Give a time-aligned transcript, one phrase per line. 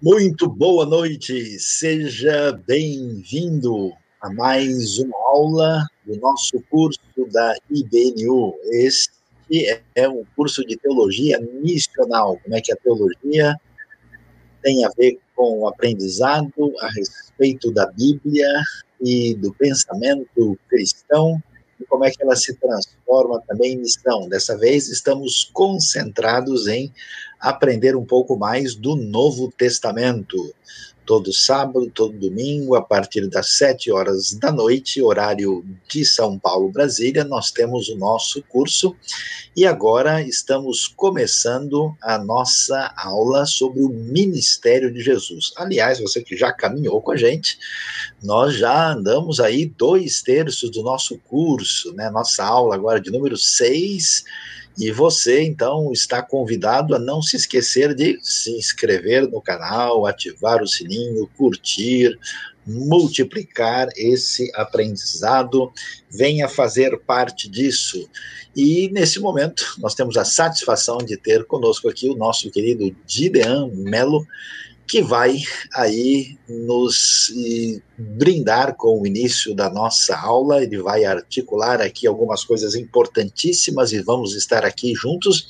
[0.00, 7.00] Muito boa noite, seja bem-vindo a mais uma aula do nosso curso
[7.32, 8.54] da IBNU.
[8.70, 9.10] Este
[9.96, 12.38] é um curso de teologia missional.
[12.44, 13.56] Como é que a teologia
[14.62, 18.48] tem a ver com o aprendizado a respeito da Bíblia
[19.00, 21.42] e do pensamento cristão
[21.80, 24.28] e como é que ela se transforma também em missão.
[24.28, 26.92] Dessa vez estamos concentrados em
[27.40, 30.54] aprender um pouco mais do Novo Testamento
[31.08, 36.70] todo sábado, todo domingo, a partir das 7 horas da noite, horário de São Paulo,
[36.70, 38.94] Brasília, nós temos o nosso curso
[39.56, 45.50] e agora estamos começando a nossa aula sobre o ministério de Jesus.
[45.56, 47.58] Aliás, você que já caminhou com a gente,
[48.22, 52.10] nós já andamos aí dois terços do nosso curso, né?
[52.10, 54.24] Nossa aula agora de número 6
[54.78, 60.62] e você, então, está convidado a não se esquecer de se inscrever no canal, ativar
[60.62, 62.16] o sininho, curtir,
[62.64, 65.72] multiplicar esse aprendizado,
[66.08, 68.08] venha fazer parte disso.
[68.54, 73.70] E nesse momento, nós temos a satisfação de ter conosco aqui o nosso querido Gideon
[73.74, 74.24] Melo,
[74.88, 75.36] que vai
[75.74, 77.30] aí nos
[77.98, 80.62] brindar com o início da nossa aula.
[80.62, 85.46] Ele vai articular aqui algumas coisas importantíssimas e vamos estar aqui juntos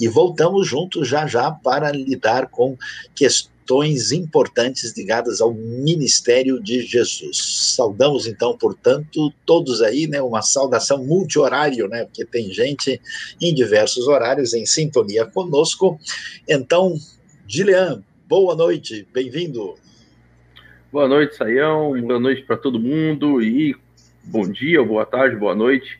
[0.00, 2.74] e voltamos juntos já já para lidar com
[3.14, 7.74] questões importantes ligadas ao ministério de Jesus.
[7.76, 12.98] Saudamos então, portanto, todos aí, né, uma saudação multi-horário, né, porque tem gente
[13.40, 16.00] em diversos horários em sintonia conosco.
[16.48, 16.96] Então,
[17.46, 19.74] Gilean, boa noite, bem-vindo.
[20.92, 23.74] Boa noite, Saião, boa noite para todo mundo e
[24.22, 25.98] bom dia, boa tarde, boa noite.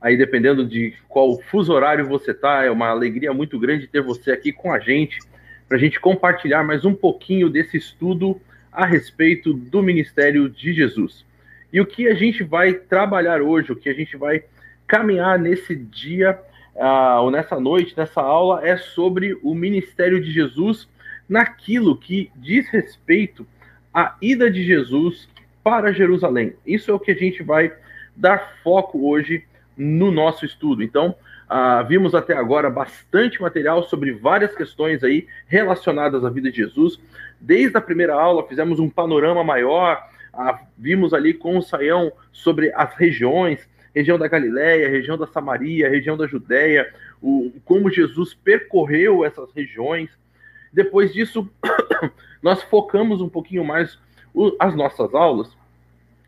[0.00, 4.32] Aí, dependendo de qual fuso horário você tá, é uma alegria muito grande ter você
[4.32, 5.20] aqui com a gente,
[5.68, 8.40] para a gente compartilhar mais um pouquinho desse estudo
[8.72, 11.24] a respeito do ministério de Jesus.
[11.72, 14.42] E o que a gente vai trabalhar hoje, o que a gente vai
[14.84, 16.36] caminhar nesse dia,
[16.74, 20.90] uh, ou nessa noite, nessa aula, é sobre o ministério de Jesus
[21.32, 23.46] naquilo que diz respeito
[23.92, 25.26] à ida de Jesus
[25.64, 26.52] para Jerusalém.
[26.66, 27.72] Isso é o que a gente vai
[28.14, 29.42] dar foco hoje
[29.74, 30.82] no nosso estudo.
[30.82, 31.14] Então,
[31.48, 37.00] ah, vimos até agora bastante material sobre várias questões aí relacionadas à vida de Jesus.
[37.40, 42.70] Desde a primeira aula, fizemos um panorama maior, ah, vimos ali com o Saião sobre
[42.74, 46.92] as regiões, região da Galiléia, região da Samaria, região da Judéia,
[47.22, 50.10] o, como Jesus percorreu essas regiões,
[50.72, 51.48] depois disso,
[52.42, 53.98] nós focamos um pouquinho mais
[54.58, 55.50] as nossas aulas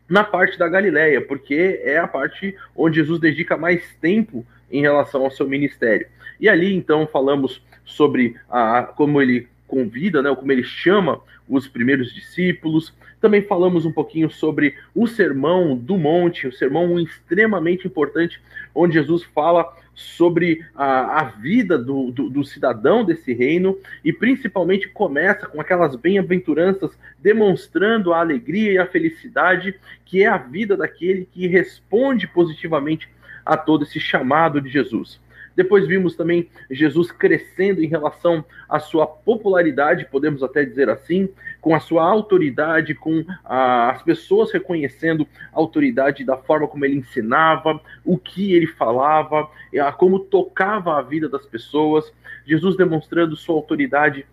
[0.07, 5.23] na parte da Galileia, porque é a parte onde Jesus dedica mais tempo em relação
[5.23, 6.07] ao seu ministério.
[6.39, 12.13] E ali, então, falamos sobre a, como ele convida, né, como ele chama os primeiros
[12.13, 12.93] discípulos.
[13.19, 18.41] Também falamos um pouquinho sobre o sermão do monte, o sermão extremamente importante,
[18.73, 24.89] onde Jesus fala sobre a, a vida do, do, do, cidadão desse reino e principalmente
[24.89, 31.25] começa com aquelas bem-aventuranças demonstrando a alegria e a felicidade que é a vida daquele
[31.31, 33.09] que responde positivamente
[33.45, 35.19] a todo esse chamado de Jesus.
[35.55, 41.29] Depois vimos também Jesus crescendo em relação à sua popularidade, podemos até dizer assim,
[41.61, 46.97] com a sua autoridade, com ah, as pessoas reconhecendo a autoridade da forma como ele
[46.97, 49.49] ensinava, o que ele falava,
[49.97, 52.11] como tocava a vida das pessoas.
[52.45, 54.25] Jesus demonstrando sua autoridade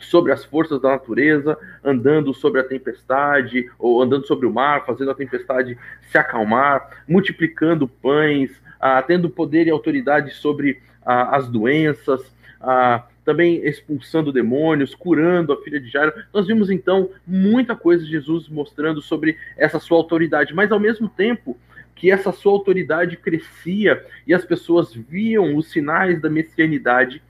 [0.00, 5.10] sobre as forças da natureza, andando sobre a tempestade, ou andando sobre o mar, fazendo
[5.10, 5.76] a tempestade
[6.10, 8.50] se acalmar, multiplicando pães,
[8.80, 12.20] ah, tendo poder e autoridade sobre ah, as doenças,
[12.60, 16.12] ah, também expulsando demônios, curando a filha de Jairo.
[16.32, 21.08] Nós vimos então muita coisa de Jesus mostrando sobre essa sua autoridade, mas ao mesmo
[21.08, 21.56] tempo
[21.94, 27.20] que essa sua autoridade crescia e as pessoas viam os sinais da messianidade,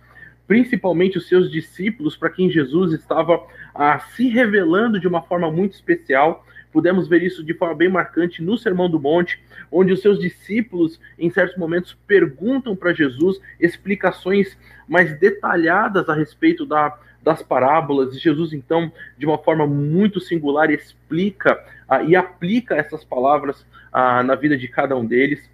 [0.46, 3.42] principalmente os seus discípulos, para quem Jesus estava
[3.74, 8.42] ah, se revelando de uma forma muito especial, Pudemos ver isso de forma bem marcante
[8.42, 14.56] no Sermão do Monte, onde os seus discípulos, em certos momentos, perguntam para Jesus explicações
[14.86, 20.70] mais detalhadas a respeito da, das parábolas, e Jesus, então, de uma forma muito singular,
[20.70, 21.54] explica
[21.88, 23.60] uh, e aplica essas palavras
[23.92, 25.48] uh, na vida de cada um deles.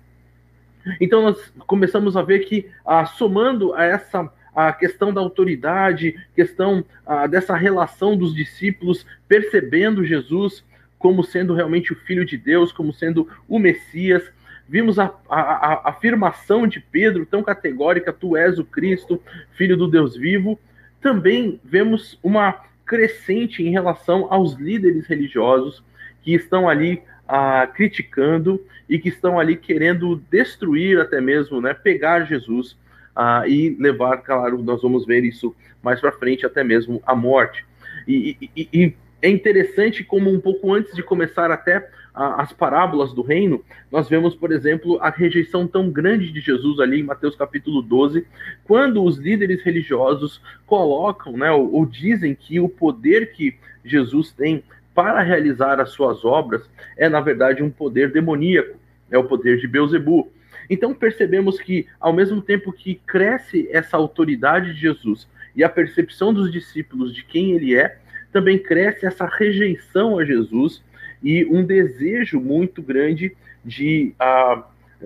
[1.00, 6.84] Então, nós começamos a ver que, uh, somando a essa a questão da autoridade, questão
[7.28, 10.64] dessa relação dos discípulos percebendo Jesus
[11.04, 14.22] como sendo realmente o Filho de Deus, como sendo o Messias.
[14.66, 19.22] Vimos a, a, a, afirmação de Pedro tão categórica: Tu és o Cristo,
[19.52, 20.58] Filho do Deus vivo.
[21.02, 25.84] Também vemos uma crescente em relação aos líderes religiosos
[26.22, 28.58] que estão ali ah, criticando
[28.88, 32.78] e que estão ali querendo destruir até mesmo, né, pegar Jesus
[33.14, 37.62] ah, e levar, claro, nós vamos ver isso mais para frente, até mesmo a morte.
[38.08, 43.14] E, e, e, é interessante como um pouco antes de começar até a, as parábolas
[43.14, 47.34] do reino, nós vemos, por exemplo, a rejeição tão grande de Jesus ali em Mateus
[47.34, 48.26] capítulo 12,
[48.64, 54.62] quando os líderes religiosos colocam, né, ou, ou dizem que o poder que Jesus tem
[54.94, 58.76] para realizar as suas obras é, na verdade, um poder demoníaco,
[59.10, 60.30] é o poder de Beuzebu.
[60.68, 66.34] Então percebemos que, ao mesmo tempo que cresce essa autoridade de Jesus e a percepção
[66.34, 68.03] dos discípulos de quem ele é,
[68.34, 70.82] também cresce essa rejeição a Jesus
[71.22, 73.34] e um desejo muito grande
[73.64, 74.60] de, uh,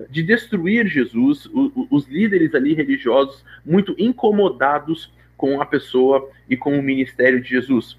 [0.09, 6.77] de destruir Jesus, o, os líderes ali religiosos muito incomodados com a pessoa e com
[6.77, 7.95] o ministério de Jesus.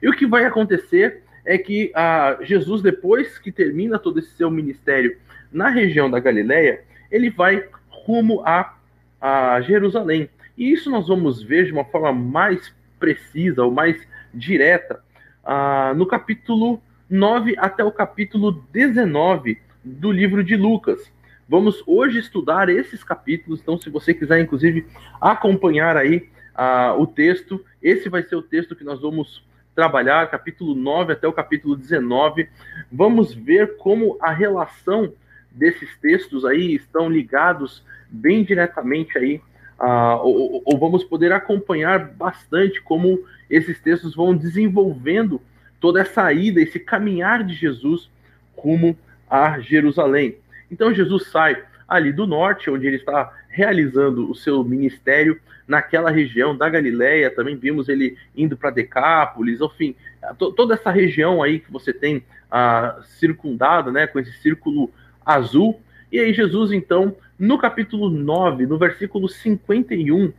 [0.00, 4.48] E o que vai acontecer é que ah, Jesus, depois que termina todo esse seu
[4.52, 5.16] ministério
[5.52, 8.76] na região da Galileia, ele vai rumo a,
[9.20, 10.30] a Jerusalém.
[10.56, 12.72] E isso nós vamos ver de uma forma mais
[13.02, 14.00] precisa ou mais
[14.34, 15.02] direta
[15.44, 21.12] ah, no capítulo 9 até o capítulo 19 do livro de Lucas.
[21.48, 24.86] Vamos hoje estudar esses capítulos, então se você quiser, inclusive,
[25.20, 29.44] acompanhar aí ah, o texto, esse vai ser o texto que nós vamos
[29.74, 32.48] trabalhar, capítulo 9 até o capítulo 19.
[32.90, 35.12] Vamos ver como a relação
[35.50, 39.40] desses textos aí estão ligados bem diretamente aí,
[39.82, 45.42] uh, ou, ou, vamos poder acompanhar bastante como esses textos vão desenvolvendo
[45.80, 48.08] toda essa ida, esse caminhar de Jesus
[48.56, 48.96] rumo
[49.28, 50.36] a Jerusalém.
[50.70, 56.56] Então Jesus sai ali do norte, onde ele está realizando o seu ministério, naquela região
[56.56, 59.94] da Galileia, também vimos ele indo para Decápolis, enfim,
[60.36, 64.90] toda essa região aí que você tem ah, circundada, né, com esse círculo
[65.24, 65.80] azul.
[66.12, 70.30] E aí Jesus, então, no capítulo 9, no versículo 51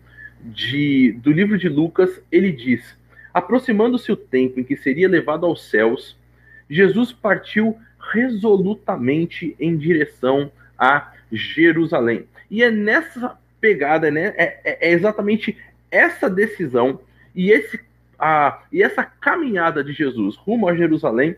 [0.43, 2.95] de, do livro de Lucas, ele diz:
[3.33, 6.15] Aproximando-se o tempo em que seria levado aos céus,
[6.69, 7.75] Jesus partiu
[8.13, 12.27] resolutamente em direção a Jerusalém.
[12.51, 14.33] E é nessa pegada, né?
[14.37, 15.57] É, é, é exatamente
[15.89, 16.99] essa decisão
[17.33, 17.79] e, esse,
[18.19, 21.35] a, e essa caminhada de Jesus rumo a Jerusalém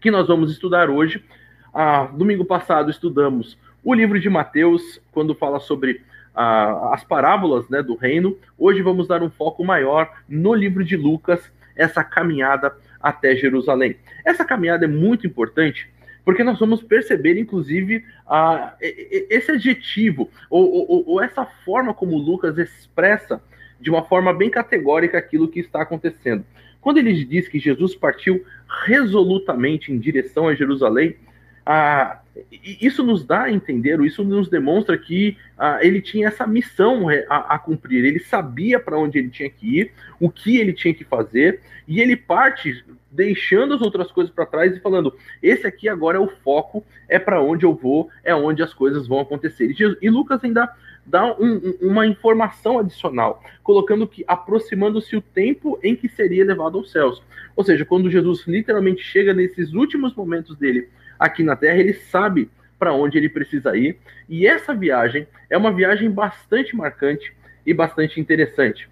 [0.00, 1.24] que nós vamos estudar hoje.
[1.72, 6.02] Ah, domingo passado estudamos o livro de Mateus, quando fala sobre
[6.34, 8.36] ah, as parábolas né, do reino.
[8.58, 11.40] Hoje vamos dar um foco maior no livro de Lucas,
[11.76, 13.96] essa caminhada até Jerusalém.
[14.24, 15.88] Essa caminhada é muito importante
[16.24, 22.58] porque nós vamos perceber, inclusive, a, esse adjetivo, ou, ou, ou essa forma como Lucas
[22.58, 23.42] expressa
[23.80, 26.44] de uma forma bem categórica aquilo que está acontecendo.
[26.80, 28.44] Quando ele diz que Jesus partiu
[28.84, 31.16] resolutamente em direção a Jerusalém,
[31.64, 32.20] ah,
[32.62, 37.54] isso nos dá a entender, isso nos demonstra que ah, ele tinha essa missão a,
[37.54, 41.04] a cumprir, ele sabia para onde ele tinha que ir, o que ele tinha que
[41.04, 46.18] fazer, e ele parte deixando as outras coisas para trás e falando: esse aqui agora
[46.18, 49.70] é o foco, é para onde eu vou, é onde as coisas vão acontecer.
[49.70, 50.72] E, e Lucas ainda
[51.04, 56.92] dá um, uma informação adicional, colocando que aproximando-se o tempo em que seria levado aos
[56.92, 57.22] céus.
[57.56, 60.88] Ou seja, quando Jesus literalmente chega nesses últimos momentos dele
[61.20, 63.98] aqui na Terra, ele sabe para onde ele precisa ir.
[64.26, 67.32] E essa viagem é uma viagem bastante marcante
[67.66, 68.88] e bastante interessante.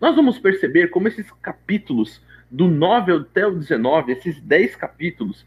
[0.00, 2.20] Nós vamos perceber como esses capítulos,
[2.50, 5.46] do 9 até o 19, esses 10 capítulos,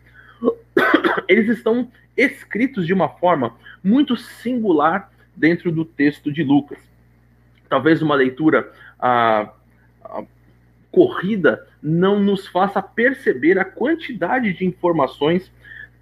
[1.27, 6.77] eles estão escritos de uma forma muito singular dentro do texto de Lucas.
[7.67, 9.51] Talvez uma leitura ah,
[10.93, 15.51] corrida não nos faça perceber a quantidade de informações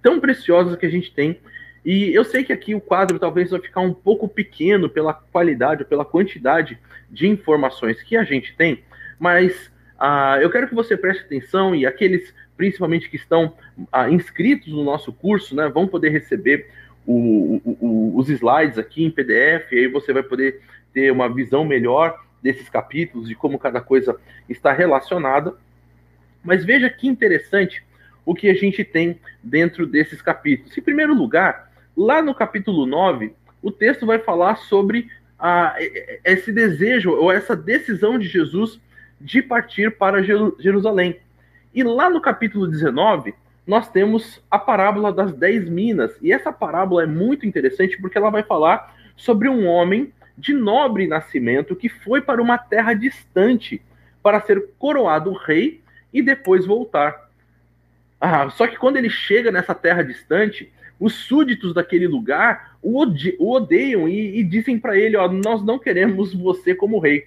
[0.02, 1.40] tão preciosas que a gente tem.
[1.82, 5.86] E eu sei que aqui o quadro talvez vai ficar um pouco pequeno pela qualidade,
[5.86, 6.78] pela quantidade
[7.10, 8.84] de informações que a gente tem,
[9.18, 14.72] mas uh, eu quero que você preste atenção e aqueles, principalmente que estão uh, inscritos
[14.72, 16.68] no nosso curso, né, vão poder receber
[17.06, 20.60] o, o, o, os slides aqui em PDF, e aí você vai poder
[20.92, 24.16] ter uma visão melhor desses capítulos, de como cada coisa
[24.48, 25.54] está relacionada.
[26.42, 27.84] Mas veja que interessante
[28.24, 30.76] o que a gente tem dentro desses capítulos.
[30.76, 35.08] Em primeiro lugar, lá no capítulo 9, o texto vai falar sobre
[35.38, 35.76] a,
[36.24, 38.80] esse desejo ou essa decisão de Jesus
[39.20, 41.18] de partir para Jerusalém.
[41.74, 43.34] E lá no capítulo 19,
[43.66, 46.12] nós temos a parábola das dez minas.
[46.20, 51.06] E essa parábola é muito interessante porque ela vai falar sobre um homem de nobre
[51.06, 53.82] nascimento que foi para uma terra distante
[54.22, 55.80] para ser coroado rei
[56.12, 57.30] e depois voltar.
[58.20, 63.04] Ah, só que quando ele chega nessa terra distante, os súditos daquele lugar o,
[63.40, 67.26] odeiam e, e dizem para ele: ó, nós não queremos você como rei.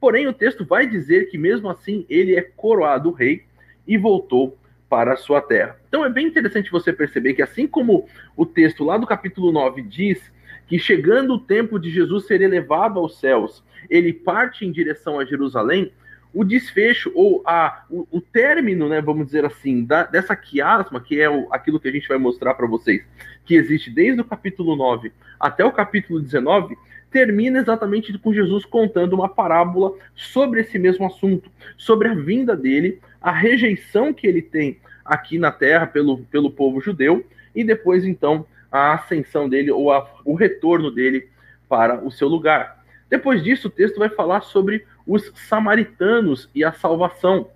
[0.00, 3.44] Porém, o texto vai dizer que mesmo assim ele é coroado rei
[3.86, 5.76] e voltou para a sua terra.
[5.88, 9.82] Então é bem interessante você perceber que, assim como o texto lá do capítulo 9
[9.82, 10.32] diz
[10.72, 15.24] que chegando o tempo de Jesus ser elevado aos céus, ele parte em direção a
[15.26, 15.92] Jerusalém,
[16.32, 21.20] o desfecho ou a, o, o término, né, vamos dizer assim, da, dessa quiasma, que
[21.20, 23.04] é o, aquilo que a gente vai mostrar para vocês,
[23.44, 26.74] que existe desde o capítulo 9 até o capítulo 19,
[27.10, 32.98] termina exatamente com Jesus contando uma parábola sobre esse mesmo assunto, sobre a vinda dele,
[33.20, 38.46] a rejeição que ele tem aqui na terra pelo, pelo povo judeu, e depois, então,
[38.72, 41.28] a ascensão dele ou a, o retorno dele
[41.68, 42.82] para o seu lugar.
[43.08, 47.48] Depois disso, o texto vai falar sobre os samaritanos e a salvação.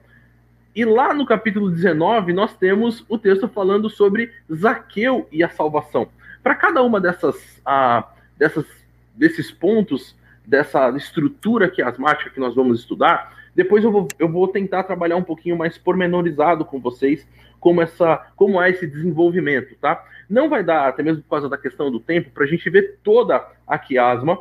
[0.75, 6.09] E lá no capítulo 19, nós temos o texto falando sobre Zaqueu e a salvação.
[6.43, 8.07] Para cada uma dessas, ah,
[8.37, 8.67] dessas
[9.17, 10.15] desses pontos,
[10.47, 11.91] dessa estrutura que é
[12.33, 16.63] que nós vamos estudar, depois eu vou, eu vou tentar trabalhar um pouquinho mais pormenorizado
[16.63, 17.27] com vocês
[17.59, 20.05] como, essa, como é esse desenvolvimento, tá?
[20.29, 22.99] Não vai dar, até mesmo por causa da questão do tempo, para a gente ver
[23.03, 24.39] toda a quiasma,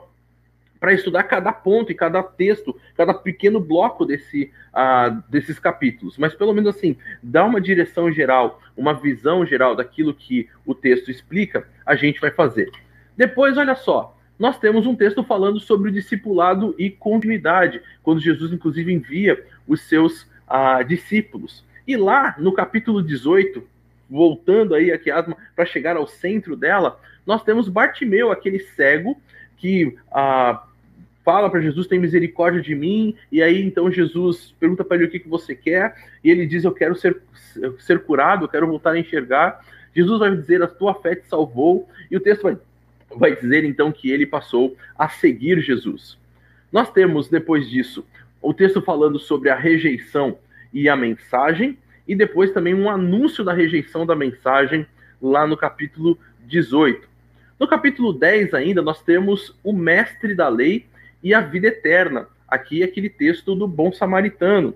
[0.81, 6.17] para estudar cada ponto e cada texto, cada pequeno bloco desse, uh, desses capítulos.
[6.17, 11.09] Mas pelo menos assim, dá uma direção geral, uma visão geral daquilo que o texto
[11.09, 12.69] explica, a gente vai fazer.
[13.15, 18.51] Depois, olha só, nós temos um texto falando sobre o discipulado e continuidade, quando Jesus,
[18.51, 21.63] inclusive, envia os seus ah, discípulos.
[21.87, 23.63] E lá, no capítulo 18,
[24.09, 29.17] voltando aí a Quiasma para chegar ao centro dela, nós temos Bartimeu, aquele cego
[29.57, 30.63] que ah,
[31.23, 35.09] fala para Jesus, tem misericórdia de mim, e aí então Jesus pergunta para ele o
[35.09, 37.19] que, que você quer, e ele diz, eu quero ser,
[37.79, 39.59] ser curado, eu quero voltar a enxergar.
[39.95, 42.57] Jesus vai dizer, a tua fé te salvou, e o texto vai
[43.17, 46.17] vai dizer então que ele passou a seguir Jesus.
[46.71, 48.05] Nós temos depois disso
[48.41, 50.37] o texto falando sobre a rejeição
[50.71, 54.85] e a mensagem, e depois também um anúncio da rejeição da mensagem
[55.21, 57.07] lá no capítulo 18.
[57.59, 60.85] No capítulo 10 ainda nós temos o mestre da lei
[61.23, 62.27] e a vida eterna.
[62.47, 64.75] Aqui é aquele texto do bom samaritano.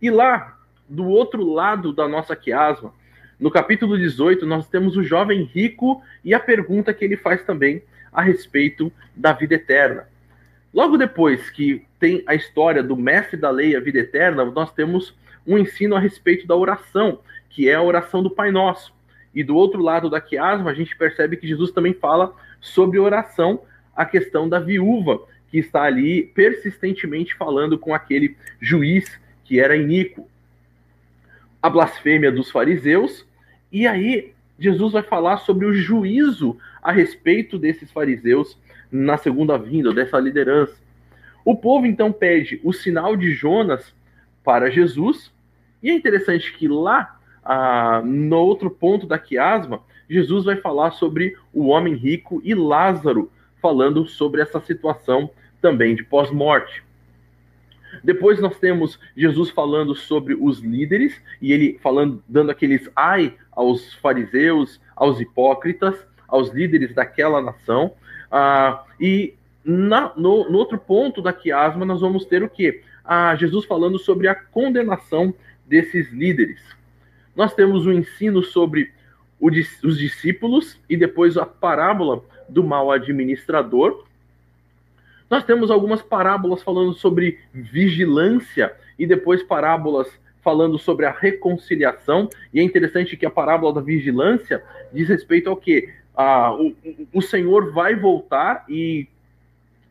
[0.00, 0.58] E lá,
[0.88, 2.92] do outro lado da nossa quiasma,
[3.38, 7.82] no capítulo 18, nós temos o jovem rico e a pergunta que ele faz também
[8.10, 10.08] a respeito da vida eterna.
[10.72, 15.14] Logo depois que tem a história do mestre da lei, a vida eterna, nós temos
[15.46, 18.94] um ensino a respeito da oração, que é a oração do Pai Nosso.
[19.34, 23.60] E do outro lado da quiasma, a gente percebe que Jesus também fala sobre oração,
[23.94, 30.28] a questão da viúva, que está ali persistentemente falando com aquele juiz que era iníquo
[31.66, 33.26] a blasfêmia dos fariseus,
[33.72, 38.56] e aí Jesus vai falar sobre o juízo a respeito desses fariseus
[38.90, 40.76] na segunda vinda, dessa liderança.
[41.44, 43.92] O povo então pede o sinal de Jonas
[44.44, 45.32] para Jesus,
[45.82, 51.36] e é interessante que lá, ah, no outro ponto da quiasma, Jesus vai falar sobre
[51.52, 53.28] o homem rico e Lázaro,
[53.60, 55.28] falando sobre essa situação
[55.60, 56.85] também de pós-morte.
[58.02, 63.94] Depois nós temos Jesus falando sobre os líderes e ele falando, dando aqueles ai aos
[63.94, 65.96] fariseus, aos hipócritas,
[66.28, 67.92] aos líderes daquela nação.
[68.30, 69.34] Ah, e
[69.64, 72.82] na, no, no, outro ponto da quiasma nós vamos ter o que?
[73.04, 75.34] Ah, Jesus falando sobre a condenação
[75.66, 76.60] desses líderes.
[77.34, 78.92] Nós temos o um ensino sobre
[79.40, 84.05] o, os discípulos e depois a parábola do mal administrador
[85.28, 90.08] nós temos algumas parábolas falando sobre vigilância e depois parábolas
[90.42, 92.28] falando sobre a reconciliação.
[92.54, 96.72] E é interessante que a parábola da vigilância diz respeito ao que ah, o,
[97.12, 99.08] o Senhor vai voltar e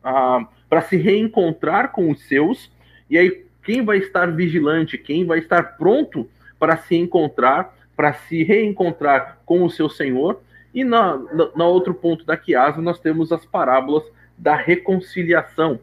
[0.02, 2.72] ah, para se reencontrar com os seus.
[3.10, 6.26] E aí quem vai estar vigilante, quem vai estar pronto
[6.58, 10.40] para se encontrar, para se reencontrar com o seu Senhor.
[10.72, 14.04] E na, na, na outro ponto da Quiasa nós temos as parábolas
[14.38, 15.80] da reconciliação,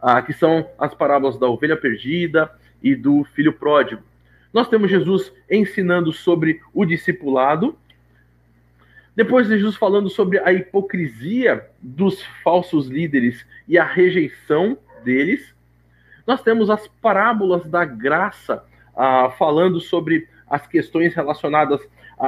[0.00, 2.50] ah, que são as parábolas da ovelha perdida
[2.82, 4.02] e do filho pródigo.
[4.52, 7.76] Nós temos Jesus ensinando sobre o discipulado,
[9.14, 15.54] depois Jesus falando sobre a hipocrisia dos falsos líderes e a rejeição deles.
[16.26, 18.64] Nós temos as parábolas da graça,
[18.96, 21.80] ah, falando sobre as questões relacionadas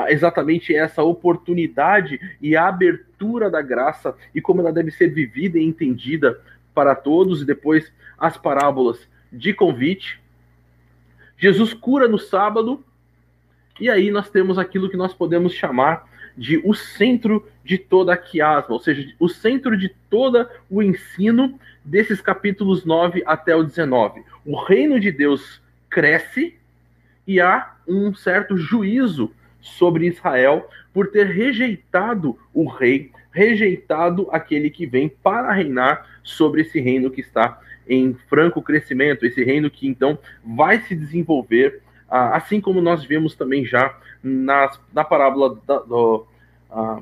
[0.09, 5.65] exatamente essa oportunidade e a abertura da graça e como ela deve ser vivida e
[5.65, 6.41] entendida
[6.75, 10.21] para todos, e depois as parábolas de convite.
[11.37, 12.85] Jesus cura no sábado,
[13.79, 16.05] e aí nós temos aquilo que nós podemos chamar
[16.37, 21.59] de o centro de toda a quiasma, ou seja, o centro de todo o ensino
[21.85, 24.25] desses capítulos 9 até o 19.
[24.45, 26.57] O reino de Deus cresce
[27.27, 29.33] e há um certo juízo
[29.65, 36.79] sobre Israel por ter rejeitado o rei, rejeitado aquele que vem para reinar sobre esse
[36.81, 42.61] reino que está em franco crescimento, esse reino que então vai se desenvolver, ah, assim
[42.61, 46.27] como nós vemos também já nas, na parábola da, do,
[46.71, 47.01] ah,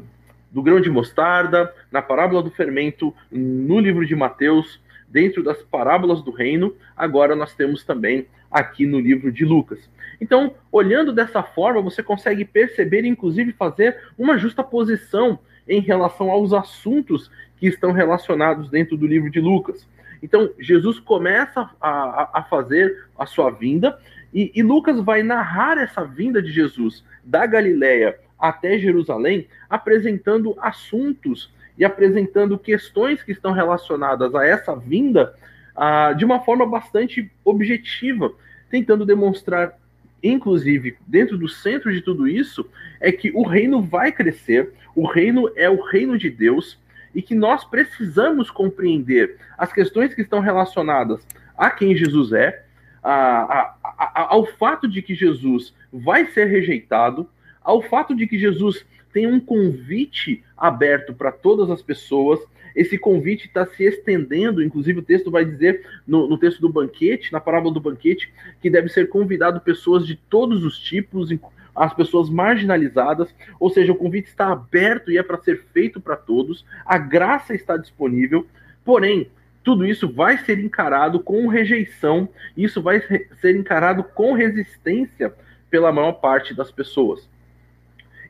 [0.50, 6.22] do grão de mostarda, na parábola do fermento, no livro de Mateus, dentro das parábolas
[6.22, 9.90] do reino, agora nós temos também aqui no livro de Lucas.
[10.22, 15.36] Então, olhando dessa forma, você consegue perceber, inclusive fazer uma justa posição
[15.68, 19.84] em relação aos assuntos que estão relacionados dentro do livro de Lucas.
[20.22, 23.98] Então, Jesus começa a, a fazer a sua vinda,
[24.32, 31.52] e, e, Lucas vai narrar essa vinda de Jesus da Galileia até Jerusalém, apresentando assuntos
[31.76, 35.34] e apresentando questões que estão relacionadas a essa vinda
[35.74, 38.32] ah, de uma forma bastante objetiva,
[38.70, 39.76] tentando demonstrar,
[40.22, 42.68] inclusive, dentro do centro de tudo isso,
[43.00, 46.78] é que o reino vai crescer, o reino é o reino de Deus,
[47.14, 51.26] e que nós precisamos compreender as questões que estão relacionadas
[51.56, 52.64] a quem Jesus é,
[53.02, 57.28] a, a, a, ao fato de que Jesus vai ser rejeitado,
[57.62, 62.40] ao fato de que Jesus tem um convite aberto para todas as pessoas.
[62.74, 67.32] Esse convite está se estendendo, inclusive o texto vai dizer no, no, texto do banquete,
[67.32, 71.30] na parábola do banquete, que deve ser convidado pessoas de todos os tipos,
[71.74, 76.16] as pessoas marginalizadas, ou seja, o convite está aberto e é para ser feito para
[76.16, 78.46] todos, a graça está disponível,
[78.84, 79.28] porém,
[79.62, 83.00] tudo isso vai ser encarado com rejeição, isso vai
[83.40, 85.32] ser encarado com resistência
[85.70, 87.30] pela maior parte das pessoas.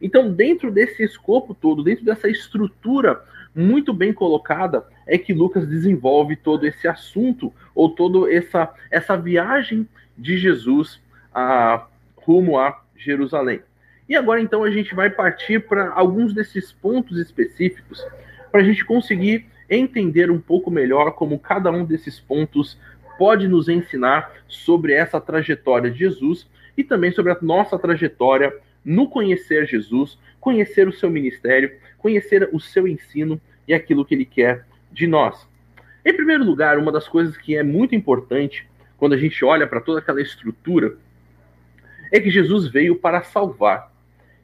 [0.00, 3.22] Então, dentro desse escopo todo, dentro dessa estrutura
[3.54, 9.86] muito bem colocada, é que Lucas desenvolve todo esse assunto, ou toda essa, essa viagem
[10.16, 11.00] de Jesus
[11.34, 11.86] a,
[12.16, 13.60] rumo a Jerusalém.
[14.08, 18.04] E agora então a gente vai partir para alguns desses pontos específicos
[18.50, 22.78] para a gente conseguir entender um pouco melhor como cada um desses pontos
[23.18, 28.52] pode nos ensinar sobre essa trajetória de Jesus e também sobre a nossa trajetória
[28.84, 34.24] no conhecer Jesus, conhecer o seu ministério, conhecer o seu ensino e aquilo que ele
[34.24, 35.48] quer de nós.
[36.04, 39.80] Em primeiro lugar, uma das coisas que é muito importante quando a gente olha para
[39.80, 40.96] toda aquela estrutura
[42.10, 43.90] é que Jesus veio para salvar.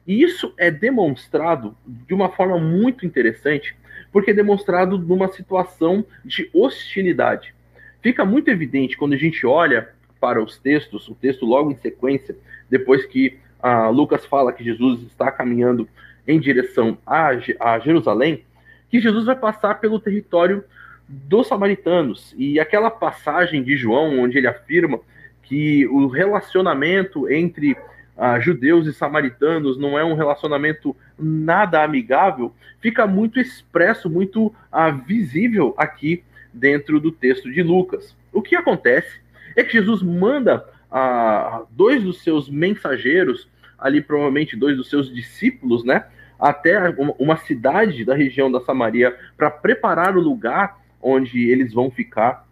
[0.07, 3.75] E isso é demonstrado de uma forma muito interessante,
[4.11, 7.53] porque é demonstrado numa situação de hostilidade.
[8.01, 12.35] Fica muito evidente quando a gente olha para os textos, o texto logo em sequência,
[12.69, 15.87] depois que ah, Lucas fala que Jesus está caminhando
[16.29, 18.43] em direção a, a Jerusalém,
[18.87, 20.63] que Jesus vai passar pelo território
[21.07, 22.35] dos samaritanos.
[22.37, 24.99] E aquela passagem de João, onde ele afirma
[25.41, 33.07] que o relacionamento entre uh, judeus e samaritanos não é um relacionamento nada amigável, fica
[33.07, 38.15] muito expresso, muito uh, visível aqui dentro do texto de Lucas.
[38.31, 39.19] O que acontece
[39.55, 45.83] é que Jesus manda uh, dois dos seus mensageiros, ali provavelmente dois dos seus discípulos,
[45.83, 46.05] né,
[46.39, 46.77] até
[47.17, 52.47] uma cidade da região da Samaria para preparar o lugar onde eles vão ficar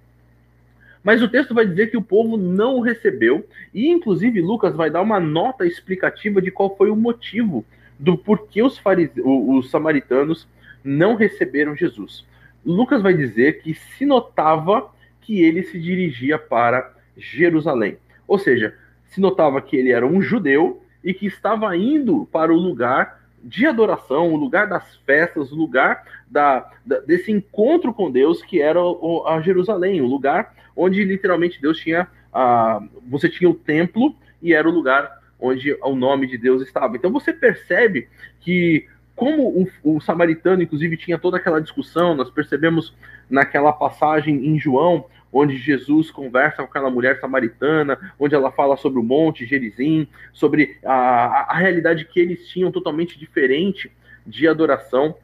[1.07, 4.89] mas o texto vai dizer que o povo não o recebeu, e inclusive Lucas vai
[4.89, 7.63] dar uma nota explicativa de qual foi o motivo
[7.97, 8.81] do porquê os,
[9.23, 10.49] os samaritanos
[10.83, 12.25] não receberam Jesus.
[12.65, 17.97] Lucas vai dizer que se notava que ele se dirigia para Jerusalém.
[18.27, 22.57] Ou seja, se notava que ele era um judeu e que estava indo para o
[22.57, 28.41] lugar de adoração, o lugar das festas, o lugar da, da, desse encontro com Deus
[28.41, 33.53] que era o, a Jerusalém, o lugar onde literalmente Deus tinha a, você tinha o
[33.53, 36.97] templo e era o lugar onde o nome de Deus estava.
[36.97, 38.09] Então você percebe
[38.41, 42.93] que como o, o, samaritano, inclusive, tinha toda aquela discussão, nós percebemos
[43.27, 48.99] naquela passagem em João, onde Jesus conversa com aquela mulher samaritana, onde ela fala sobre
[48.99, 53.91] o monte Gerizim, sobre a, a realidade que eles tinham totalmente diferente
[54.25, 55.15] de adoração.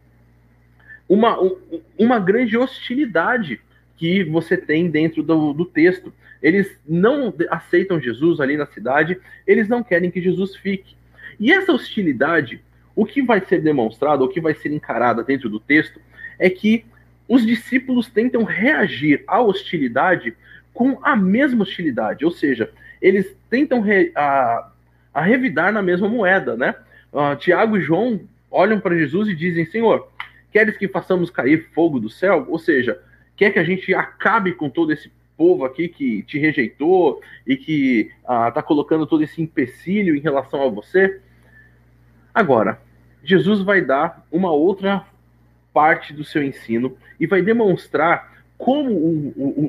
[1.07, 1.37] Uma,
[1.97, 3.59] uma grande hostilidade
[3.97, 6.13] que você tem dentro do, do texto.
[6.41, 10.95] Eles não aceitam Jesus ali na cidade, eles não querem que Jesus fique.
[11.39, 12.61] E essa hostilidade,
[12.95, 16.01] o que vai ser demonstrado, o que vai ser encarada dentro do texto,
[16.37, 16.85] é que
[17.27, 20.35] os discípulos tentam reagir à hostilidade
[20.73, 22.69] com a mesma hostilidade, ou seja,
[23.01, 24.71] eles tentam re, a,
[25.13, 26.75] a revidar na mesma moeda, né?
[27.11, 30.09] Uh, Tiago e João olham para Jesus e dizem: Senhor,
[30.51, 32.45] queres que façamos cair fogo do céu?
[32.49, 32.99] Ou seja,
[33.35, 38.11] quer que a gente acabe com todo esse povo aqui que te rejeitou e que
[38.21, 41.19] está uh, colocando todo esse empecilho em relação a você?
[42.33, 42.81] Agora,
[43.23, 45.05] Jesus vai dar uma outra
[45.73, 48.91] parte do seu ensino e vai demonstrar como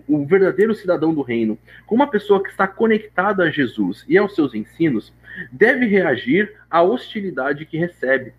[0.06, 4.34] o, verdadeiro cidadão do reino, como uma pessoa que está conectada a Jesus e aos
[4.34, 5.12] seus ensinos,
[5.50, 8.32] deve reagir à hostilidade que recebe.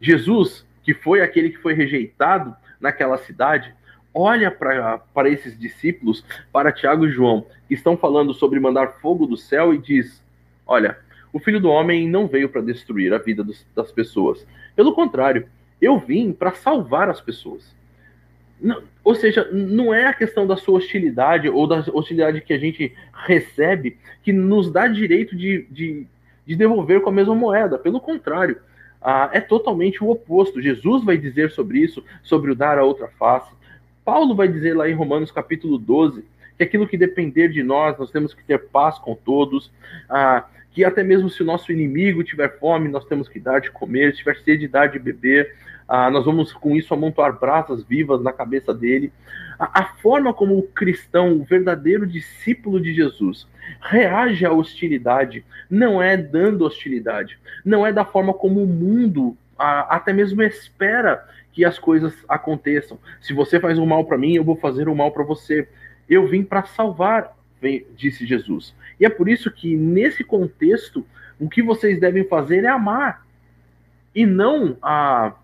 [0.00, 3.74] Jesus, que foi aquele que foi rejeitado naquela cidade,
[4.14, 9.36] olha para esses discípulos, para Tiago e João, que estão falando sobre mandar fogo do
[9.36, 10.22] céu e diz:
[10.64, 10.96] Olha,
[11.32, 14.46] o filho do homem não veio para destruir a vida dos, das pessoas.
[14.76, 15.48] Pelo contrário,
[15.80, 17.76] eu vim para salvar as pessoas.
[19.04, 22.92] Ou seja, não é a questão da sua hostilidade ou da hostilidade que a gente
[23.12, 26.06] recebe que nos dá direito de, de,
[26.44, 27.78] de devolver com a mesma moeda.
[27.78, 28.60] Pelo contrário,
[29.32, 30.60] é totalmente o oposto.
[30.60, 33.52] Jesus vai dizer sobre isso, sobre o dar a outra face.
[34.04, 36.24] Paulo vai dizer lá em Romanos capítulo 12
[36.56, 39.70] que aquilo que depender de nós, nós temos que ter paz com todos.
[40.08, 40.44] Ah,
[40.78, 44.12] que até mesmo se o nosso inimigo tiver fome, nós temos que dar de comer,
[44.12, 45.56] se tiver sede, dar de beber.
[45.88, 49.12] Ah, nós vamos com isso amontoar brasas vivas na cabeça dele.
[49.58, 53.48] A, a, forma como o cristão, o verdadeiro discípulo de Jesus,
[53.80, 59.96] reage à hostilidade não é dando hostilidade, não é da forma como o mundo ah,
[59.96, 63.00] até mesmo espera que as coisas aconteçam.
[63.20, 65.66] Se você faz um mal para mim, eu vou fazer um mal para você.
[66.08, 67.36] Eu vim para salvar,
[67.96, 68.74] disse Jesus.
[68.98, 71.06] E é por isso que nesse contexto,
[71.38, 73.26] o que vocês devem fazer é amar
[74.14, 75.34] e não a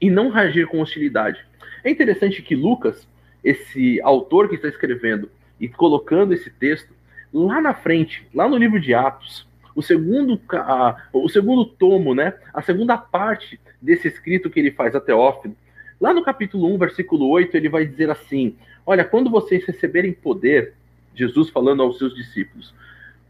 [0.00, 1.44] e não reagir com hostilidade.
[1.82, 3.08] É interessante que Lucas,
[3.42, 6.92] esse autor que está escrevendo e colocando esse texto,
[7.32, 12.34] lá na frente, lá no livro de Atos, o segundo, a, o segundo tomo, né,
[12.52, 15.56] a segunda parte desse escrito que ele faz a Teófilo,
[16.00, 20.74] lá no capítulo 1, versículo 8, ele vai dizer assim: Olha, quando vocês receberem poder,
[21.14, 22.74] Jesus falando aos seus discípulos,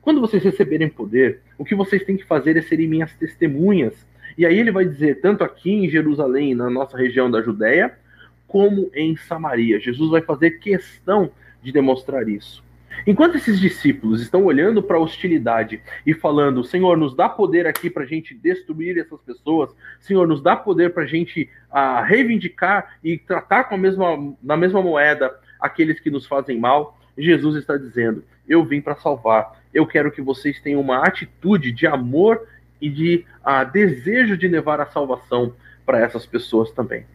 [0.00, 3.94] quando vocês receberem poder, o que vocês têm que fazer é serem minhas testemunhas
[4.36, 7.96] e aí ele vai dizer, tanto aqui em Jerusalém, na nossa região da Judéia,
[8.48, 9.78] como em Samaria.
[9.78, 11.30] Jesus vai fazer questão
[11.62, 12.62] de demonstrar isso.
[13.06, 17.90] Enquanto esses discípulos estão olhando para a hostilidade e falando, Senhor, nos dá poder aqui
[17.90, 22.96] para a gente destruir essas pessoas, Senhor, nos dá poder para a gente uh, reivindicar
[23.02, 27.76] e tratar com a mesma, na mesma moeda aqueles que nos fazem mal, Jesus está
[27.76, 29.62] dizendo: Eu vim para salvar.
[29.72, 32.46] Eu quero que vocês tenham uma atitude de amor
[32.80, 37.06] e de ah, desejo de levar a salvação para essas pessoas também.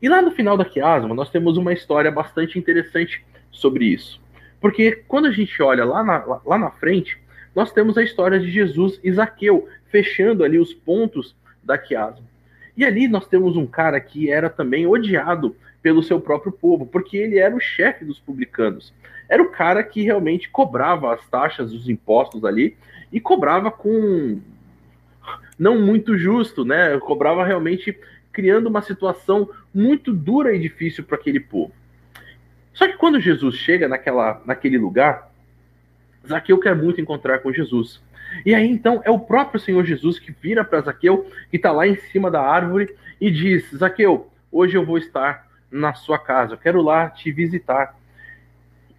[0.00, 4.20] E lá no final da quiasma, nós temos uma história bastante interessante sobre isso.
[4.60, 7.18] Porque quando a gente olha lá na, lá na frente,
[7.54, 12.24] nós temos a história de Jesus e Zaqueu, fechando ali os pontos da quiasma.
[12.76, 17.16] E ali nós temos um cara que era também odiado pelo seu próprio povo, porque
[17.16, 18.94] ele era o chefe dos publicanos.
[19.28, 22.76] Era o cara que realmente cobrava as taxas, os impostos ali,
[23.10, 24.40] e cobrava com
[25.58, 26.98] não muito justo, né?
[26.98, 27.98] cobrava realmente
[28.32, 31.72] criando uma situação muito dura e difícil para aquele povo.
[32.72, 35.30] Só que quando Jesus chega naquela, naquele lugar,
[36.26, 38.02] Zaqueu quer muito encontrar com Jesus.
[38.46, 41.86] E aí então é o próprio Senhor Jesus que vira para Zaqueu, que está lá
[41.86, 46.58] em cima da árvore, e diz: Zaqueu, hoje eu vou estar na sua casa, eu
[46.58, 47.96] quero lá te visitar.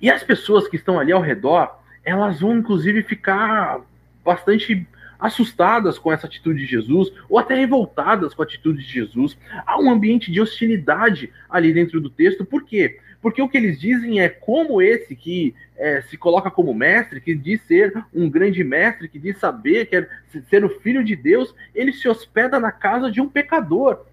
[0.01, 3.79] E as pessoas que estão ali ao redor, elas vão inclusive ficar
[4.25, 4.85] bastante
[5.19, 9.37] assustadas com essa atitude de Jesus, ou até revoltadas com a atitude de Jesus.
[9.65, 12.99] Há um ambiente de hostilidade ali dentro do texto, por quê?
[13.21, 17.33] Porque o que eles dizem é como esse que é, se coloca como mestre, que
[17.33, 20.09] diz ser um grande mestre, que diz saber, que é
[20.49, 24.05] ser o filho de Deus, ele se hospeda na casa de um pecador.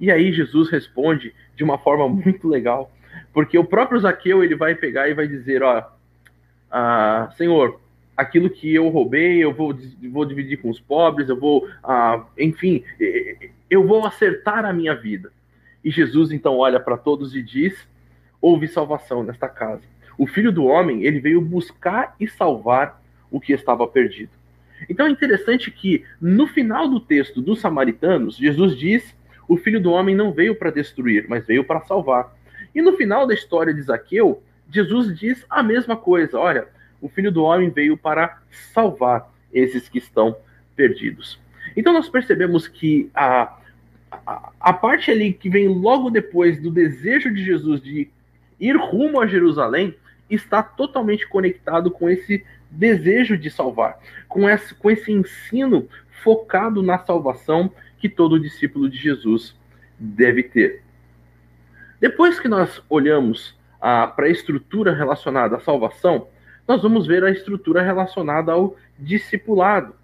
[0.00, 2.90] E aí Jesus responde de uma forma muito legal,
[3.32, 5.84] porque o próprio Zaqueu ele vai pegar e vai dizer, ó,
[6.70, 7.78] ah, Senhor,
[8.16, 9.76] aquilo que eu roubei, eu vou,
[10.10, 12.82] vou dividir com os pobres, eu vou, ah, enfim,
[13.68, 15.30] eu vou acertar a minha vida.
[15.84, 17.86] E Jesus então olha para todos e diz:
[18.40, 19.82] houve salvação nesta casa.
[20.18, 24.30] O filho do homem, ele veio buscar e salvar o que estava perdido.
[24.88, 29.14] Então é interessante que no final do texto dos samaritanos, Jesus diz:
[29.50, 32.32] o filho do homem não veio para destruir, mas veio para salvar.
[32.72, 36.68] E no final da história de Zaqueu, Jesus diz a mesma coisa: olha,
[37.00, 38.38] o Filho do Homem veio para
[38.72, 40.36] salvar esses que estão
[40.76, 41.40] perdidos.
[41.76, 43.58] Então nós percebemos que a,
[44.24, 48.08] a, a parte ali que vem logo depois do desejo de Jesus de
[48.60, 49.96] ir rumo a Jerusalém,
[50.30, 55.88] está totalmente conectado com esse desejo de salvar, com esse, com esse ensino
[56.22, 59.54] focado na salvação que todo discípulo de Jesus
[59.98, 60.82] deve ter.
[62.00, 66.26] Depois que nós olhamos para a estrutura relacionada à salvação,
[66.66, 69.94] nós vamos ver a estrutura relacionada ao discipulado.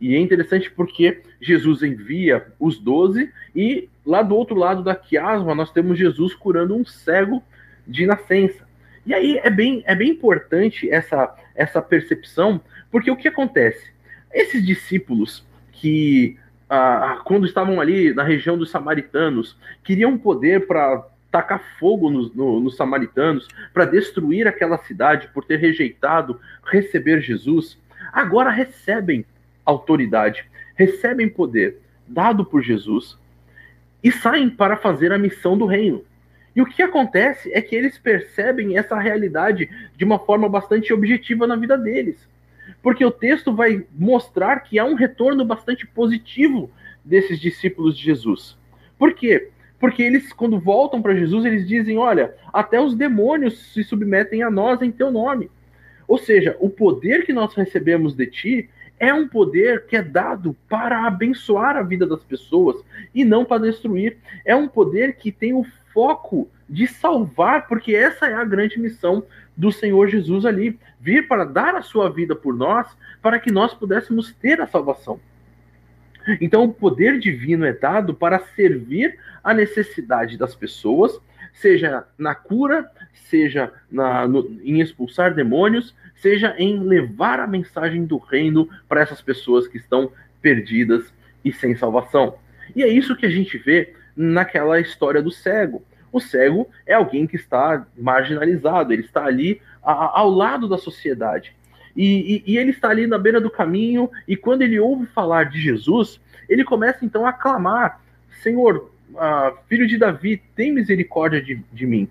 [0.00, 5.54] E é interessante porque Jesus envia os doze e lá do outro lado da quiasma
[5.54, 7.42] nós temos Jesus curando um cego
[7.86, 8.66] de nascença.
[9.06, 13.92] E aí é bem, é bem importante essa, essa percepção, porque o que acontece?
[14.32, 21.60] Esses discípulos que, ah, quando estavam ali na região dos samaritanos, queriam poder para tacar
[21.78, 27.76] fogo nos, no, nos samaritanos, para destruir aquela cidade por ter rejeitado receber Jesus,
[28.12, 29.24] agora recebem
[29.64, 30.44] autoridade,
[30.76, 33.18] recebem poder dado por Jesus
[34.02, 36.04] e saem para fazer a missão do reino.
[36.54, 41.46] E o que acontece é que eles percebem essa realidade de uma forma bastante objetiva
[41.46, 42.28] na vida deles.
[42.84, 46.70] Porque o texto vai mostrar que há um retorno bastante positivo
[47.02, 48.58] desses discípulos de Jesus.
[48.98, 49.48] Por quê?
[49.80, 54.50] Porque eles, quando voltam para Jesus, eles dizem: Olha, até os demônios se submetem a
[54.50, 55.50] nós em teu nome.
[56.06, 58.70] Ou seja, o poder que nós recebemos de ti
[59.00, 63.62] é um poder que é dado para abençoar a vida das pessoas e não para
[63.62, 64.18] destruir.
[64.44, 69.24] É um poder que tem o foco de salvar, porque essa é a grande missão
[69.56, 72.86] do Senhor Jesus ali, vir para dar a sua vida por nós,
[73.22, 75.20] para que nós pudéssemos ter a salvação.
[76.40, 81.20] Então, o poder divino é dado para servir a necessidade das pessoas,
[81.52, 88.16] seja na cura, seja na, no, em expulsar demônios, seja em levar a mensagem do
[88.16, 91.12] reino para essas pessoas que estão perdidas
[91.44, 92.38] e sem salvação.
[92.74, 95.84] E é isso que a gente vê naquela história do cego.
[96.14, 101.52] O cego é alguém que está marginalizado, ele está ali a, ao lado da sociedade.
[101.96, 105.50] E, e, e, ele está ali na beira do caminho, e quando ele ouve falar
[105.50, 108.00] de Jesus, ele começa então a clamar:
[108.44, 112.08] Senhor, uh, filho de Davi, tem misericórdia de, de mim.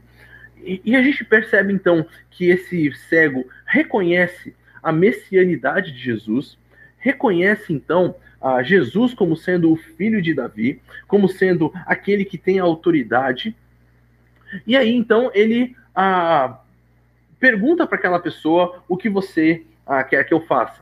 [0.62, 6.58] E, e, a gente percebe então que esse cego reconhece a messianidade de Jesus,
[6.98, 12.60] reconhece então a Jesus como sendo o filho de Davi, como sendo aquele que tem
[12.60, 13.56] autoridade.
[14.66, 16.60] E aí então ele ah,
[17.40, 20.82] pergunta para aquela pessoa o que você ah, quer que eu faça.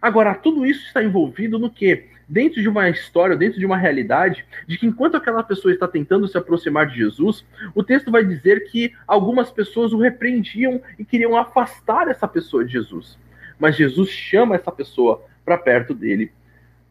[0.00, 2.04] Agora, tudo isso está envolvido no que?
[2.26, 6.26] Dentro de uma história, dentro de uma realidade, de que enquanto aquela pessoa está tentando
[6.26, 11.36] se aproximar de Jesus, o texto vai dizer que algumas pessoas o repreendiam e queriam
[11.36, 13.18] afastar essa pessoa de Jesus.
[13.58, 16.32] Mas Jesus chama essa pessoa para perto dele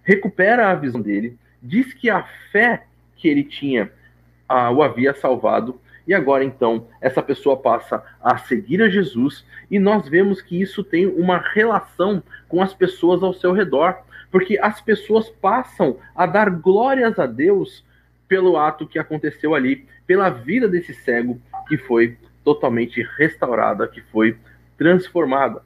[0.10, 3.92] recupera a visão dele, diz que a fé que ele tinha
[4.48, 5.80] ah, o havia salvado,
[6.10, 10.84] e agora então essa pessoa passa a seguir a Jesus, e nós vemos que isso
[10.84, 13.96] tem uma relação com as pessoas ao seu redor,
[14.32, 17.86] porque as pessoas passam a dar glórias a Deus
[18.28, 24.36] pelo ato que aconteceu ali, pela vida desse cego que foi totalmente restaurada, que foi
[24.80, 25.62] transformada.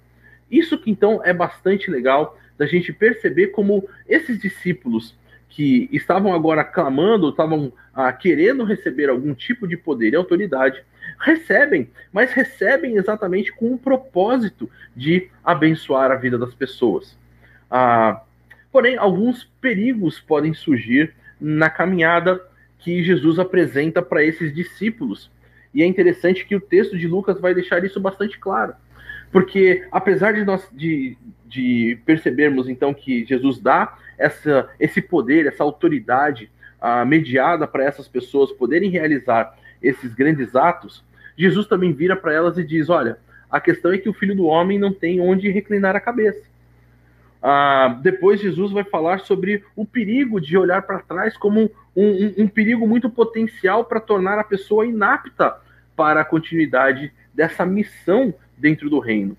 [0.52, 5.16] Isso que então é bastante legal, da gente perceber como esses discípulos
[5.56, 10.84] que estavam agora clamando, estavam ah, querendo receber algum tipo de poder e autoridade,
[11.20, 17.16] recebem, mas recebem exatamente com o propósito de abençoar a vida das pessoas.
[17.70, 18.24] Ah,
[18.72, 22.42] porém, alguns perigos podem surgir na caminhada
[22.80, 25.30] que Jesus apresenta para esses discípulos.
[25.72, 28.74] E é interessante que o texto de Lucas vai deixar isso bastante claro.
[29.32, 31.16] Porque apesar de nós de,
[31.54, 36.50] de percebermos então que Jesus dá essa, esse poder, essa autoridade
[36.82, 41.04] uh, mediada para essas pessoas poderem realizar esses grandes atos,
[41.38, 43.20] Jesus também vira para elas e diz: Olha,
[43.52, 46.44] a questão é que o filho do homem não tem onde reclinar a cabeça.
[47.44, 52.34] Uh, depois, Jesus vai falar sobre o perigo de olhar para trás como um, um,
[52.39, 55.56] um perigo muito potencial para tornar a pessoa inapta
[55.96, 59.38] para a continuidade dessa missão dentro do reino.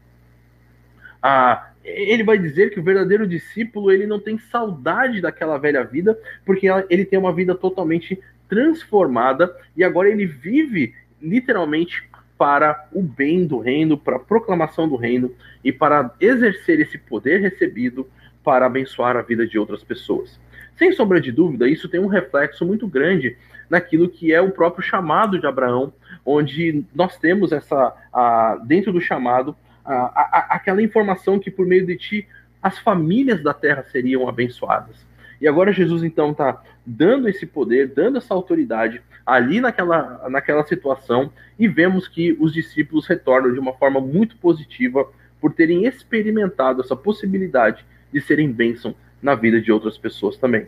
[1.21, 6.19] Ah, ele vai dizer que o verdadeiro discípulo ele não tem saudade daquela velha vida,
[6.45, 8.19] porque ele tem uma vida totalmente
[8.49, 14.97] transformada e agora ele vive literalmente para o bem do reino, para a proclamação do
[14.97, 18.09] reino e para exercer esse poder recebido
[18.43, 20.39] para abençoar a vida de outras pessoas.
[20.77, 23.37] Sem sombra de dúvida, isso tem um reflexo muito grande
[23.71, 25.93] naquilo que é o próprio chamado de Abraão,
[26.25, 31.87] onde nós temos essa, a, dentro do chamado, a, a, aquela informação que por meio
[31.87, 32.29] de ti
[32.63, 35.05] as famílias da terra seriam abençoadas.
[35.41, 41.31] E agora Jesus então está dando esse poder, dando essa autoridade ali naquela, naquela situação,
[41.59, 45.07] e vemos que os discípulos retornam de uma forma muito positiva
[45.41, 50.67] por terem experimentado essa possibilidade de serem bênção na vida de outras pessoas também.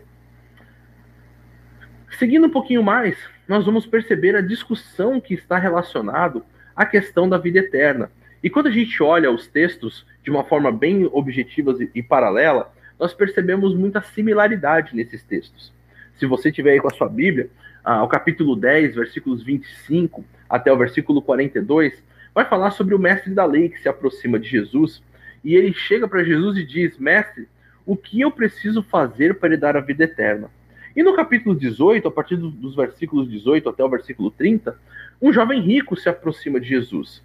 [2.17, 6.43] Seguindo um pouquinho mais, nós vamos perceber a discussão que está relacionado
[6.75, 8.11] à questão da vida eterna.
[8.43, 13.13] E quando a gente olha os textos de uma forma bem objetiva e paralela, nós
[13.13, 15.73] percebemos muita similaridade nesses textos.
[16.17, 17.49] Se você tiver aí com a sua Bíblia,
[17.83, 23.33] ah, o capítulo 10, versículos 25 até o versículo 42, vai falar sobre o mestre
[23.33, 25.01] da lei que se aproxima de Jesus,
[25.43, 27.47] e ele chega para Jesus e diz: Mestre,
[27.85, 30.49] o que eu preciso fazer para lhe dar a vida eterna?
[30.95, 34.77] E no capítulo 18, a partir dos versículos 18 até o versículo 30,
[35.21, 37.23] um jovem rico se aproxima de Jesus.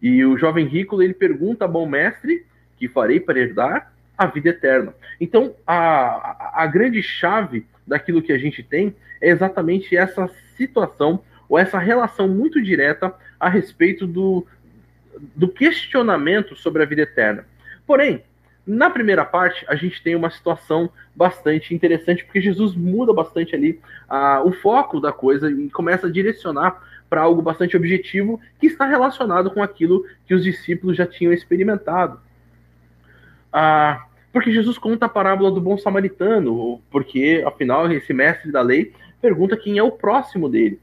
[0.00, 4.94] E o jovem rico ele pergunta, bom mestre, que farei para herdar a vida eterna.
[5.20, 11.58] Então, a, a grande chave daquilo que a gente tem é exatamente essa situação ou
[11.58, 14.46] essa relação muito direta a respeito do,
[15.34, 17.44] do questionamento sobre a vida eterna.
[17.86, 18.22] Porém,
[18.66, 23.80] na primeira parte, a gente tem uma situação bastante interessante, porque Jesus muda bastante ali
[24.10, 28.86] uh, o foco da coisa e começa a direcionar para algo bastante objetivo que está
[28.86, 32.20] relacionado com aquilo que os discípulos já tinham experimentado.
[33.48, 34.00] Uh,
[34.32, 39.56] porque Jesus conta a parábola do bom samaritano, porque afinal esse mestre da lei pergunta
[39.56, 40.78] quem é o próximo dele.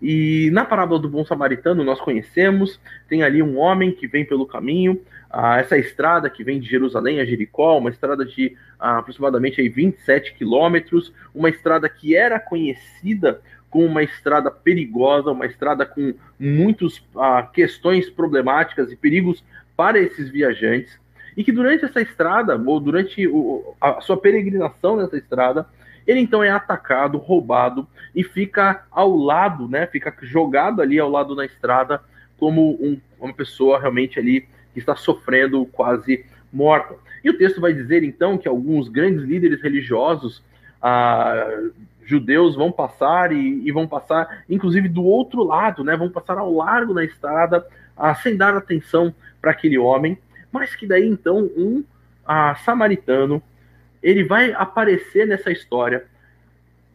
[0.00, 4.46] E na parábola do bom samaritano nós conhecemos, tem ali um homem que vem pelo
[4.46, 9.60] caminho, ah, essa estrada que vem de Jerusalém a Jericó, uma estrada de ah, aproximadamente
[9.60, 13.40] aí, 27 quilômetros, uma estrada que era conhecida
[13.72, 19.42] como uma estrada perigosa, uma estrada com muitas ah, questões problemáticas e perigos
[19.74, 21.00] para esses viajantes,
[21.34, 25.66] e que durante essa estrada, ou durante o, a sua peregrinação nessa estrada,
[26.06, 29.86] ele então é atacado, roubado e fica ao lado, né?
[29.86, 32.02] Fica jogado ali ao lado da estrada
[32.38, 34.42] como um, uma pessoa realmente ali
[34.74, 36.94] que está sofrendo quase morta.
[37.24, 40.42] E o texto vai dizer então que alguns grandes líderes religiosos
[40.82, 41.48] ah,
[42.04, 45.96] judeus vão passar e, e, vão passar, inclusive do outro lado, né?
[45.96, 50.18] Vão passar ao largo da estrada ah, sem dar atenção para aquele homem,
[50.50, 51.84] mas que daí então um
[52.26, 53.42] ah, samaritano
[54.02, 56.04] ele vai aparecer nessa história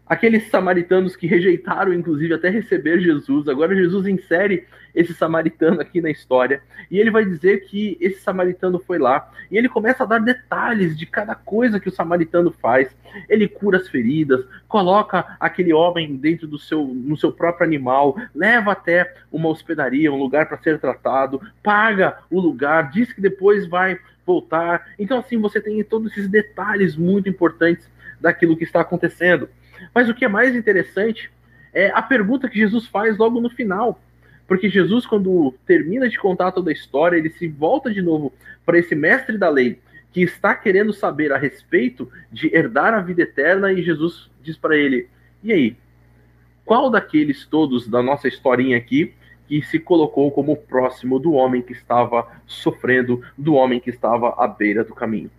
[0.07, 3.47] aqueles samaritanos que rejeitaram, inclusive, até receber Jesus.
[3.47, 4.65] Agora Jesus insere
[4.95, 9.57] esse samaritano aqui na história e ele vai dizer que esse samaritano foi lá e
[9.57, 12.95] ele começa a dar detalhes de cada coisa que o samaritano faz.
[13.29, 18.71] Ele cura as feridas, coloca aquele homem dentro do seu, no seu próprio animal, leva
[18.71, 23.99] até uma hospedaria, um lugar para ser tratado, paga o lugar, diz que depois vai
[24.25, 24.87] voltar.
[24.97, 27.87] Então assim você tem todos esses detalhes muito importantes
[28.19, 29.47] daquilo que está acontecendo.
[29.93, 31.29] Mas o que é mais interessante
[31.73, 33.99] é a pergunta que Jesus faz logo no final.
[34.47, 38.33] Porque Jesus, quando termina de contar toda a história, ele se volta de novo
[38.65, 39.79] para esse mestre da lei
[40.11, 44.75] que está querendo saber a respeito de herdar a vida eterna e Jesus diz para
[44.75, 45.07] ele:
[45.43, 45.77] "E aí?
[46.65, 49.13] Qual daqueles todos da nossa historinha aqui
[49.47, 54.47] que se colocou como próximo do homem que estava sofrendo, do homem que estava à
[54.47, 55.29] beira do caminho?"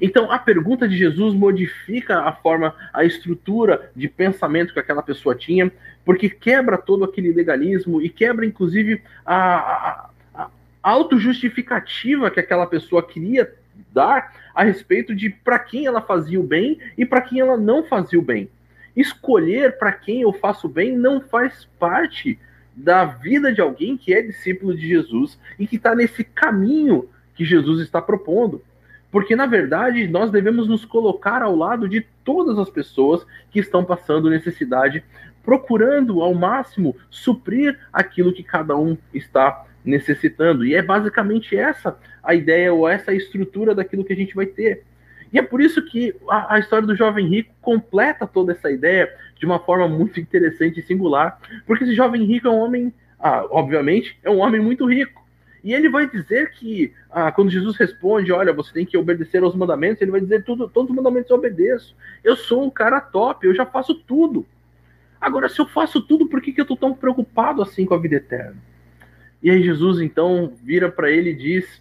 [0.00, 5.34] Então, a pergunta de Jesus modifica a forma, a estrutura de pensamento que aquela pessoa
[5.34, 5.70] tinha,
[6.04, 10.50] porque quebra todo aquele legalismo e quebra, inclusive, a, a, a
[10.82, 13.52] autojustificativa que aquela pessoa queria
[13.92, 17.84] dar a respeito de para quem ela fazia o bem e para quem ela não
[17.84, 18.48] fazia o bem.
[18.96, 22.38] Escolher para quem eu faço bem não faz parte
[22.74, 27.44] da vida de alguém que é discípulo de Jesus e que está nesse caminho que
[27.44, 28.62] Jesus está propondo.
[29.12, 33.84] Porque, na verdade, nós devemos nos colocar ao lado de todas as pessoas que estão
[33.84, 35.04] passando necessidade,
[35.44, 40.64] procurando ao máximo suprir aquilo que cada um está necessitando.
[40.64, 44.46] E é basicamente essa a ideia ou essa a estrutura daquilo que a gente vai
[44.46, 44.82] ter.
[45.30, 49.12] E é por isso que a, a, história do jovem rico completa toda essa ideia
[49.38, 53.46] de uma forma muito interessante e singular, porque esse jovem rico é um homem, ah,
[53.50, 55.21] obviamente, é um homem muito rico.
[55.62, 59.54] E ele vai dizer que, ah, quando Jesus responde, olha, você tem que obedecer aos
[59.54, 61.94] mandamentos, ele vai dizer, tudo, todos os mandamentos eu obedeço.
[62.24, 64.44] Eu sou um cara top, eu já faço tudo.
[65.20, 67.98] Agora, se eu faço tudo, por que, que eu estou tão preocupado assim com a
[67.98, 68.56] vida eterna?
[69.40, 71.80] E aí Jesus, então, vira para ele e diz,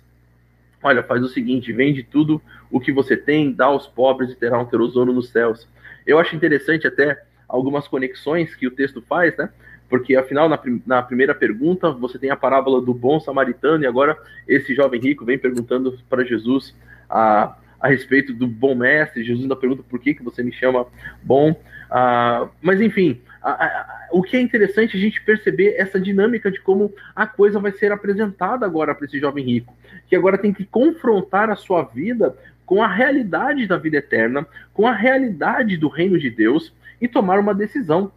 [0.84, 4.60] olha, faz o seguinte, vende tudo o que você tem, dá aos pobres e terá
[4.60, 5.68] um tesouro nos céus.
[6.06, 9.50] Eu acho interessante até algumas conexões que o texto faz, né?
[9.92, 14.18] Porque afinal, na, na, primeira pergunta, você tem a parábola do bom samaritano, e agora
[14.48, 16.74] esse jovem rico vem perguntando para Jesus
[17.10, 19.22] a, a respeito do bom mestre.
[19.22, 20.88] Jesus ainda pergunta por que, que você me chama
[21.22, 21.52] bom.
[21.52, 26.62] Uh, mas enfim, a, a, o que é interessante a gente perceber essa dinâmica de
[26.62, 29.76] como a coisa vai ser apresentada agora para esse jovem rico,
[30.08, 32.34] que agora tem que confrontar a sua vida
[32.66, 37.40] com a realidade da vida eterna, com a realidade do reino de Deus e tomar
[37.40, 38.10] uma decisão.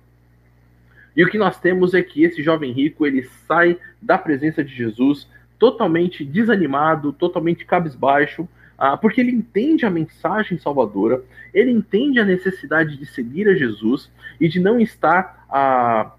[1.17, 4.75] E o que nós temos é que esse jovem rico ele sai da presença de
[4.75, 12.25] Jesus totalmente desanimado, totalmente cabisbaixo, ah, porque ele entende a mensagem salvadora, ele entende a
[12.25, 14.11] necessidade de seguir a Jesus
[14.41, 16.13] e de não estar ah,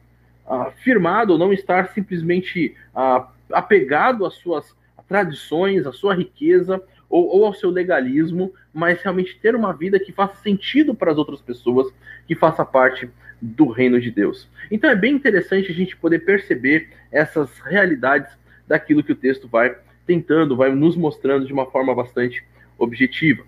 [0.47, 4.73] ah, firmado, ou não estar simplesmente ah, apegado às suas
[5.07, 10.11] tradições, à sua riqueza ou, ou, ao seu legalismo, mas realmente ter uma vida que
[10.11, 11.93] faça sentido para as outras pessoas,
[12.27, 13.09] que faça parte
[13.45, 14.47] do reino de Deus.
[14.71, 18.31] Então é bem interessante a gente poder perceber essas realidades
[18.67, 19.75] daquilo que o texto vai
[20.05, 22.43] tentando, vai nos mostrando de uma forma bastante
[22.77, 23.43] objetiva.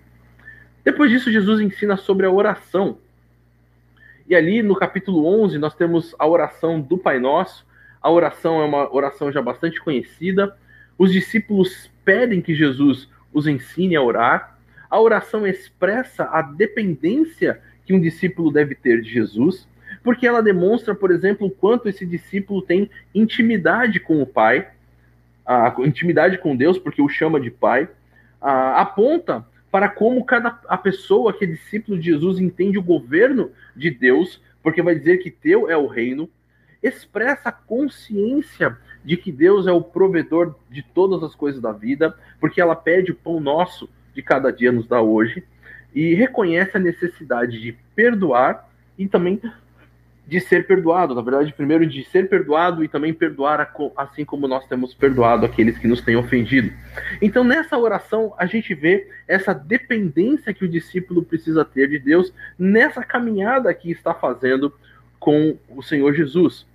[0.84, 2.98] Depois disso, Jesus ensina sobre a oração.
[4.28, 7.66] E ali no capítulo 11, nós temos a oração do Pai Nosso.
[8.00, 10.56] A oração é uma oração já bastante conhecida.
[10.96, 14.58] Os discípulos pedem que Jesus os ensine a orar.
[14.88, 19.66] A oração expressa a dependência que um discípulo deve ter de Jesus,
[20.08, 24.66] porque ela demonstra, por exemplo, o quanto esse discípulo tem intimidade com o Pai
[25.44, 27.86] a intimidade com Deus, porque o chama de Pai,
[28.40, 33.50] a, aponta para como cada a pessoa que é discípulo de Jesus entende o governo
[33.76, 36.26] de Deus, porque vai dizer que teu é o reino,
[36.82, 42.16] expressa a consciência de que Deus é o provedor de todas as coisas da vida,
[42.40, 45.44] porque ela pede o pão nosso de cada dia nos dá hoje,
[45.94, 49.38] e reconhece a necessidade de perdoar e também
[50.28, 54.66] de ser perdoado, na verdade, primeiro de ser perdoado e também perdoar assim como nós
[54.66, 56.70] temos perdoado aqueles que nos têm ofendido.
[57.22, 62.30] Então, nessa oração, a gente vê essa dependência que o discípulo precisa ter de Deus
[62.58, 64.70] nessa caminhada que está fazendo
[65.18, 66.66] com o Senhor Jesus.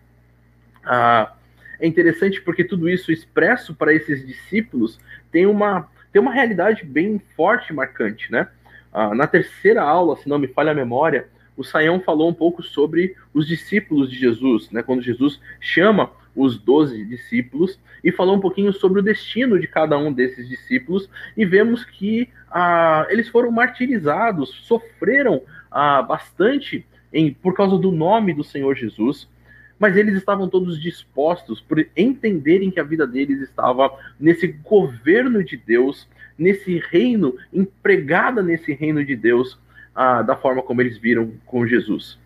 [0.84, 1.32] Ah,
[1.80, 5.00] é interessante porque tudo isso expresso para esses discípulos
[5.32, 8.48] tem uma, tem uma realidade bem forte e marcante, né?
[8.92, 12.64] Ah, na terceira aula, se não me falha a memória, o Saião falou um pouco
[12.64, 14.82] sobre os discípulos de Jesus, né?
[14.82, 19.98] Quando Jesus chama os doze discípulos e falou um pouquinho sobre o destino de cada
[19.98, 21.10] um desses discípulos.
[21.38, 25.42] E vemos que ah, eles foram martirizados, sofreram
[25.72, 29.30] ah, bastante em, por causa do nome do Senhor Jesus,
[29.78, 35.58] mas eles estavam todos dispostos por entenderem que a vida deles estava nesse governo de
[35.58, 39.60] Deus, nesse reino, empregada nesse reino de Deus,
[39.96, 42.18] ah, da forma como eles viram com Jesus.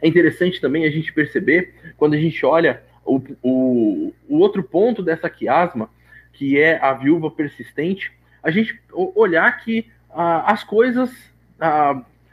[0.00, 5.02] É interessante também a gente perceber, quando a gente olha o, o, o outro ponto
[5.02, 5.90] dessa quiasma,
[6.32, 11.10] que é a viúva persistente, a gente olhar que as coisas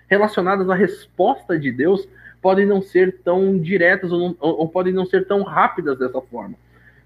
[0.08, 2.08] relacionadas à resposta de Deus
[2.42, 6.56] podem não ser tão diretas ou, não, ou podem não ser tão rápidas dessa forma.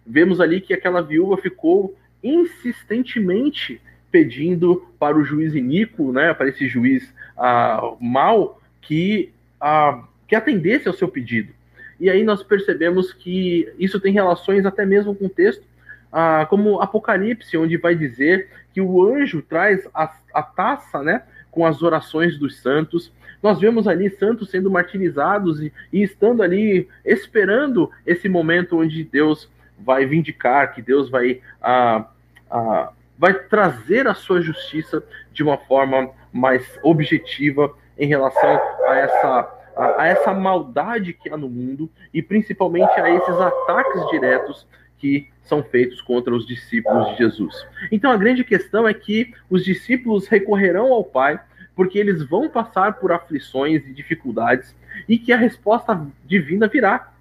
[0.06, 3.82] Vemos ali que aquela viúva ficou insistentemente
[4.12, 10.88] pedindo para o juiz iníquo, né, para esse juiz ah, mal, que, ah, que atendesse
[10.88, 11.54] ao seu pedido.
[12.00, 15.64] E aí nós percebemos que isso tem relações até mesmo com o texto,
[16.12, 21.66] ah, como Apocalipse, onde vai dizer que o anjo traz a, a taça, né, com
[21.66, 23.12] as orações dos santos.
[23.42, 29.50] Nós vemos ali santos sendo martirizados e, e estando ali esperando esse momento onde Deus
[29.80, 32.08] vai vindicar, que Deus vai ah,
[32.50, 32.92] ah,
[33.22, 40.02] vai trazer a sua justiça de uma forma mais objetiva em relação a essa, a,
[40.02, 44.66] a essa maldade que há no mundo e principalmente a esses ataques diretos
[44.98, 47.68] que são feitos contra os discípulos de Jesus.
[47.92, 51.40] Então a grande questão é que os discípulos recorrerão ao Pai
[51.76, 54.76] porque eles vão passar por aflições e dificuldades
[55.08, 57.14] e que a resposta divina virá.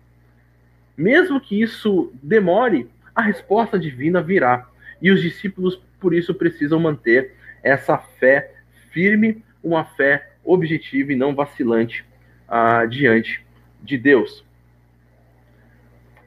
[0.97, 4.67] Mesmo que isso demore, a resposta divina virá.
[5.03, 8.55] E os discípulos por isso precisam manter essa fé
[8.91, 12.05] firme, uma fé objetiva e não vacilante
[12.49, 13.45] uh, diante
[13.83, 14.45] de Deus.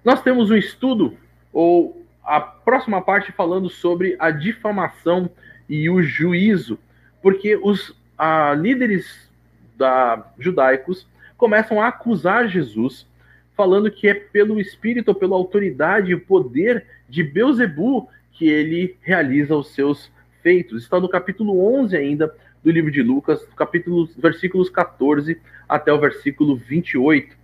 [0.03, 1.17] Nós temos um estudo,
[1.51, 5.29] ou a próxima parte, falando sobre a difamação
[5.67, 6.77] e o juízo,
[7.21, 9.29] porque os uh, líderes
[9.77, 11.07] da, judaicos
[11.37, 13.07] começam a acusar Jesus,
[13.55, 19.73] falando que é pelo Espírito, pela autoridade e poder de Beuzebu que ele realiza os
[19.73, 20.11] seus
[20.41, 20.83] feitos.
[20.83, 26.55] Está no capítulo 11 ainda do livro de Lucas, capítulo, versículos 14 até o versículo
[26.55, 27.35] 28.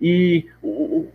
[0.00, 1.08] E o,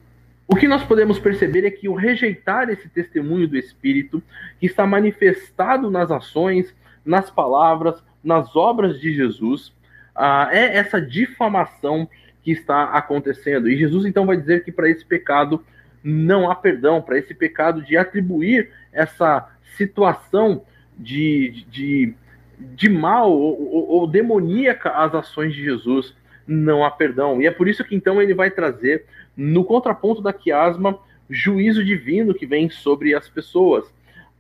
[0.47, 4.21] o que nós podemos perceber é que o rejeitar esse testemunho do Espírito,
[4.59, 6.73] que está manifestado nas ações,
[7.05, 9.71] nas palavras, nas obras de Jesus.
[10.15, 12.09] Ah, é essa difamação
[12.43, 13.69] que está acontecendo.
[13.69, 15.63] E Jesus então vai dizer que para esse pecado
[16.03, 20.63] não há perdão, para esse pecado de atribuir essa situação
[20.97, 22.13] de, de,
[22.59, 26.15] de mal ou, ou, ou demoníaca às ações de Jesus,
[26.45, 27.41] não há perdão.
[27.41, 32.33] E é por isso que então ele vai trazer, no contraponto da quiasma, juízo divino
[32.33, 33.85] que vem sobre as pessoas.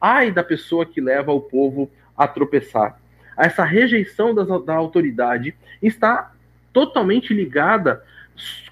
[0.01, 2.99] Ai da pessoa que leva o povo a tropeçar.
[3.37, 6.33] Essa rejeição das, da autoridade está
[6.73, 8.03] totalmente ligada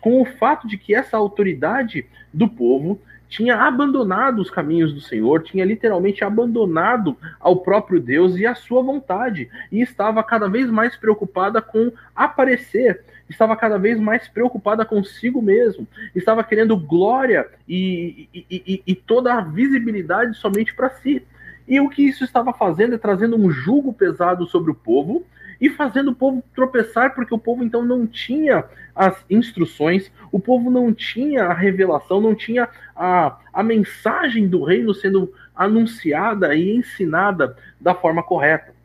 [0.01, 5.43] com o fato de que essa autoridade do povo tinha abandonado os caminhos do Senhor,
[5.43, 10.95] tinha literalmente abandonado ao próprio Deus e a sua vontade, e estava cada vez mais
[10.95, 18.45] preocupada com aparecer, estava cada vez mais preocupada consigo mesmo, estava querendo glória e, e,
[18.49, 21.21] e, e toda a visibilidade somente para si.
[21.67, 25.25] E o que isso estava fazendo é trazendo um jugo pesado sobre o povo
[25.60, 28.64] e fazendo o povo tropeçar, porque o povo então não tinha
[28.95, 34.93] as instruções, o povo não tinha a revelação, não tinha a, a mensagem do reino
[34.93, 38.76] sendo anunciada e ensinada da forma correta.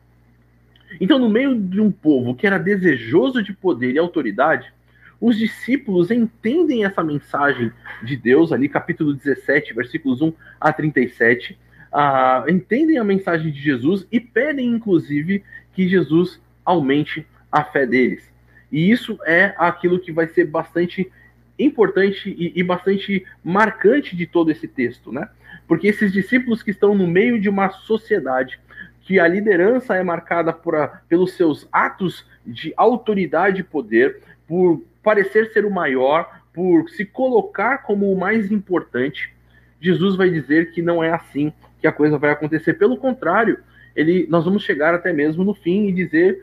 [0.99, 4.71] Então, no meio de um povo que era desejoso de poder e autoridade,
[5.19, 7.71] os discípulos entendem essa mensagem
[8.03, 11.57] de Deus, ali, capítulo 17, versículos 1 a 37,
[11.93, 15.43] uh, entendem a mensagem de Jesus e pedem, inclusive,
[15.73, 18.31] que Jesus aumente a fé deles.
[18.71, 21.11] E isso é aquilo que vai ser bastante
[21.57, 25.29] importante e, e, bastante marcante de todo esse texto, né?
[25.67, 28.59] Porque esses discípulos que estão no meio de uma sociedade
[29.01, 30.73] que a liderança é marcada por,
[31.07, 37.79] pelos seus atos de autoridade e poder, por parecer ser o maior, por se colocar
[37.79, 39.33] como o mais importante,
[39.79, 41.51] Jesus vai dizer que não é assim
[41.81, 42.73] que a coisa vai acontecer.
[42.75, 43.59] Pelo contrário,
[43.95, 46.41] ele, nós vamos chegar até mesmo no fim e dizer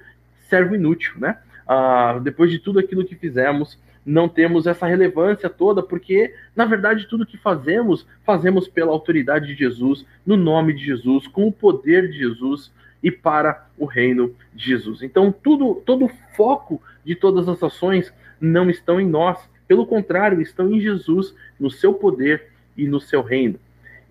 [0.51, 1.38] servo inútil, né?
[1.66, 7.07] Ah, depois de tudo aquilo que fizemos, não temos essa relevância toda, porque, na verdade,
[7.07, 12.11] tudo que fazemos, fazemos pela autoridade de Jesus, no nome de Jesus, com o poder
[12.11, 12.72] de Jesus
[13.03, 15.03] e para o reino de Jesus.
[15.03, 19.38] Então, tudo, todo o foco de todas as ações não estão em nós,
[19.68, 23.59] pelo contrário, estão em Jesus, no seu poder e no seu reino.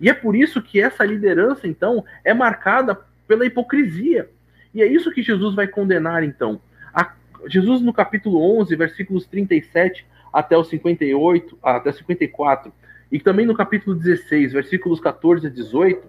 [0.00, 4.30] E é por isso que essa liderança, então, é marcada pela hipocrisia.
[4.74, 6.60] E é isso que Jesus vai condenar, então.
[6.94, 7.12] A,
[7.46, 12.72] Jesus, no capítulo 11, versículos 37 até o 58, até 54,
[13.10, 16.06] e também no capítulo 16, versículos 14 a 18,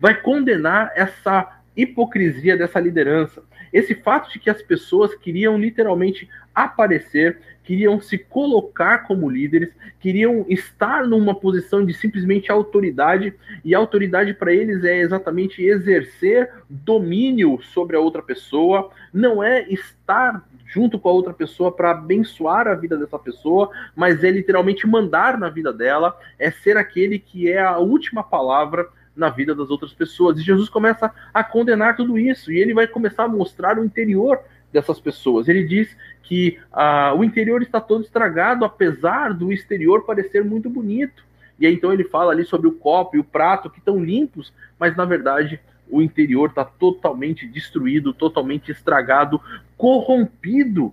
[0.00, 3.42] vai condenar essa hipocrisia dessa liderança.
[3.72, 9.70] Esse fato de que as pessoas queriam literalmente aparecer, queriam se colocar como líderes,
[10.00, 13.32] queriam estar numa posição de simplesmente autoridade,
[13.64, 20.44] e autoridade para eles é exatamente exercer domínio sobre a outra pessoa, não é estar
[20.66, 25.38] junto com a outra pessoa para abençoar a vida dessa pessoa, mas é literalmente mandar
[25.38, 28.88] na vida dela, é ser aquele que é a última palavra
[29.18, 30.38] na vida das outras pessoas.
[30.38, 34.40] E Jesus começa a condenar tudo isso, e ele vai começar a mostrar o interior
[34.72, 35.48] dessas pessoas.
[35.48, 41.24] Ele diz que ah, o interior está todo estragado, apesar do exterior parecer muito bonito.
[41.58, 44.52] E aí, então ele fala ali sobre o copo e o prato que estão limpos,
[44.78, 45.60] mas na verdade
[45.90, 49.40] o interior está totalmente destruído, totalmente estragado,
[49.76, 50.92] corrompido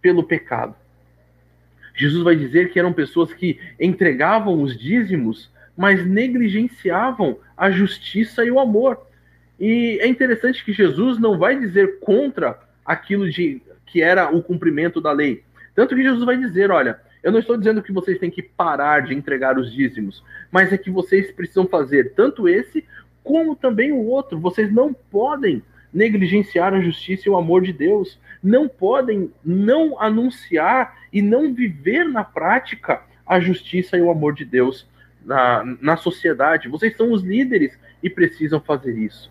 [0.00, 0.74] pelo pecado.
[1.96, 8.50] Jesus vai dizer que eram pessoas que entregavam os dízimos mas negligenciavam a justiça e
[8.50, 8.98] o amor.
[9.58, 15.00] E é interessante que Jesus não vai dizer contra aquilo de que era o cumprimento
[15.00, 15.42] da lei.
[15.74, 19.00] Tanto que Jesus vai dizer, olha, eu não estou dizendo que vocês têm que parar
[19.00, 22.84] de entregar os dízimos, mas é que vocês precisam fazer tanto esse
[23.22, 24.38] como também o outro.
[24.38, 25.62] Vocês não podem
[25.92, 28.18] negligenciar a justiça e o amor de Deus.
[28.42, 34.44] Não podem não anunciar e não viver na prática a justiça e o amor de
[34.44, 34.86] Deus
[35.24, 36.68] na, na sociedade.
[36.68, 39.30] Vocês são os líderes e precisam fazer isso.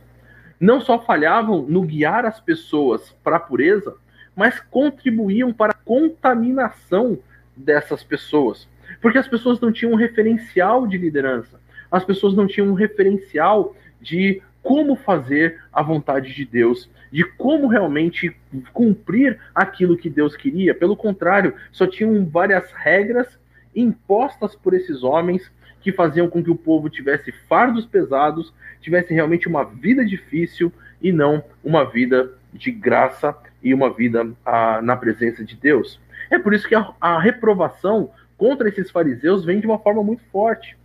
[0.60, 3.96] Não só falhavam no guiar as pessoas para a pureza,
[4.36, 7.20] mas contribuíam para a contaminação
[7.56, 8.68] dessas pessoas.
[9.02, 11.60] Porque as pessoas não tinham um referencial de liderança,
[11.91, 17.68] as pessoas não tinham um referencial de como fazer a vontade de Deus, de como
[17.68, 18.36] realmente
[18.72, 20.74] cumprir aquilo que Deus queria.
[20.74, 23.38] Pelo contrário, só tinham várias regras
[23.76, 25.52] impostas por esses homens
[25.84, 30.71] que faziam com que o povo tivesse fardos pesados, tivesse realmente uma vida difícil
[31.01, 35.99] e não uma vida de graça e uma vida ah, na presença de Deus.
[36.31, 40.23] É por isso que a, a reprovação contra esses fariseus vem de uma forma muito
[40.31, 40.77] forte.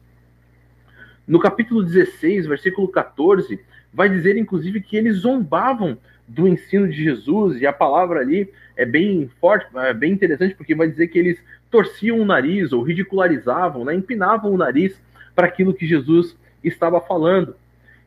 [1.27, 3.61] No capítulo 16, versículo 14,
[3.93, 5.97] vai dizer inclusive que eles zombavam
[6.29, 10.75] do ensino de Jesus, e a palavra ali é bem forte, é bem interessante, porque
[10.75, 15.01] vai dizer que eles torciam o nariz ou ridicularizavam, né, empinavam o nariz
[15.35, 17.57] para aquilo que Jesus estava falando.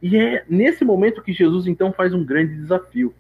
[0.02, 3.14] E é nesse momento que Jesus então faz um grande desafio.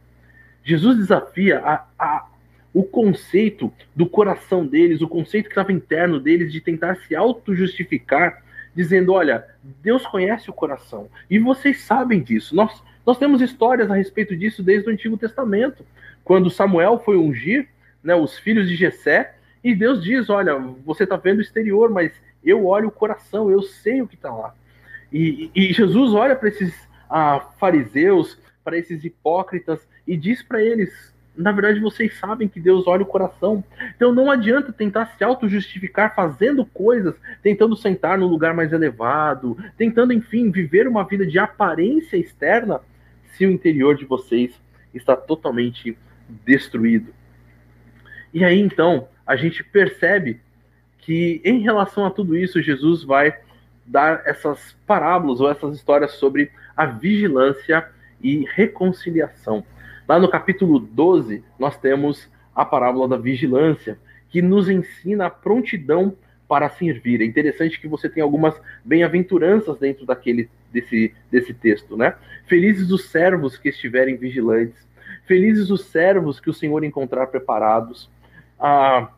[0.64, 2.28] Jesus desafia a, a,
[2.74, 8.44] o conceito do coração deles, o conceito que estava interno deles de tentar se auto-justificar,
[8.76, 9.46] dizendo: olha,
[9.82, 12.56] Deus conhece o coração e vocês sabem disso.
[12.56, 15.86] Nós, nós temos histórias a respeito disso desde o Antigo Testamento,
[16.24, 17.68] quando Samuel foi ungir
[18.04, 22.12] né, os filhos de Jessé e Deus diz: olha, você está vendo o exterior, mas
[22.44, 24.54] eu olho o coração, eu sei o que está lá.
[25.12, 26.74] E, e, Jesus olha para esses
[27.10, 32.88] ah, fariseus, para esses hipócritas e diz para eles: na verdade, vocês sabem que Deus
[32.88, 33.64] olha o coração.
[33.96, 40.14] Então não adianta tentar se auto-justificar fazendo coisas, tentando sentar num lugar mais elevado, tentando,
[40.14, 42.82] enfim, viver uma vida de aparência externa,
[43.32, 44.60] se o interior de vocês
[44.94, 45.98] está totalmente
[46.46, 47.14] destruído.
[48.34, 50.40] E aí então, a gente percebe
[51.00, 53.36] que em relação a tudo isso, Jesus vai
[53.86, 57.90] dar essas parábolas ou essas histórias sobre a vigilância
[58.22, 59.64] e reconciliação.
[60.08, 63.98] Lá no capítulo 12, nós temos a parábola da vigilância,
[64.30, 66.16] que nos ensina a prontidão
[66.48, 67.22] para servir.
[67.22, 72.16] É interessante que você tem algumas bem-aventuranças dentro daquele desse, desse texto, né?
[72.46, 74.88] Felizes os servos que estiverem vigilantes,
[75.26, 78.10] felizes os servos que o Senhor encontrar preparados.
[78.60, 79.10] Ah,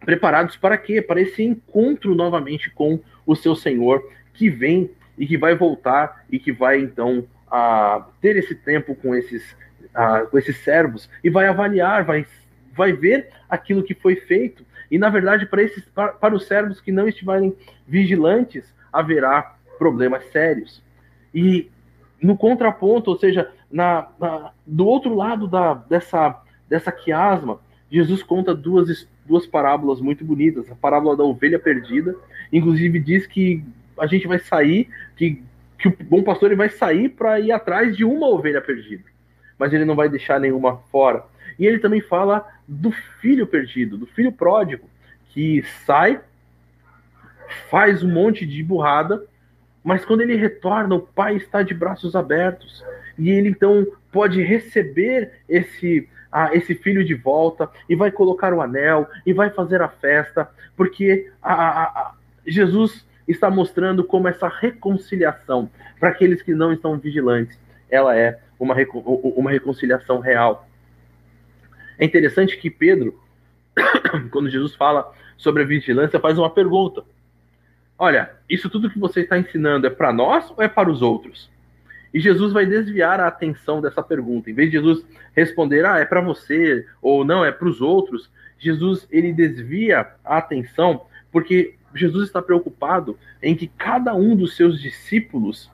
[0.00, 1.00] preparados para quê?
[1.00, 4.02] Para esse encontro novamente com o seu Senhor,
[4.32, 9.14] que vem e que vai voltar e que vai então a ter esse tempo com
[9.14, 9.56] esses
[10.30, 12.26] com esses servos e vai avaliar, vai,
[12.72, 14.64] vai ver aquilo que foi feito.
[14.90, 20.24] E, na verdade, para, esses, para, para os servos que não estiverem vigilantes, haverá problemas
[20.30, 20.82] sérios.
[21.34, 21.70] E
[22.22, 27.58] no contraponto, ou seja, na, na, do outro lado da, dessa, dessa quiasma,
[27.90, 30.70] Jesus conta duas, duas parábolas muito bonitas.
[30.70, 32.14] A parábola da ovelha perdida,
[32.52, 33.64] inclusive diz que
[33.98, 35.42] a gente vai sair, que,
[35.78, 39.14] que o bom pastor ele vai sair para ir atrás de uma ovelha perdida
[39.58, 41.24] mas ele não vai deixar nenhuma fora.
[41.58, 44.88] E ele também fala do filho perdido, do filho pródigo,
[45.30, 46.20] que sai,
[47.70, 49.24] faz um monte de burrada,
[49.84, 52.82] mas quando ele retorna, o pai está de braços abertos.
[53.18, 58.60] E ele então pode receber esse ah, esse filho de volta e vai colocar o
[58.60, 62.14] anel e vai fazer a festa, porque a, a, a
[62.44, 65.70] Jesus está mostrando como essa reconciliação
[66.00, 67.56] para aqueles que não estão vigilantes,
[67.88, 68.74] ela é uma,
[69.36, 70.68] uma reconciliação real.
[71.98, 73.16] É interessante que Pedro,
[74.32, 77.04] quando Jesus fala sobre a vigilância, faz uma pergunta.
[77.98, 81.50] Olha, isso tudo que você está ensinando é para nós ou é para os outros?
[82.12, 84.50] E Jesus vai desviar a atenção dessa pergunta.
[84.50, 88.30] Em vez de Jesus responder, ah, é para você, ou não, é para os outros,
[88.58, 94.80] Jesus ele desvia a atenção porque Jesus está preocupado em que cada um dos seus
[94.80, 95.70] discípulos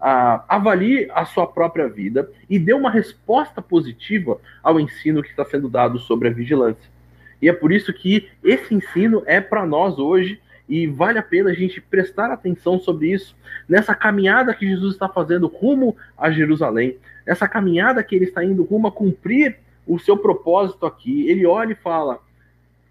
[0.00, 5.44] ah, avalie a sua própria vida e dê uma resposta positiva ao ensino que está
[5.44, 6.90] sendo dado sobre a vigilância.
[7.40, 11.50] E é por isso que esse ensino é para nós hoje e vale a pena
[11.50, 13.36] a gente prestar atenção sobre isso,
[13.68, 16.96] nessa caminhada que Jesus está fazendo rumo a Jerusalém,
[17.26, 19.56] nessa caminhada que ele está indo rumo a cumprir
[19.86, 21.28] o seu propósito aqui.
[21.28, 22.20] Ele olha e fala: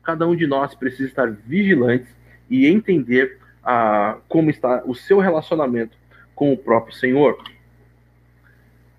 [0.04, 2.10] cada um de nós precisa estar vigilantes
[2.50, 5.98] e entender ah, como está o seu relacionamento
[6.36, 7.42] com o próprio Senhor.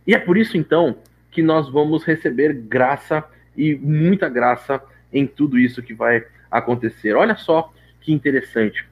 [0.06, 0.96] E é por isso, então,
[1.30, 3.24] que nós vamos receber graça
[3.56, 7.14] e muita graça em tudo isso que vai acontecer.
[7.14, 7.72] Olha só
[8.02, 8.86] que interessante.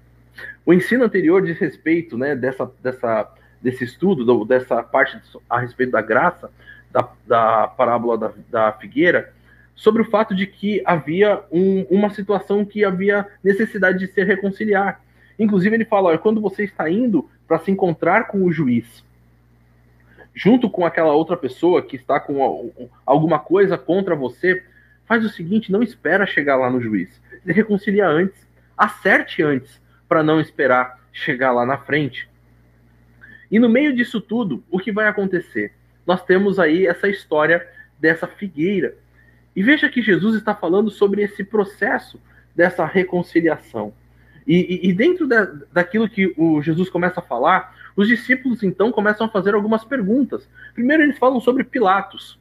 [0.65, 3.31] O ensino anterior diz respeito né, dessa, dessa,
[3.61, 6.51] desse estudo, dessa parte a respeito da graça,
[6.91, 9.33] da, da parábola da, da figueira,
[9.75, 15.01] sobre o fato de que havia um, uma situação que havia necessidade de se reconciliar.
[15.39, 19.03] Inclusive, ele fala: olha, quando você está indo para se encontrar com o juiz,
[20.35, 22.71] junto com aquela outra pessoa que está com
[23.07, 24.63] alguma coisa contra você,
[25.07, 27.21] faz o seguinte: não espera chegar lá no juiz.
[27.43, 28.47] Se reconcilia antes,
[28.81, 29.79] acerte antes,
[30.09, 32.27] para não esperar chegar lá na frente.
[33.51, 35.75] E no meio disso tudo, o que vai acontecer?
[36.07, 37.69] Nós temos aí essa história
[37.99, 38.97] dessa figueira.
[39.55, 42.19] E veja que Jesus está falando sobre esse processo
[42.57, 43.93] dessa reconciliação.
[44.47, 44.57] E,
[44.87, 49.27] e, e dentro da, daquilo que o Jesus começa a falar, os discípulos então começam
[49.27, 50.49] a fazer algumas perguntas.
[50.73, 52.39] Primeiro, eles falam sobre Pilatos,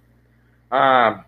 [0.72, 1.26] ah,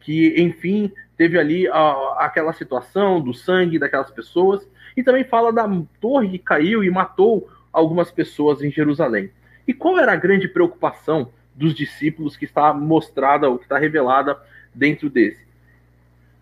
[0.00, 4.66] que enfim teve ali ah, aquela situação do sangue daquelas pessoas,
[4.96, 5.68] e também fala da
[6.00, 9.30] torre que caiu e matou algumas pessoas em Jerusalém.
[9.68, 14.34] E qual era a grande preocupação dos discípulos que está mostrada, ou que está revelada
[14.74, 15.46] dentro desse?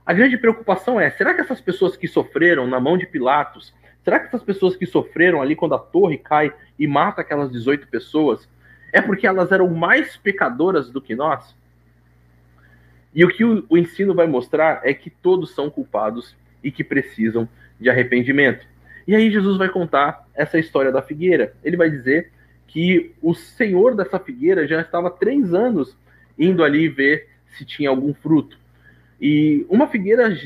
[0.07, 3.75] A grande preocupação é: será que essas pessoas que sofreram na mão de Pilatos,
[4.05, 7.89] será que essas pessoas que sofreram ali quando a torre cai e mata aquelas 18
[7.89, 8.49] pessoas,
[8.93, 11.53] é porque elas eram mais pecadoras do que nós?
[13.15, 16.85] E o que o, o ensino vai mostrar é que todos são culpados e que
[16.85, 17.49] precisam
[17.81, 18.67] de arrependimento.
[19.07, 21.55] E aí Jesus vai contar essa história da figueira.
[21.65, 22.31] Ele vai dizer
[22.67, 25.97] que o senhor dessa figueira já estava três anos
[26.39, 28.59] indo ali ver se tinha algum fruto.
[29.21, 30.37] E uma figueira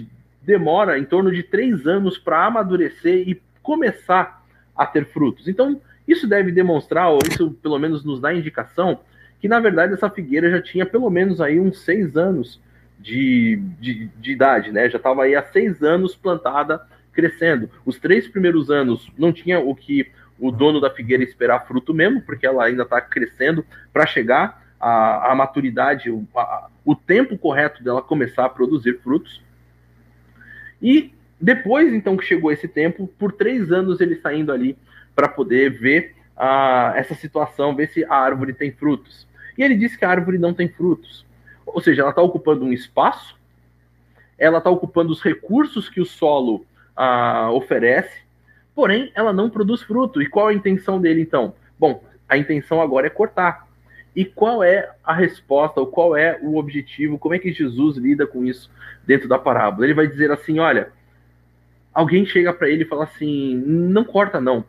[0.41, 4.45] demora em torno de três anos para amadurecer e começar
[4.77, 5.49] a ter frutos.
[5.49, 9.01] Então, isso deve demonstrar, ou isso pelo menos nos dá indicação,
[9.43, 12.61] que na verdade essa figueira já tinha pelo menos aí uns seis anos
[13.01, 14.89] de, de, de idade, né?
[14.89, 16.81] Já estava aí há seis anos plantada,
[17.13, 17.69] crescendo.
[17.85, 22.23] Os três primeiros anos não tinha o que o dono da figueira esperar fruto mesmo,
[22.23, 27.83] porque ela ainda está crescendo para chegar a, a maturidade, o, a, o tempo correto
[27.83, 29.43] dela começar a produzir frutos.
[30.81, 34.79] E depois, então, que chegou esse tempo, por três anos ele saindo ali
[35.17, 39.27] para poder ver a, essa situação, ver se a árvore tem frutos.
[39.57, 41.27] E ele disse que a árvore não tem frutos.
[41.67, 43.37] Ou seja, ela está ocupando um espaço,
[44.39, 48.23] ela está ocupando os recursos que o solo a, oferece,
[48.75, 50.21] porém ela não produz fruto.
[50.21, 51.55] E qual a intenção dele então?
[51.79, 53.69] Bom, a intenção agora é cortar.
[54.15, 58.27] E qual é a resposta, ou qual é o objetivo, como é que Jesus lida
[58.27, 58.71] com isso
[59.07, 59.87] dentro da parábola?
[59.87, 60.93] Ele vai dizer assim: olha,
[61.95, 64.65] alguém chega para ele e fala assim: não corta, não.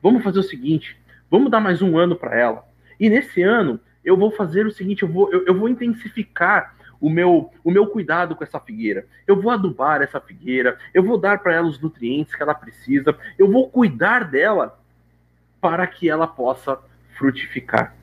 [0.00, 0.96] Vamos fazer o seguinte:
[1.28, 2.64] vamos dar mais um ano para ela.
[3.00, 7.10] E nesse ano, eu vou fazer o seguinte: eu vou, eu, eu vou intensificar o
[7.10, 9.06] meu, o meu cuidado com essa figueira.
[9.26, 13.16] Eu vou adubar essa figueira, eu vou dar para ela os nutrientes que ela precisa,
[13.38, 14.78] eu vou cuidar dela
[15.60, 16.78] para que ela possa
[17.16, 17.94] frutificar.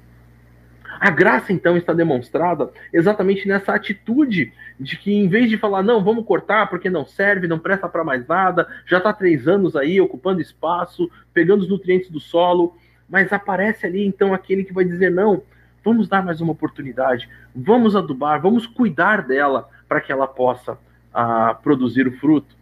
[1.00, 6.04] A graça, então, está demonstrada exatamente nessa atitude de que, em vez de falar, não,
[6.04, 10.02] vamos cortar porque não serve, não presta para mais nada, já está três anos aí
[10.02, 12.76] ocupando espaço, pegando os nutrientes do solo,
[13.10, 15.42] mas aparece ali, então, aquele que vai dizer, não,
[15.84, 20.78] vamos dar mais uma oportunidade, vamos adubar, vamos cuidar dela para que ela possa
[21.14, 22.56] ah, produzir o fruto.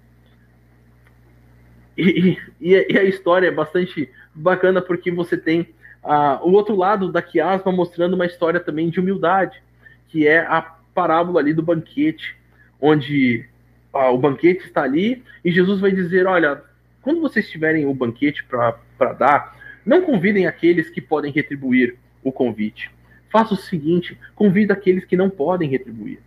[1.97, 5.67] E, e, e, a história é bastante bacana porque você tem
[6.01, 9.61] ah, o outro lado da quiasma mostrando uma história também de humildade,
[10.07, 10.61] que é a
[10.93, 12.37] parábola ali do banquete,
[12.79, 13.45] onde
[13.93, 16.63] ah, o banquete está ali e Jesus vai dizer: Olha,
[17.01, 22.91] quando vocês tiverem o banquete para dar, não convidem aqueles que podem retribuir o convite.
[23.29, 26.19] Faça o seguinte: convida aqueles que não podem retribuir.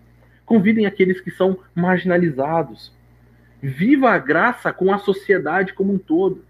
[0.45, 2.93] Convidem aqueles que são marginalizados.
[3.61, 6.45] Viva a graça com a sociedade como um todo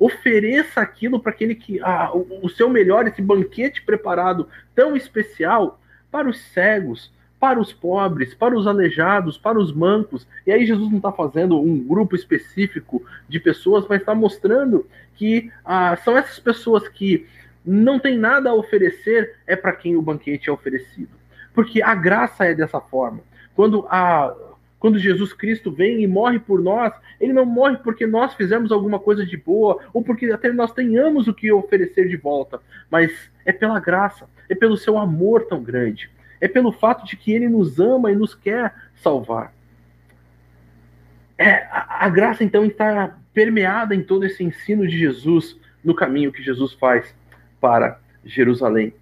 [0.00, 5.78] ofereça aquilo para aquele que ah, o, seu melhor, esse banquete preparado tão especial
[6.10, 10.26] para os cegos, para os pobres, para os aleijados, para os mancos.
[10.46, 14.86] E aí Jesus não está fazendo um grupo específico de pessoas, mas está mostrando
[15.16, 17.26] que ah, são essas pessoas que
[17.64, 21.10] não tem nada a oferecer, é para quem o banquete é oferecido.
[21.52, 23.20] Porque a graça é dessa forma.
[23.54, 24.34] Quando a,
[24.78, 28.98] quando Jesus Cristo vem e morre por nós, ele não morre porque nós fizemos alguma
[28.98, 33.12] coisa de boa ou porque até nós tenhamos o que oferecer de volta, mas
[33.44, 37.48] é pela graça, é pelo seu amor tão grande, é pelo fato de que ele
[37.48, 39.52] nos ama e nos quer salvar.
[41.36, 46.32] É, a, a graça então está permeada em todo esse ensino de Jesus no caminho
[46.32, 47.14] que Jesus faz
[47.60, 48.92] para Jerusalém.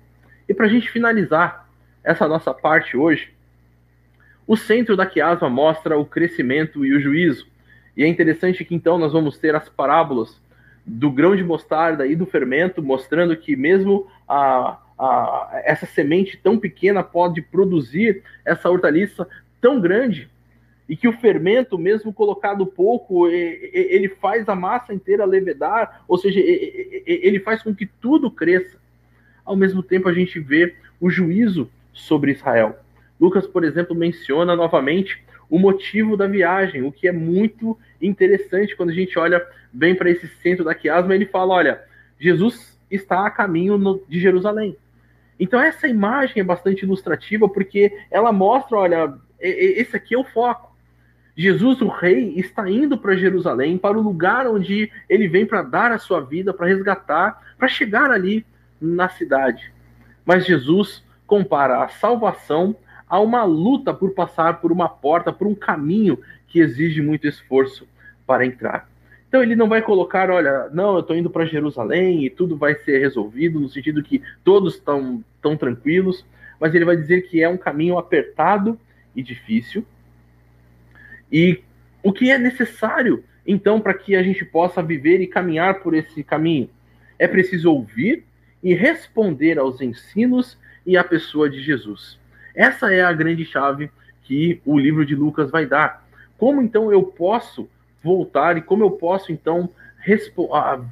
[0.48, 1.68] E para a gente finalizar
[2.02, 3.32] essa nossa parte hoje,
[4.46, 7.46] o centro da quiasma mostra o crescimento e o juízo.
[7.96, 10.40] E é interessante que então nós vamos ter as parábolas
[10.86, 16.58] do grão de mostarda e do fermento, mostrando que mesmo a, a, essa semente tão
[16.58, 19.28] pequena pode produzir essa hortaliça
[19.60, 20.30] tão grande.
[20.88, 26.40] E que o fermento, mesmo colocado pouco, ele faz a massa inteira levedar, ou seja,
[26.40, 28.78] ele faz com que tudo cresça.
[29.44, 32.78] Ao mesmo tempo, a gente vê o juízo sobre Israel.
[33.20, 38.90] Lucas, por exemplo, menciona novamente o motivo da viagem, o que é muito interessante quando
[38.90, 41.82] a gente olha bem para esse centro da quiasma, ele fala, olha,
[42.18, 44.76] Jesus está a caminho de Jerusalém.
[45.38, 50.67] Então essa imagem é bastante ilustrativa porque ela mostra, olha, esse aqui é o foco.
[51.38, 55.92] Jesus, o rei, está indo para Jerusalém, para o lugar onde ele vem para dar
[55.92, 58.44] a sua vida, para resgatar, para chegar ali
[58.80, 59.72] na cidade.
[60.26, 62.74] Mas Jesus compara a salvação
[63.08, 66.18] há uma luta por passar por uma porta, por um caminho
[66.48, 67.86] que exige muito esforço
[68.26, 68.90] para entrar.
[69.28, 72.74] Então ele não vai colocar, olha, não, eu estou indo para Jerusalém e tudo vai
[72.74, 76.26] ser resolvido, no sentido que todos estão tão tranquilos,
[76.58, 78.76] mas ele vai dizer que é um caminho apertado
[79.14, 79.86] e difícil.
[81.30, 81.60] E
[82.02, 86.22] o que é necessário, então, para que a gente possa viver e caminhar por esse
[86.22, 86.68] caminho?
[87.18, 88.24] É preciso ouvir
[88.62, 92.18] e responder aos ensinos e à pessoa de Jesus.
[92.54, 93.90] Essa é a grande chave
[94.24, 96.06] que o livro de Lucas vai dar.
[96.36, 97.68] Como então eu posso
[98.02, 99.70] voltar e como eu posso então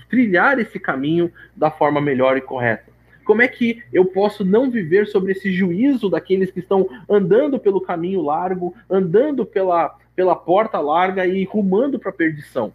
[0.08, 2.95] trilhar esse caminho da forma melhor e correta?
[3.26, 7.80] Como é que eu posso não viver sobre esse juízo daqueles que estão andando pelo
[7.80, 12.72] caminho largo, andando pela, pela porta larga e rumando para a perdição?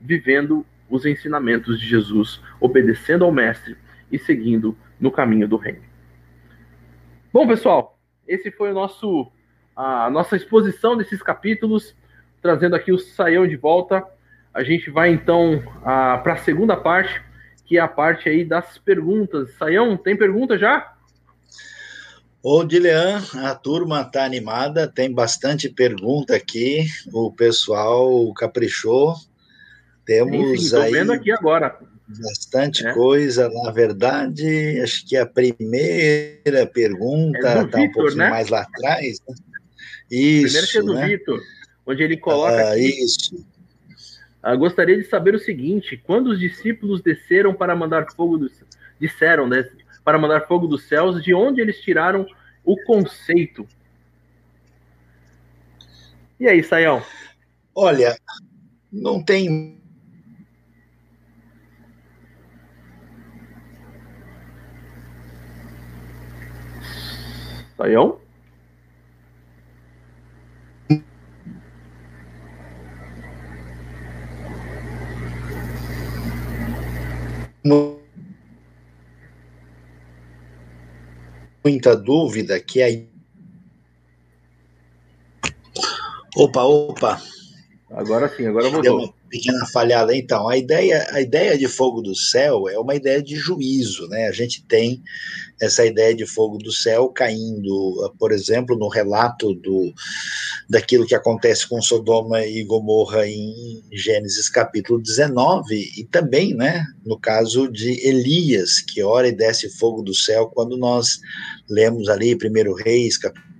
[0.00, 3.76] Vivendo os ensinamentos de Jesus, obedecendo ao Mestre
[4.10, 5.82] e seguindo no caminho do reino.
[7.30, 9.30] Bom, pessoal, esse foi o nosso
[9.76, 11.94] a nossa exposição desses capítulos,
[12.40, 14.02] trazendo aqui o Saião de volta.
[14.54, 17.22] A gente vai então para a segunda parte,
[17.64, 19.54] que é a parte aí das perguntas.
[19.56, 20.92] Saião, tem pergunta já?
[22.42, 29.14] Ô, Dilean, a turma tá animada, tem bastante pergunta aqui, o pessoal caprichou.
[30.04, 30.92] Temos sim, sim, aí.
[30.92, 31.78] vendo aqui agora.
[32.08, 32.92] Bastante é.
[32.92, 38.28] coisa, na verdade, acho que a primeira pergunta está é um pouquinho né?
[38.28, 39.20] mais lá atrás.
[39.26, 39.34] Né?
[40.10, 40.42] Isso.
[40.42, 41.06] Primeiro que é do né?
[41.06, 41.40] Vitor,
[41.86, 43.04] onde ele coloca ah, aqui.
[43.04, 43.46] Isso.
[44.42, 48.64] Ah, gostaria de saber o seguinte: quando os discípulos desceram para mandar fogo dos
[48.98, 49.68] disseram, né,
[50.04, 52.26] para mandar fogo dos céus, de onde eles tiraram
[52.64, 53.66] o conceito?
[56.38, 57.02] E aí, Saião?
[57.74, 58.16] Olha,
[58.92, 59.80] não tem
[67.76, 68.21] Saião?
[81.64, 83.08] Muita dúvida que aí.
[86.36, 87.22] Opa, opa.
[87.90, 89.14] Agora sim, agora vou.
[89.32, 90.14] Pequena falhada.
[90.14, 94.28] Então, a ideia, a ideia de fogo do céu é uma ideia de juízo, né?
[94.28, 95.02] A gente tem
[95.58, 99.90] essa ideia de fogo do céu caindo, por exemplo, no relato do
[100.68, 107.18] daquilo que acontece com Sodoma e Gomorra em Gênesis capítulo 19 e também, né, no
[107.18, 111.20] caso de Elias, que ora e desce fogo do céu quando nós
[111.70, 113.51] lemos ali primeiro Reis capítulo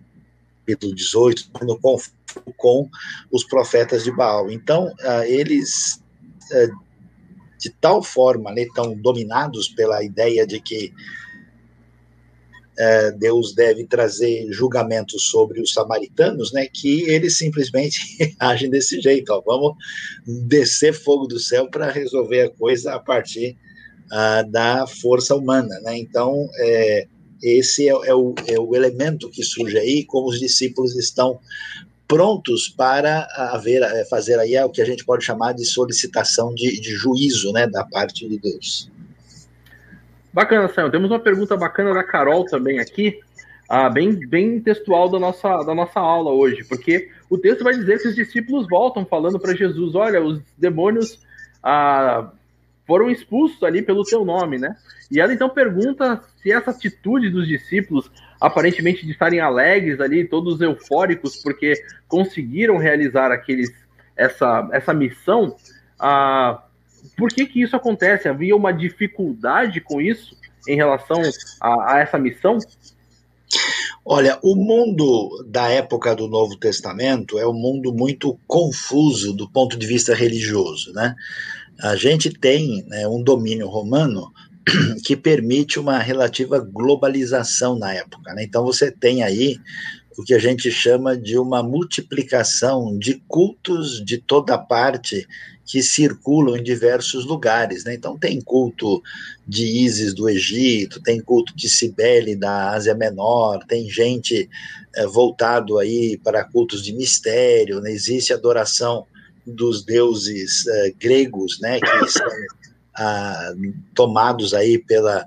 [0.77, 2.23] 18, no conflito
[2.57, 2.89] com
[3.31, 4.51] os profetas de Baal.
[4.51, 6.03] Então, uh, eles
[6.51, 6.83] uh,
[7.59, 10.93] de tal forma né, estão dominados pela ideia de que
[12.79, 18.01] é, Deus deve trazer julgamentos sobre os samaritanos, né, que eles simplesmente
[18.41, 19.77] agem desse jeito, ó, vamos
[20.27, 23.57] descer fogo do céu para resolver a coisa a partir
[24.07, 27.07] uh, da força humana, né, então é,
[27.43, 31.41] esse é, é, o, é o elemento que surge aí, como os discípulos estão
[32.07, 36.81] prontos para haver, é, fazer aí o que a gente pode chamar de solicitação de,
[36.81, 38.91] de juízo, né, da parte de Deus.
[40.33, 40.91] Bacana, Sam.
[40.91, 43.19] Temos uma pergunta bacana da Carol também aqui,
[43.69, 47.99] ah, bem, bem textual da nossa, da nossa aula hoje, porque o texto vai dizer
[48.01, 51.19] que os discípulos voltam falando para Jesus: olha, os demônios
[51.63, 52.31] ah,
[52.87, 54.77] foram expulsos ali pelo teu nome, né?
[55.11, 58.11] E ela então pergunta se essa atitude dos discípulos,
[58.41, 61.75] aparentemente de estarem alegres ali, todos eufóricos, porque
[62.09, 63.71] conseguiram realizar aqueles,
[64.17, 65.55] essa, essa missão,
[65.99, 66.63] ah,
[67.17, 68.29] por que, que isso acontece?
[68.29, 71.21] Havia uma dificuldade com isso em relação
[71.61, 72.59] a, a essa missão?
[74.05, 79.79] Olha, o mundo da época do Novo Testamento é um mundo muito confuso do ponto
[79.79, 81.15] de vista religioso, né?
[81.83, 84.33] A gente tem né, um domínio romano
[85.05, 88.33] que permite uma relativa globalização na época.
[88.35, 88.45] Né?
[88.45, 89.59] Então você tem aí
[90.17, 95.27] o que a gente chama de uma multiplicação de cultos de toda parte
[95.65, 97.85] que circulam em diversos lugares.
[97.85, 97.95] Né?
[97.95, 99.03] Então, tem culto
[99.47, 104.49] de Ísis do Egito, tem culto de Cibele da Ásia Menor, tem gente
[104.95, 107.91] é, voltado aí para cultos de mistério, né?
[107.91, 109.07] existe adoração
[109.47, 112.27] dos deuses é, gregos, né, que são
[112.95, 113.53] ah,
[113.95, 115.27] tomados aí pela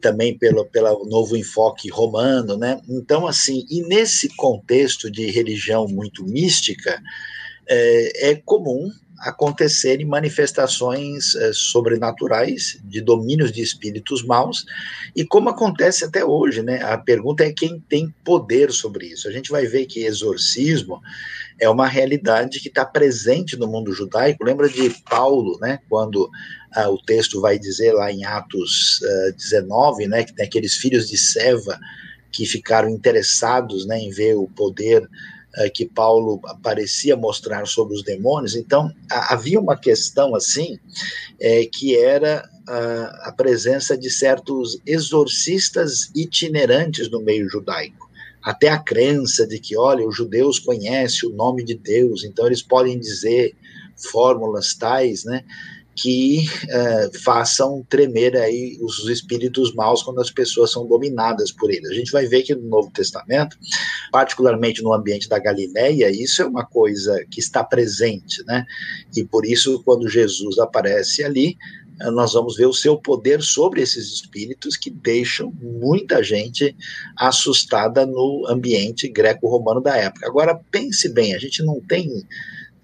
[0.00, 2.80] também pelo, pelo novo enfoque romano, né?
[2.88, 7.02] Então, assim, e nesse contexto de religião muito mística,
[7.68, 8.90] é, é comum
[9.24, 14.66] acontecerem manifestações é, sobrenaturais de domínios de espíritos maus
[15.16, 16.82] e como acontece até hoje, né?
[16.82, 19.26] A pergunta é quem tem poder sobre isso.
[19.26, 21.00] A gente vai ver que exorcismo
[21.58, 24.44] é uma realidade que está presente no mundo judaico.
[24.44, 25.78] Lembra de Paulo, né?
[25.88, 26.28] Quando
[26.74, 30.24] ah, o texto vai dizer lá em Atos uh, 19, né?
[30.24, 31.78] Que tem aqueles filhos de Seva
[32.30, 33.98] que ficaram interessados, né?
[33.98, 35.08] Em ver o poder
[35.58, 38.54] uh, que Paulo parecia mostrar sobre os demônios.
[38.54, 40.78] Então havia uma questão assim
[41.40, 42.48] é, que era
[43.24, 48.04] a presença de certos exorcistas itinerantes no meio judaico
[48.44, 52.62] até a crença de que, olha, os judeus conhecem o nome de Deus, então eles
[52.62, 53.56] podem dizer
[53.96, 55.42] fórmulas tais, né,
[55.96, 61.88] que uh, façam tremer aí os espíritos maus quando as pessoas são dominadas por eles.
[61.90, 63.56] A gente vai ver que no Novo Testamento,
[64.10, 68.64] particularmente no ambiente da Galileia, isso é uma coisa que está presente, né?
[69.16, 71.56] E por isso, quando Jesus aparece ali,
[72.12, 76.76] nós vamos ver o seu poder sobre esses espíritos que deixam muita gente
[77.16, 80.26] assustada no ambiente greco-romano da época.
[80.26, 82.26] Agora, pense bem, a gente não tem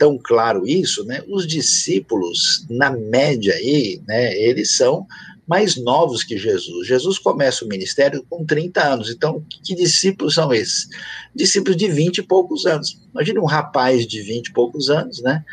[0.00, 1.22] tão claro isso, né?
[1.28, 5.06] Os discípulos, na média aí, né, eles são
[5.46, 6.86] mais novos que Jesus.
[6.86, 9.10] Jesus começa o ministério com 30 anos.
[9.10, 10.88] Então, que discípulos são esses?
[11.34, 12.98] Discípulos de 20 e poucos anos.
[13.12, 15.44] Imagina um rapaz de 20 e poucos anos, né?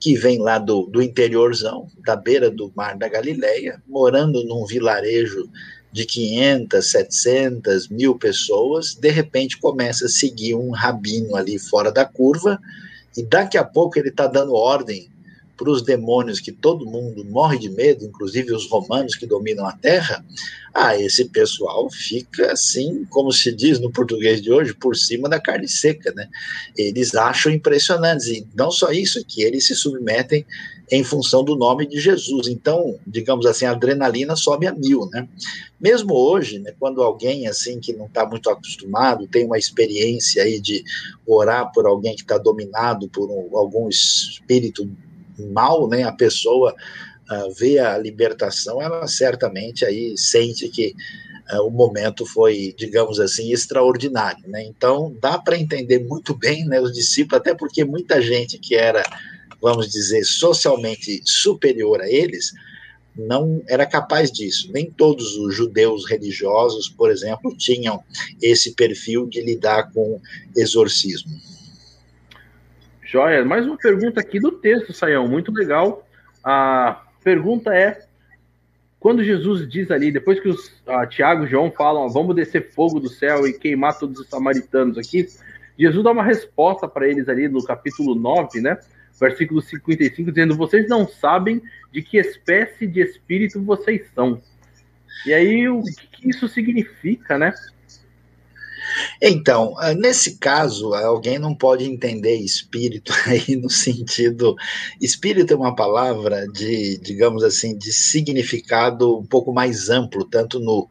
[0.00, 5.48] que vem lá do, do interiorzão, da beira do mar da Galileia, morando num vilarejo
[5.90, 12.04] de 500, 700, mil pessoas, de repente começa a seguir um rabino ali fora da
[12.04, 12.60] curva,
[13.16, 15.08] e daqui a pouco ele está dando ordem
[15.56, 19.72] para os demônios que todo mundo morre de medo, inclusive os romanos que dominam a
[19.72, 20.24] terra,
[20.74, 25.40] ah, esse pessoal fica assim, como se diz no português de hoje, por cima da
[25.40, 26.28] carne seca, né?
[26.76, 30.44] Eles acham impressionantes, e não só isso, que eles se submetem
[30.90, 32.46] em função do nome de Jesus.
[32.46, 35.26] Então, digamos assim, a adrenalina sobe a mil, né?
[35.80, 40.60] Mesmo hoje, né, quando alguém assim que não está muito acostumado, tem uma experiência aí
[40.60, 40.84] de
[41.26, 44.88] orar por alguém que está dominado por um, algum espírito
[45.38, 46.74] mal, né, a pessoa
[47.30, 50.94] uh, vê a libertação, ela certamente aí sente que
[51.52, 54.64] uh, o momento foi, digamos assim, extraordinário, né?
[54.64, 59.02] Então dá para entender muito bem, né, os discípulos, até porque muita gente que era,
[59.60, 62.52] vamos dizer, socialmente superior a eles,
[63.16, 64.70] não era capaz disso.
[64.72, 68.02] Nem todos os judeus religiosos, por exemplo, tinham
[68.42, 70.20] esse perfil de lidar com
[70.54, 71.32] exorcismo.
[73.08, 76.04] Joia, mais uma pergunta aqui do texto, Saião, muito legal.
[76.42, 78.04] A pergunta é:
[78.98, 82.98] quando Jesus diz ali, depois que os uh, Tiago e João falam, vamos descer fogo
[82.98, 85.28] do céu e queimar todos os samaritanos aqui,
[85.78, 88.76] Jesus dá uma resposta para eles ali no capítulo 9, né?
[89.20, 94.42] Versículo 55, dizendo: Vocês não sabem de que espécie de espírito vocês são.
[95.24, 95.80] E aí, o
[96.10, 97.54] que isso significa, né?
[99.20, 104.54] Então, ah, nesse caso, alguém não pode entender espírito aí no sentido.
[105.00, 110.88] Espírito é uma palavra de, digamos assim, de significado um pouco mais amplo, tanto no,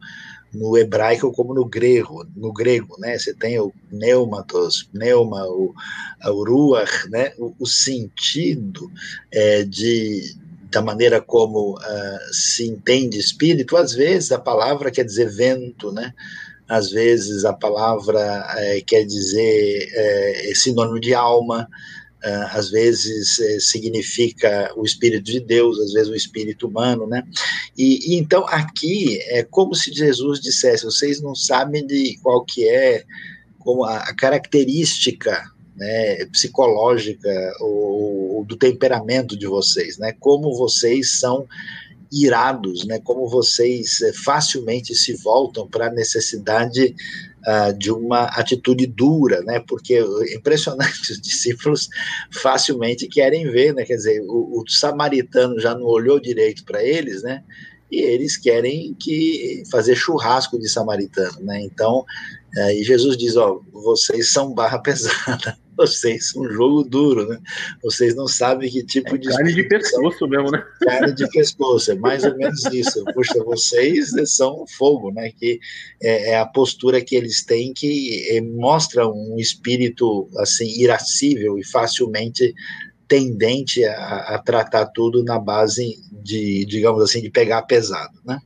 [0.52, 3.18] no hebraico como no grego, no grego, né?
[3.18, 5.74] Você tem o pneumatos, pneuma, o
[6.24, 7.32] ruach, né?
[7.38, 8.90] O, o sentido
[9.30, 10.36] é, de
[10.70, 16.12] da maneira como uh, se entende espírito, às vezes a palavra quer dizer vento, né?
[16.68, 21.68] Às vezes a palavra é, quer dizer é, é sinônimo de alma,
[22.22, 27.22] é, às vezes é, significa o Espírito de Deus, às vezes o Espírito humano, né?
[27.76, 32.68] E, e, então aqui é como se Jesus dissesse: vocês não sabem de qual que
[32.68, 33.04] é
[33.58, 35.40] como a, a característica
[35.76, 40.12] né, psicológica ou, ou, do temperamento de vocês, né?
[40.18, 41.46] Como vocês são
[42.12, 43.00] irados, né?
[43.00, 46.94] Como vocês eh, facilmente se voltam para a necessidade
[47.46, 49.60] uh, de uma atitude dura, né?
[49.66, 51.88] Porque é impressionante, os discípulos
[52.32, 53.84] facilmente querem ver, né?
[53.84, 57.42] Quer dizer, o, o samaritano já não olhou direito para eles, né?
[57.90, 61.62] E eles querem que fazer churrasco de samaritano, né?
[61.62, 62.04] Então,
[62.56, 67.38] uh, e Jesus diz, ó, vocês são barra pesada vocês, um jogo duro, né?
[67.82, 69.28] Vocês não sabem que tipo é de.
[69.28, 70.64] Carne de pescoço mesmo, né?
[70.80, 73.04] Carne de pescoço, é mais ou menos isso.
[73.14, 75.30] Puxa, vocês são fogo, né?
[75.30, 75.60] Que
[76.02, 81.64] é, é a postura que eles têm que é, mostra um espírito assim irascível e
[81.64, 82.54] facilmente
[83.08, 88.40] tendente a, a, tratar tudo na base de, digamos assim, de pegar pesado, né?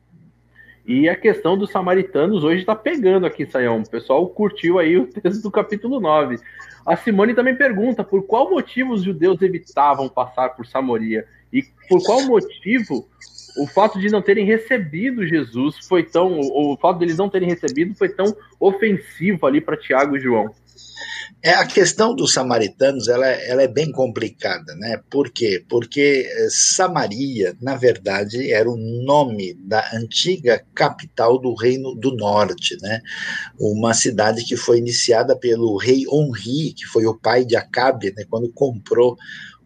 [0.87, 3.81] E a questão dos samaritanos hoje está pegando aqui, Saião.
[3.81, 6.39] O pessoal curtiu aí o texto do capítulo 9.
[6.87, 12.03] A Simone também pergunta por qual motivo os judeus evitavam passar por Samoria e por
[12.03, 13.07] qual motivo
[13.57, 16.39] o fato de não terem recebido Jesus foi tão.
[16.41, 20.55] O fato deles não terem recebido foi tão ofensivo ali para Tiago e João.
[21.43, 25.01] É, a questão dos samaritanos ela, ela é bem complicada, né?
[25.09, 25.65] Por quê?
[25.71, 32.77] Porque eh, Samaria, na verdade, era o nome da antiga capital do Reino do Norte,
[32.83, 33.01] né?
[33.59, 38.25] Uma cidade que foi iniciada pelo rei Onri, que foi o pai de Acabe, né?
[38.29, 39.17] Quando comprou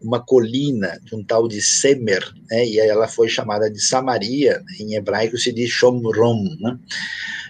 [0.05, 2.65] uma colina de um tal de Semer, né?
[2.65, 6.77] E ela foi chamada de Samaria, em hebraico se diz Shomrom, né?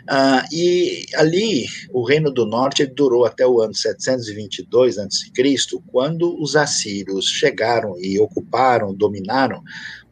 [0.08, 5.32] Ah, e ali, o Reino do Norte durou até o ano 722 a.C.,
[5.88, 9.64] quando os assírios chegaram e ocuparam, dominaram.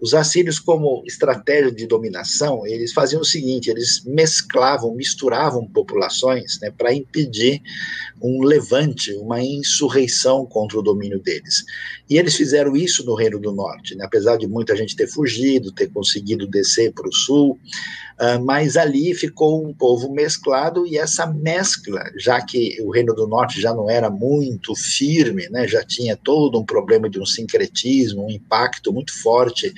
[0.04, 6.70] Os assírios, como estratégia de dominação, eles faziam o seguinte: eles mesclavam, misturavam populações né,
[6.78, 7.62] para impedir
[8.22, 11.64] um levante, uma insurreição contra o domínio deles.
[12.10, 15.72] E eles fizeram isso no Reino do Norte, né, apesar de muita gente ter fugido,
[15.72, 17.58] ter conseguido descer para o sul.
[18.14, 23.28] Uh, mas ali ficou um povo mesclado e essa mescla, já que o Reino do
[23.28, 28.28] Norte já não era muito firme, né, já tinha todo um problema de um sincretismo,
[28.28, 29.74] um impacto muito forte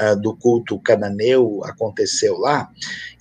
[0.00, 2.70] uh, do culto cananeu aconteceu lá,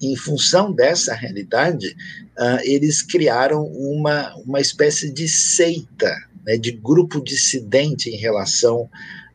[0.01, 1.95] em função dessa realidade,
[2.38, 6.13] uh, eles criaram uma, uma espécie de seita,
[6.45, 8.89] né, de grupo dissidente em relação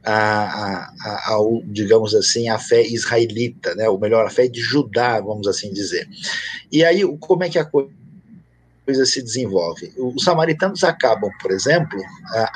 [0.04, 3.88] a, a, ao, digamos assim, a fé israelita, né?
[3.88, 6.08] ou melhor, a fé de Judá, vamos assim dizer.
[6.72, 7.90] E aí, como é que a coisa
[9.04, 9.92] se desenvolve?
[9.98, 11.98] Os samaritanos acabam, por exemplo,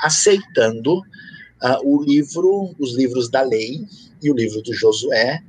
[0.01, 1.01] aceitando
[1.83, 3.85] o livro, os livros da lei
[4.25, 5.41] e o livro de Josué,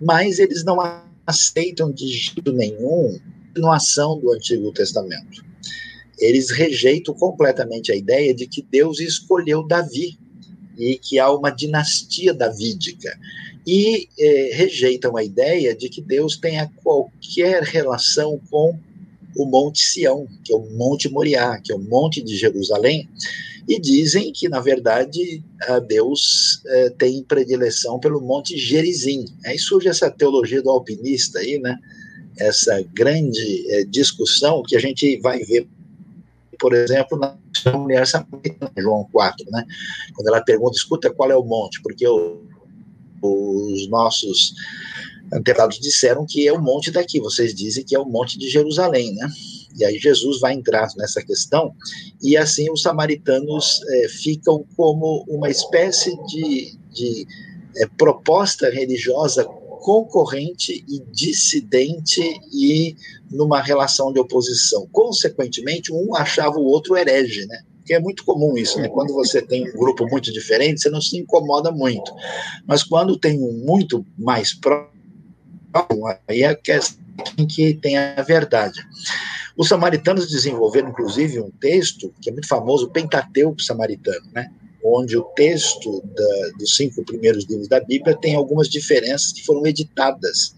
[0.00, 0.78] mas eles não
[1.26, 5.44] aceitam de jeito nenhum a continuação do Antigo Testamento.
[6.18, 10.18] Eles rejeitam completamente a ideia de que Deus escolheu Davi
[10.78, 13.18] e que há uma dinastia davídica.
[13.66, 18.78] E é, rejeitam a ideia de que Deus tenha qualquer relação com
[19.36, 23.08] o Monte Sião, que é o Monte Moriá, que é o Monte de Jerusalém,
[23.68, 25.42] e dizem que, na verdade,
[25.86, 29.24] Deus é, tem predileção pelo Monte Gerizim.
[29.46, 31.78] Aí surge essa teologia do alpinista aí, né?
[32.38, 35.68] Essa grande é, discussão que a gente vai ver
[36.62, 37.36] por exemplo, na
[37.76, 39.66] mulher samaritana, João 4, né?
[40.14, 41.82] Quando ela pergunta, escuta, qual é o monte?
[41.82, 44.54] Porque os nossos
[45.32, 49.14] antepassados disseram que é o monte daqui, vocês dizem que é o monte de Jerusalém,
[49.14, 49.28] né?
[49.78, 51.74] E aí Jesus vai entrar nessa questão,
[52.22, 57.26] e assim os samaritanos é, ficam como uma espécie de, de
[57.76, 59.44] é, proposta religiosa
[59.82, 62.22] concorrente e dissidente
[62.52, 62.94] e
[63.30, 64.86] numa relação de oposição.
[64.92, 67.62] Consequentemente, um achava o outro herege, né?
[67.78, 68.88] Porque é muito comum isso, né?
[68.88, 72.14] Quando você tem um grupo muito diferente, você não se incomoda muito.
[72.64, 74.91] Mas quando tem um muito mais próximo,
[76.28, 78.80] aí é quem que tem a verdade.
[79.56, 84.50] Os samaritanos desenvolveram, inclusive, um texto que é muito famoso, o Pentateuco Samaritano, né?
[84.84, 89.64] onde o texto da, dos cinco primeiros livros da Bíblia tem algumas diferenças que foram
[89.66, 90.54] editadas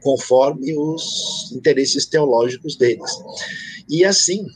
[0.00, 3.10] conforme os interesses teológicos deles.
[3.88, 4.46] E assim,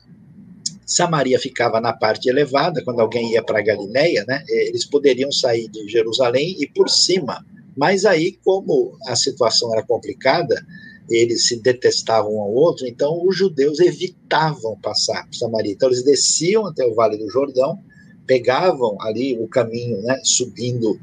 [0.84, 5.88] Samaria ficava na parte elevada, quando alguém ia para Galiléia, né, eles poderiam sair de
[5.88, 7.44] Jerusalém e por cima.
[7.76, 10.64] Mas aí, como a situação era complicada,
[11.10, 15.72] eles se detestavam um ao outro, então os judeus evitavam passar por Samaria.
[15.72, 17.78] Então eles desciam até o Vale do Jordão,
[18.26, 20.98] pegavam ali o caminho, né, subindo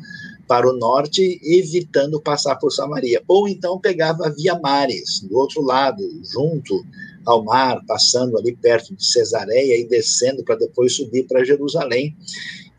[0.47, 3.21] para o norte, evitando passar por Samaria.
[3.27, 6.83] Ou então pegava via mares, do outro lado, junto
[7.23, 12.15] ao mar, passando ali perto de Cesareia e descendo para depois subir para Jerusalém.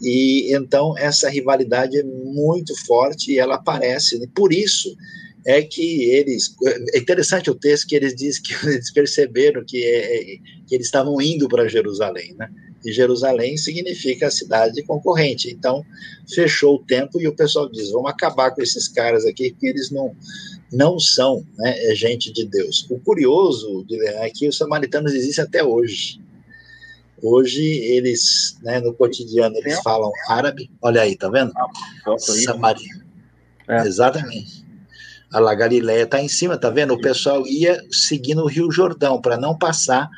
[0.01, 4.19] E então essa rivalidade é muito forte e ela aparece.
[4.19, 4.27] Né?
[4.35, 4.97] Por isso
[5.47, 6.55] é que eles.
[6.95, 10.37] É interessante o texto que eles dizem que eles perceberam que, é,
[10.67, 12.51] que eles estavam indo para Jerusalém, né?
[12.85, 15.51] E Jerusalém significa a cidade concorrente.
[15.51, 15.85] Então,
[16.33, 19.91] fechou o tempo e o pessoal diz: vamos acabar com esses caras aqui, porque eles
[19.91, 20.15] não,
[20.73, 22.87] não são né, é gente de Deus.
[22.91, 26.21] O curioso é que os samaritanos existem até hoje.
[27.23, 30.71] Hoje, eles, né, no cotidiano, eles falam árabe.
[30.81, 31.53] Olha aí, tá vendo?
[31.57, 33.01] Ah, Samaria.
[33.69, 33.87] É.
[33.87, 34.65] Exatamente.
[35.33, 36.95] A Galileia está em cima, tá vendo?
[36.95, 40.09] O pessoal ia seguindo o Rio Jordão para não passar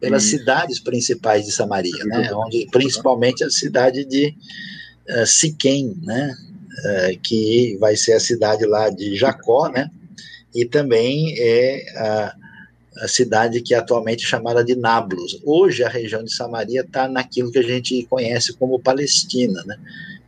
[0.00, 0.38] pelas Isso.
[0.38, 2.32] cidades principais de Samaria, né?
[2.34, 4.34] Onde principalmente a cidade de
[5.10, 6.34] uh, Siquém, né?
[6.84, 9.90] Uh, que vai ser a cidade lá de Jacó, né?
[10.54, 12.34] e também é a,
[12.98, 15.40] a cidade que é atualmente chamada de Nablus.
[15.44, 19.76] Hoje a região de Samaria está naquilo que a gente conhece como Palestina, né?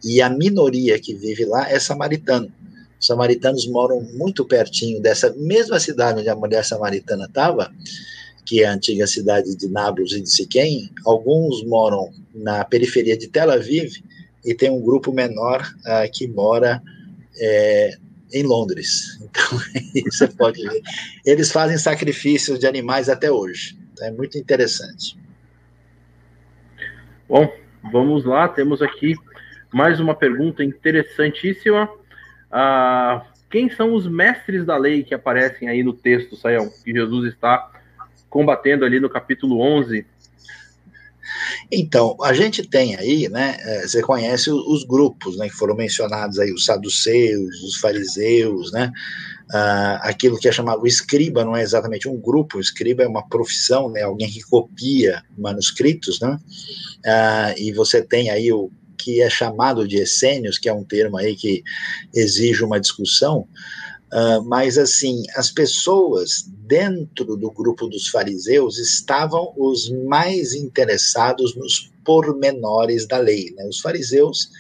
[0.02, 2.52] E a minoria que vive lá é samaritano.
[3.00, 7.72] Os samaritanos moram muito pertinho dessa mesma cidade onde a mulher samaritana estava,
[8.44, 10.90] que é a antiga cidade de Nablus e de Siquém.
[11.04, 14.02] Alguns moram na periferia de Tel Aviv
[14.44, 16.82] e tem um grupo menor uh, que mora
[17.38, 17.96] é,
[18.34, 19.18] em Londres.
[19.22, 19.58] Então,
[20.10, 20.82] você pode ver.
[21.24, 23.78] Eles fazem sacrifícios de animais até hoje.
[24.00, 25.16] É muito interessante.
[27.28, 27.50] Bom,
[27.90, 28.48] vamos lá.
[28.48, 29.14] Temos aqui
[29.72, 31.88] mais uma pergunta interessantíssima.
[32.50, 37.32] Ah, quem são os mestres da lei que aparecem aí no texto, Saião, que Jesus
[37.32, 37.70] está
[38.28, 40.04] combatendo ali no capítulo 11
[41.70, 46.38] então, a gente tem aí, né, é, você conhece os grupos, né, que foram mencionados
[46.38, 48.92] aí, os saduceus, os fariseus, né,
[49.52, 53.26] uh, aquilo que é chamado, escriba não é exatamente um grupo, o escriba é uma
[53.28, 56.38] profissão, né, alguém que copia manuscritos, né,
[57.06, 61.18] uh, e você tem aí o que é chamado de essênios, que é um termo
[61.18, 61.62] aí que
[62.14, 63.46] exige uma discussão,
[64.14, 71.90] Uh, mas assim, as pessoas dentro do grupo dos fariseus estavam os mais interessados nos
[72.04, 73.52] pormenores da lei.
[73.56, 73.66] Né?
[73.66, 74.50] Os fariseus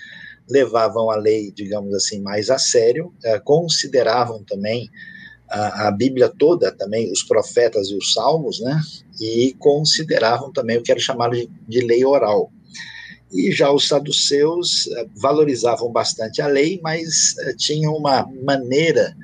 [0.50, 4.90] levavam a lei, digamos assim, mais a sério, uh, consideravam também
[5.48, 8.80] a, a, Bíblia toda, também os profetas e os salmos, né?
[9.20, 12.50] E consideravam também o que era chamado de, de lei oral.
[13.34, 19.14] E já os saduceus uh, valorizavam bastante a lei, mas uh, tinham uma maneira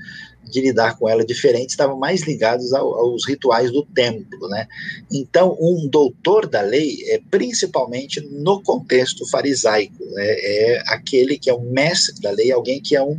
[0.51, 4.66] de lidar com ela diferente, estavam mais ligados ao, aos rituais do templo, né?
[5.11, 10.27] Então, um doutor da lei é principalmente no contexto farisaico, né?
[10.27, 13.16] é aquele que é um mestre da lei, alguém que é um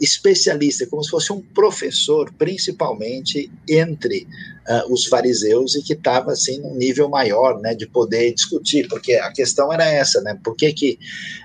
[0.00, 4.26] especialista, como se fosse um professor, principalmente entre
[4.68, 9.14] uh, os fariseus e que estava assim num nível maior, né, de poder discutir, porque
[9.14, 10.98] a questão era essa, né, por que que,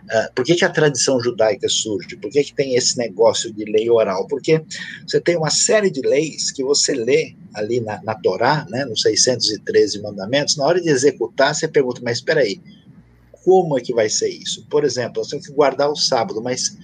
[0.05, 3.65] uh, por que, que a tradição judaica surge, por que que tem esse negócio de
[3.65, 4.63] lei oral, porque
[5.07, 9.01] você tem uma série de leis que você lê ali na, na Torá, né, nos
[9.01, 12.59] 613 mandamentos, na hora de executar você pergunta, mas espera aí,
[13.43, 14.65] como é que vai ser isso?
[14.69, 16.77] Por exemplo, nós temos que guardar o sábado, mas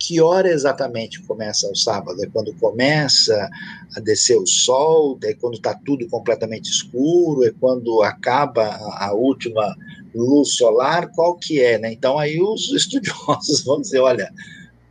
[0.00, 2.24] que hora exatamente começa o sábado?
[2.24, 3.50] É quando começa
[3.94, 5.18] a descer o sol?
[5.22, 7.44] É quando está tudo completamente escuro?
[7.44, 8.64] É quando acaba
[8.94, 9.76] a, última
[10.14, 11.12] luz solar?
[11.12, 11.78] Qual que é?
[11.78, 11.92] Né?
[11.92, 14.32] Então aí os estudiosos vão dizer, olha,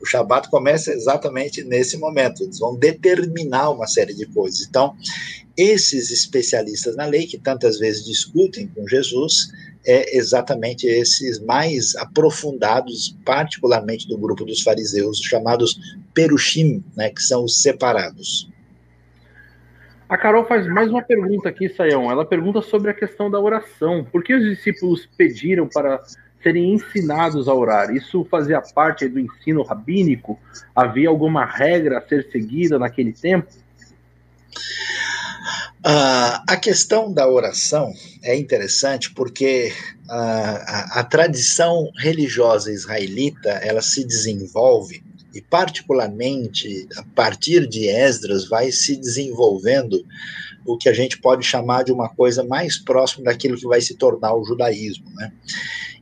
[0.02, 2.44] o Shabat começa exatamente nesse momento.
[2.44, 4.66] Eles vão determinar uma série de coisas.
[4.68, 4.96] Então,
[5.58, 9.50] esses especialistas na lei, que tantas vezes discutem com Jesus,
[9.86, 15.80] é exatamente esses mais aprofundados, particularmente do grupo dos fariseus, chamados
[16.14, 18.50] perushim, né, que são os separados.
[20.08, 22.10] A Carol faz mais uma pergunta aqui, Sayão.
[22.10, 24.04] Ela pergunta sobre a questão da oração.
[24.12, 26.02] Por que os discípulos pediram para
[26.42, 27.94] serem ensinados a orar?
[27.94, 30.40] Isso fazia parte do ensino rabínico?
[30.76, 33.48] Havia alguma regra a ser seguida naquele tempo?
[35.80, 39.72] Uh, a questão da oração é interessante porque
[40.08, 45.02] uh, a, a, tradição religiosa israelita ela se desenvolve
[45.34, 50.06] e particularmente a partir de Esdras vai se desenvolvendo
[50.66, 53.96] o que a gente pode chamar de uma coisa mais próxima daquilo que vai se
[53.96, 55.32] tornar o judaísmo, né?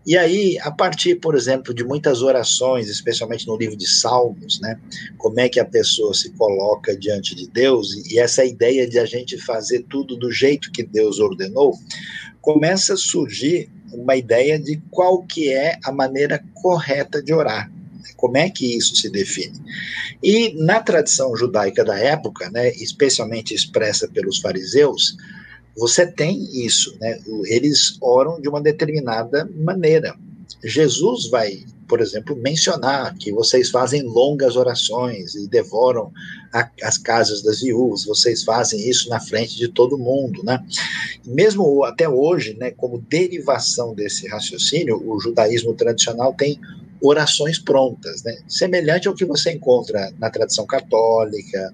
[0.08, 4.80] E aí, a partir, por exemplo, de muitas orações, especialmente no livro de Salmos, né,
[5.18, 9.06] como é que a pessoa se coloca diante de Deus, e essa ideia de a
[9.06, 11.78] gente fazer tudo do jeito que Deus ordenou,
[12.40, 17.70] começa a surgir uma ideia de qual que é a maneira correta de orar.
[17.70, 19.60] Né, como é que isso se define?
[20.24, 25.18] E na tradição judaica da época, né, especialmente expressa pelos fariseus,
[25.78, 27.20] você tem isso, né?
[27.46, 30.16] Eles oram de uma determinada maneira.
[30.64, 36.12] Jesus vai, por exemplo, mencionar que vocês fazem longas orações e devoram
[36.52, 40.66] a, as casas das viúvas, vocês fazem isso na frente de todo mundo, né?
[41.26, 46.60] Mesmo até hoje, né, como derivação desse raciocínio, o judaísmo tradicional tem
[47.02, 48.40] orações prontas, né?
[48.48, 51.72] Semelhante ao que você encontra na tradição católica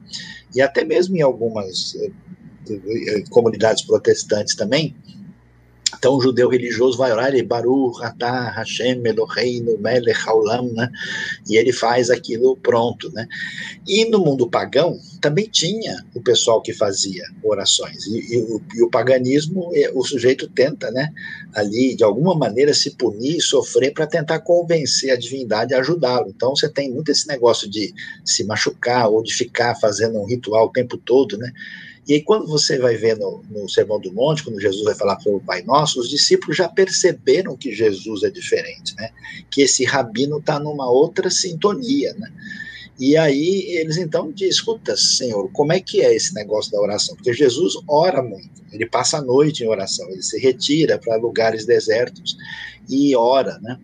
[0.53, 2.11] e até mesmo em algumas eh,
[3.29, 4.95] comunidades protestantes também,
[5.97, 10.89] Então o judeu religioso vai orar, ele Baruch Atah Hashem Eloheinu Melech Haolam, né?
[11.49, 13.27] E ele faz aquilo pronto, né?
[13.87, 18.05] E no mundo pagão também tinha o pessoal que fazia orações.
[18.07, 21.09] E, e, o, e o, paganismo, o sujeito tenta, né?
[21.53, 26.33] Ali, de alguma maneira, se punir, sofrer para tentar convencer a divindade a ajudá-lo.
[26.35, 27.93] Então você tem muito esse negócio de
[28.25, 31.51] se machucar ou de ficar fazendo um ritual o tempo todo, né?
[32.07, 35.15] E aí, quando você vai ver no, no Sermão do Monte, quando Jesus vai falar
[35.15, 39.09] para o Pai Nosso, os discípulos já perceberam que Jesus é diferente, né?
[39.49, 42.29] Que esse rabino está numa outra sintonia, né?
[42.99, 47.15] E aí eles então dizem: escuta, Senhor, como é que é esse negócio da oração?
[47.15, 51.65] Porque Jesus ora muito, ele passa a noite em oração, ele se retira para lugares
[51.65, 52.37] desertos
[52.89, 53.79] e ora, né?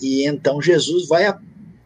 [0.00, 1.32] E então Jesus vai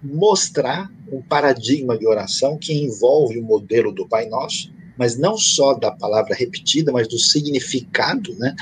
[0.02, 4.72] mostrar um paradigma de oração que envolve o modelo do Pai Nosso
[5.02, 8.54] mas não só da palavra repetida, mas do significado né,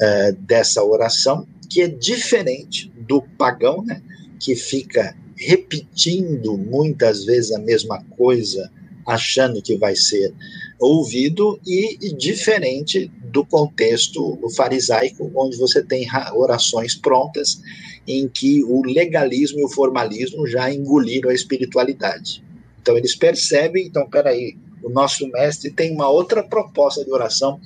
[0.00, 4.00] uh, dessa oração, que é diferente do pagão, né,
[4.40, 8.72] que fica repetindo muitas vezes a mesma coisa,
[9.06, 10.32] achando que vai ser
[10.80, 17.60] ouvido, e, e diferente do contexto farisaico, onde você tem orações prontas
[18.08, 22.42] em que o legalismo e o formalismo já engoliram a espiritualidade.
[22.80, 27.58] Então eles percebem, então, peraí, o nosso mestre tem uma outra proposta de oração.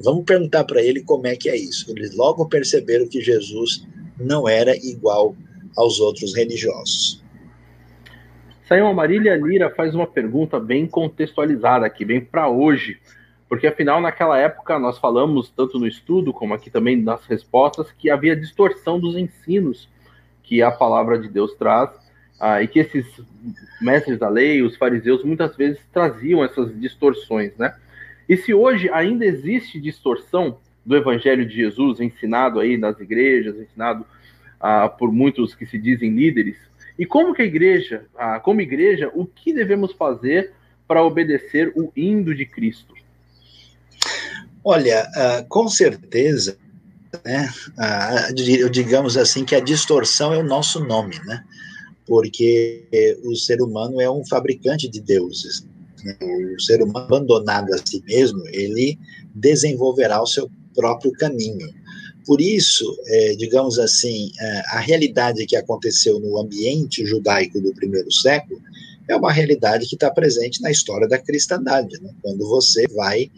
[0.00, 1.90] Vamos perguntar para ele como é que é isso.
[1.90, 3.86] Eles logo perceberam que Jesus
[4.18, 5.36] não era igual
[5.76, 7.22] aos outros religiosos.
[8.66, 12.98] Saiu Marília Lira faz uma pergunta bem contextualizada aqui, bem para hoje,
[13.48, 18.08] porque afinal naquela época nós falamos tanto no estudo como aqui também nas respostas que
[18.08, 19.90] havia distorção dos ensinos
[20.42, 21.90] que a palavra de Deus traz
[22.42, 23.06] ah, e que esses
[23.80, 27.72] mestres da lei, os fariseus, muitas vezes traziam essas distorções, né?
[28.28, 34.04] E se hoje ainda existe distorção do Evangelho de Jesus ensinado aí nas igrejas, ensinado
[34.58, 36.56] ah, por muitos que se dizem líderes,
[36.98, 40.52] e como que a igreja, ah, como igreja, o que devemos fazer
[40.88, 42.92] para obedecer o indo de Cristo?
[44.64, 46.58] Olha, uh, com certeza,
[47.24, 47.48] né,
[47.78, 51.44] uh, digamos assim que a distorção é o nosso nome, né?
[52.06, 55.64] Porque o ser humano é um fabricante de deuses.
[56.04, 56.16] Né?
[56.56, 58.98] O ser humano abandonado a si mesmo, ele
[59.34, 61.68] desenvolverá o seu próprio caminho.
[62.26, 68.12] Por isso, é, digamos assim, é, a realidade que aconteceu no ambiente judaico do primeiro
[68.12, 68.60] século
[69.08, 72.00] é uma realidade que está presente na história da cristandade.
[72.00, 72.10] Né?
[72.22, 73.30] Quando você vai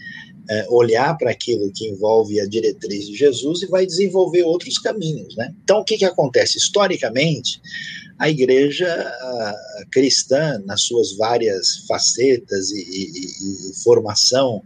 [0.48, 5.34] é, olhar para aquilo que envolve a diretriz de Jesus e vai desenvolver outros caminhos.
[5.36, 5.54] Né?
[5.62, 6.58] Então, o que, que acontece?
[6.58, 7.60] Historicamente,
[8.18, 8.86] a igreja
[9.90, 14.62] cristã, nas suas várias facetas e, e, e formação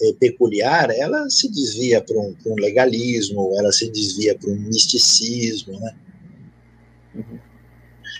[0.00, 5.78] é, peculiar, ela se desvia para um, um, legalismo, ela se desvia para um misticismo,
[5.78, 5.94] né?
[7.14, 7.38] Uhum.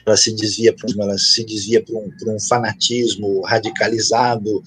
[0.05, 4.63] Ela se desvia para ela se desvia para um, um, fanatismo radicalizado.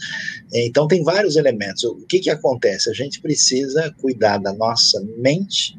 [0.53, 1.83] Então tem vários elementos.
[1.83, 2.89] O que que acontece?
[2.89, 5.77] A gente precisa cuidar da nossa mente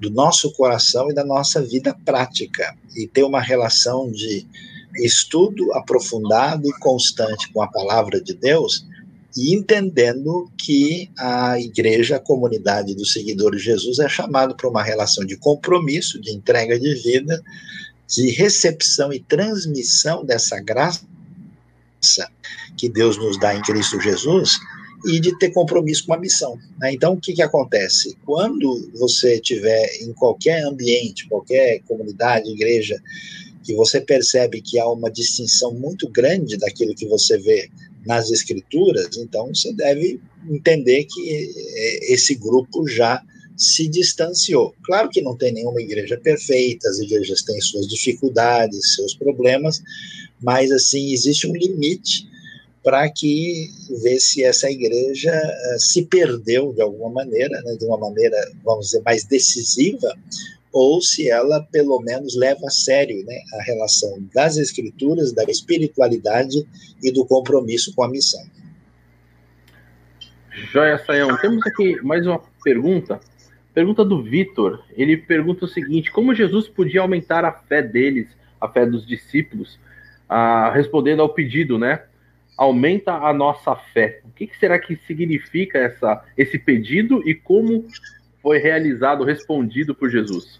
[0.00, 2.76] do nosso coração e da nossa vida prática.
[2.96, 4.46] E ter uma relação de
[4.96, 8.86] estudo aprofundado e constante com a palavra de Deus
[9.36, 14.82] e entendendo que a igreja, a comunidade dos seguidores de Jesus é chamado para uma
[14.82, 17.40] relação de compromisso, de entrega de vida,
[18.08, 21.06] de recepção e transmissão dessa graça
[22.76, 24.58] que Deus nos dá em Cristo Jesus
[25.06, 26.58] e de ter compromisso com a missão.
[26.78, 26.92] Né?
[26.92, 28.16] Então, o que, que acontece?
[28.24, 33.00] Quando você estiver em qualquer ambiente, qualquer comunidade, igreja,
[33.62, 37.70] que você percebe que há uma distinção muito grande daquilo que você vê
[38.06, 43.22] nas escrituras, então você deve entender que é, esse grupo já
[43.56, 44.72] se distanciou.
[44.84, 49.82] Claro que não tem nenhuma igreja perfeita, as igrejas têm suas dificuldades, seus problemas,
[50.40, 52.26] mas assim existe um limite
[52.88, 53.68] para que
[54.02, 58.34] ver se essa igreja uh, se perdeu de alguma maneira, né, de uma maneira,
[58.64, 60.10] vamos dizer, mais decisiva,
[60.72, 66.66] ou se ela pelo menos leva a sério né, a relação das escrituras, da espiritualidade
[67.02, 68.42] e do compromisso com a missão.
[70.72, 73.20] Joia Saião, temos aqui mais uma pergunta.
[73.74, 74.82] Pergunta do Vitor.
[74.96, 78.28] Ele pergunta o seguinte: como Jesus podia aumentar a fé deles,
[78.58, 79.78] a fé dos discípulos,
[80.26, 82.04] ah, respondendo ao pedido, né?
[82.58, 84.20] Aumenta a nossa fé.
[84.24, 87.86] O que, que será que significa essa, esse pedido e como
[88.42, 90.58] foi realizado, respondido por Jesus?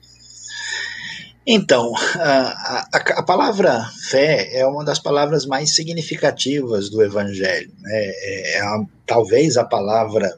[1.44, 7.70] Então, a, a, a, palavra fé é uma das palavras mais significativas do Evangelho.
[7.80, 7.90] Né?
[7.92, 10.30] É, é a, talvez a palavra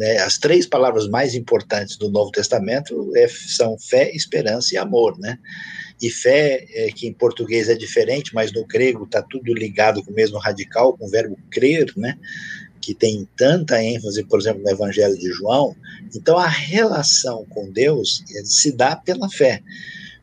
[0.00, 5.18] né, as três palavras mais importantes do Novo Testamento é, são fé, esperança e amor,
[5.18, 5.38] né?
[6.00, 10.10] E fé, é, que em português é diferente, mas no grego está tudo ligado com
[10.10, 12.18] o mesmo radical, com o verbo crer, né?
[12.80, 15.76] Que tem tanta ênfase, por exemplo, no Evangelho de João.
[16.14, 19.62] Então, a relação com Deus é, se dá pela fé.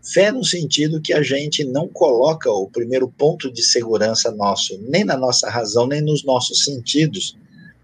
[0.01, 5.03] Fé no sentido que a gente não coloca o primeiro ponto de segurança nosso, nem
[5.03, 7.37] na nossa razão, nem nos nossos sentidos,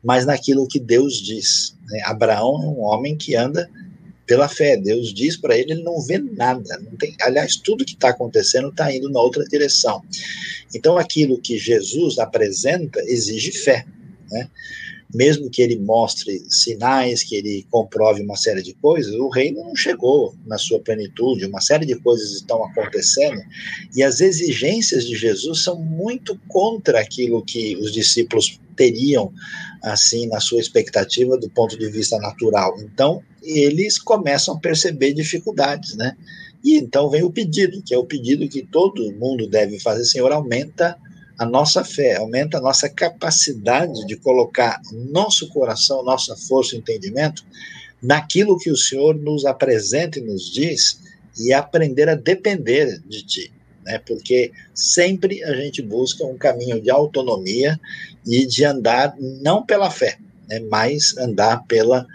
[0.03, 1.76] mas naquilo que Deus diz.
[1.90, 2.02] Né?
[2.06, 3.70] Abraão é um homem que anda
[4.26, 4.78] pela fé.
[4.78, 6.80] Deus diz para ele, ele não vê nada.
[6.80, 10.04] Não tem, aliás, tudo que está acontecendo está indo na outra direção.
[10.74, 13.86] Então, aquilo que Jesus apresenta exige fé.
[14.32, 14.50] Né?
[15.14, 19.76] Mesmo que ele mostre sinais, que ele comprove uma série de coisas, o reino não
[19.76, 23.40] chegou na sua plenitude, uma série de coisas estão acontecendo,
[23.95, 29.31] e as exigências de Jesus são muito contra aquilo que os discípulos teriam,
[29.84, 32.76] assim, na sua expectativa do ponto de vista natural.
[32.81, 36.15] Então, eles começam a perceber dificuldades, né?
[36.64, 40.31] E então vem o pedido, que é o pedido que todo mundo deve fazer, Senhor,
[40.31, 40.98] aumenta
[41.44, 47.45] a nossa fé, aumenta a nossa capacidade de colocar nosso coração, nossa força entendimento
[48.02, 50.99] naquilo que o Senhor nos apresenta e nos diz
[51.38, 53.53] e aprender a depender de Ti.
[53.84, 53.99] Né?
[53.99, 57.80] Porque sempre a gente busca um caminho de autonomia
[58.26, 60.18] e de andar não pela fé,
[60.48, 60.60] né?
[60.70, 62.07] mas andar pela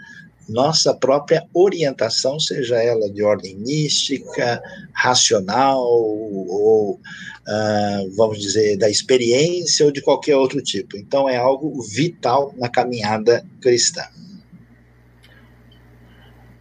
[0.49, 4.61] nossa própria orientação, seja ela de ordem mística,
[4.93, 10.97] racional ou, uh, vamos dizer, da experiência ou de qualquer outro tipo.
[10.97, 14.03] Então, é algo vital na caminhada cristã.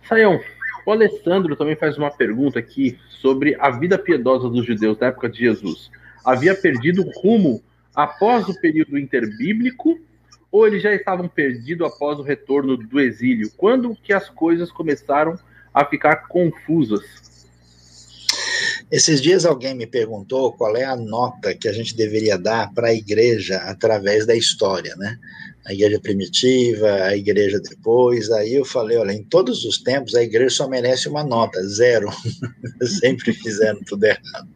[0.09, 0.41] Saião,
[0.87, 5.29] o Alessandro também faz uma pergunta aqui sobre a vida piedosa dos judeus na época
[5.29, 5.91] de Jesus.
[6.25, 7.63] Havia perdido rumo
[7.95, 9.99] após o período interbíblico
[10.51, 13.51] ou eles já estavam perdidos após o retorno do exílio?
[13.57, 15.39] Quando que as coisas começaram
[15.73, 17.29] a ficar confusas?
[18.91, 22.89] Esses dias alguém me perguntou qual é a nota que a gente deveria dar para
[22.89, 25.19] a igreja através da história, né?
[25.69, 28.31] A igreja primitiva, a igreja depois.
[28.31, 32.09] Aí eu falei: olha, em todos os tempos a igreja só merece uma nota, zero.
[33.01, 34.49] Sempre fizeram tudo errado.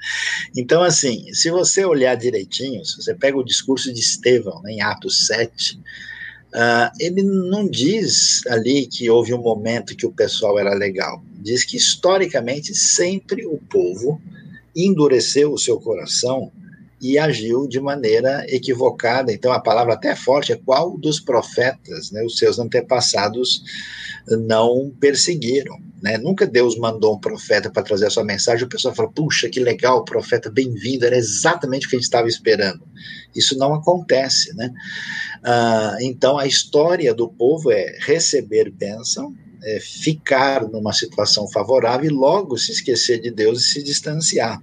[0.56, 4.80] Então, assim, se você olhar direitinho, se você pega o discurso de Estevão, né, em
[4.80, 5.78] Atos 7,
[6.52, 11.24] Uh, ele não diz ali que houve um momento que o pessoal era legal.
[11.40, 14.20] Diz que historicamente sempre o povo
[14.76, 16.52] endureceu o seu coração
[17.02, 19.32] e agiu de maneira equivocada.
[19.32, 23.64] Então a palavra até é forte é qual dos profetas, né, os seus antepassados
[24.28, 25.76] não perseguiram.
[26.00, 26.16] Né?
[26.16, 29.58] Nunca Deus mandou um profeta para trazer a sua mensagem, o pessoal falou, puxa, que
[29.58, 32.82] legal, profeta, bem-vindo, era exatamente o que a gente estava esperando.
[33.34, 34.72] Isso não acontece, né?
[35.42, 39.34] Ah, então, a história do povo é receber bênção,
[39.64, 44.62] é ficar numa situação favorável e logo se esquecer de Deus e se distanciar.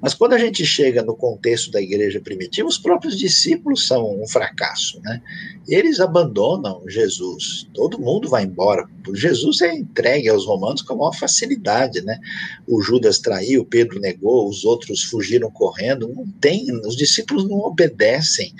[0.00, 4.28] Mas quando a gente chega no contexto da igreja primitiva, os próprios discípulos são um
[4.28, 5.20] fracasso, né?
[5.66, 8.88] Eles abandonam Jesus, todo mundo vai embora.
[9.12, 12.18] Jesus é entregue aos romanos com maior facilidade, né?
[12.66, 16.08] O Judas traiu, Pedro negou, os outros fugiram correndo.
[16.14, 18.54] Não tem, os discípulos não obedecem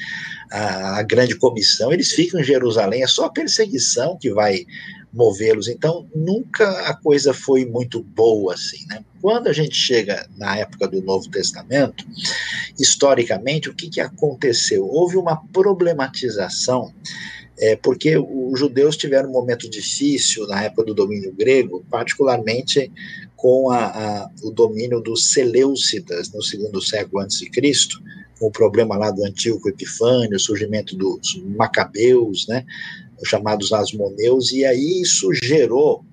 [0.51, 4.65] à grande comissão, eles ficam em Jerusalém, é só a perseguição que vai
[5.13, 5.69] movê-los.
[5.69, 9.05] Então, nunca a coisa foi muito boa assim, né?
[9.21, 12.05] Quando a gente chega na época do Novo Testamento,
[12.79, 14.87] historicamente, o que, que aconteceu?
[14.87, 16.93] Houve uma problematização,
[17.59, 22.93] é, porque os judeus tiveram um momento difícil na época do domínio grego, particularmente
[23.35, 28.01] com a, a, o domínio dos Seleucidas no segundo século antes de Cristo,
[28.39, 32.65] com o problema lá do Antíoco Epifânio, o surgimento dos Macabeus, né,
[33.25, 36.05] chamados Asmoneus, e aí isso gerou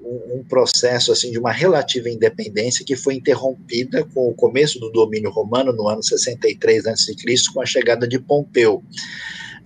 [0.00, 5.30] um, processo assim de uma relativa independência que foi interrompida com o começo do domínio
[5.30, 7.14] romano no ano 63 a.C.,
[7.52, 8.82] com a chegada de Pompeu.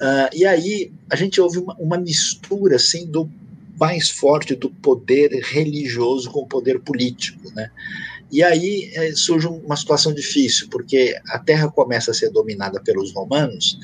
[0.00, 3.28] Uh, e aí a gente houve uma, uma mistura assim do
[3.78, 7.70] mais forte do poder religioso com o poder político, né?
[8.30, 13.12] E aí é, surge uma situação difícil, porque a terra começa a ser dominada pelos
[13.12, 13.78] romanos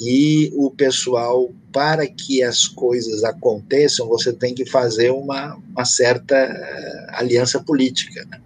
[0.00, 6.36] e o pessoal, para que as coisas aconteçam, você tem que fazer uma, uma certa
[6.36, 8.24] eh, aliança política.
[8.30, 8.40] Né?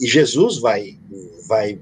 [0.00, 0.96] E Jesus vai,
[1.46, 1.78] vai,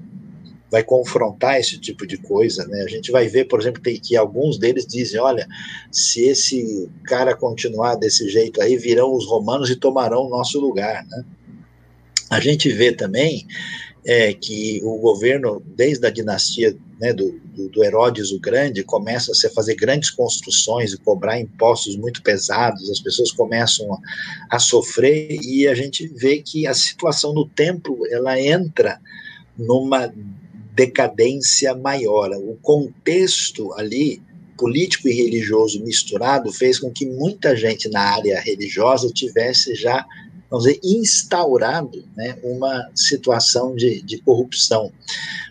[0.69, 2.67] vai confrontar esse tipo de coisa.
[2.67, 2.81] Né?
[2.81, 5.47] A gente vai ver, por exemplo, que alguns deles dizem: olha,
[5.89, 11.05] se esse cara continuar desse jeito aí, virão os romanos e tomarão o nosso lugar.
[11.07, 11.23] Né?
[12.29, 13.47] A gente vê também
[14.05, 17.39] é que o governo, desde a dinastia né, do,
[17.69, 22.99] do, Herodes o Grande, começa a fazer grandes construções e cobrar impostos muito pesados, as
[22.99, 23.99] pessoas começam a,
[24.51, 28.99] a sofrer e a gente vê que a situação no templo ela entra
[29.57, 30.13] numa
[30.75, 32.31] decadência maior.
[32.31, 34.21] O contexto ali
[34.57, 40.05] político e religioso misturado fez com que muita gente na área religiosa tivesse já
[40.49, 44.91] vamos dizer, instaurado né, uma situação de, de corrupção.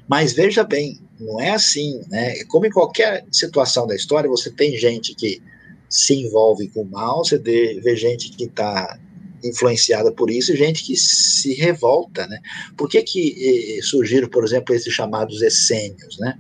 [0.09, 2.45] Mas veja bem, não é assim, né?
[2.45, 5.43] Como em qualquer situação da história, você tem gente que
[5.89, 8.99] se envolve com o mal, você vê gente que está
[9.43, 12.41] influenciada por isso gente que se revolta, né?
[12.77, 16.39] Por que que eh, surgiram, por exemplo, esses chamados essênios, né?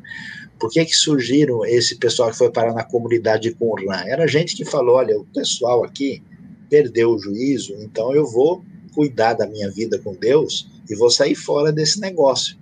[0.58, 4.02] Por que que surgiram esse pessoal que foi parar na comunidade de Qumran?
[4.06, 6.22] Era gente que falou, olha, o pessoal aqui
[6.68, 11.36] perdeu o juízo, então eu vou cuidar da minha vida com Deus e vou sair
[11.36, 12.56] fora desse negócio.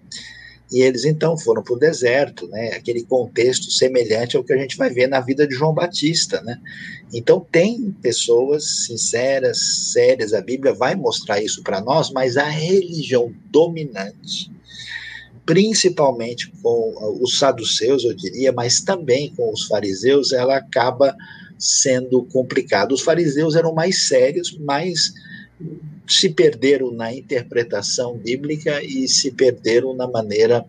[0.71, 2.73] E eles então foram para o deserto, né?
[2.75, 6.61] Aquele contexto semelhante ao que a gente vai ver na vida de João Batista, né?
[7.15, 13.33] Então tem pessoas sinceras, sérias, a Bíblia vai mostrar isso para nós, mas a religião
[13.51, 14.51] dominante,
[15.45, 21.15] principalmente com os saduceus, eu diria, mas também com os fariseus, ela acaba
[21.57, 22.93] sendo complicado.
[22.93, 25.13] Os fariseus eram mais sérios, mas
[26.07, 30.65] se perderam na interpretação bíblica e se perderam na maneira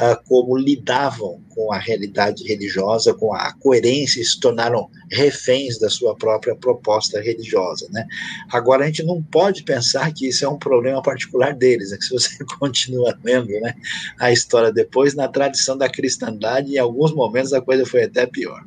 [0.00, 5.90] uh, como lidavam com a realidade religiosa, com a coerência, e se tornaram reféns da
[5.90, 7.86] sua própria proposta religiosa.
[7.90, 8.06] Né?
[8.50, 11.98] Agora, a gente não pode pensar que isso é um problema particular deles, né?
[12.00, 13.74] se você continua lendo né,
[14.18, 18.64] a história depois, na tradição da cristandade, em alguns momentos a coisa foi até pior.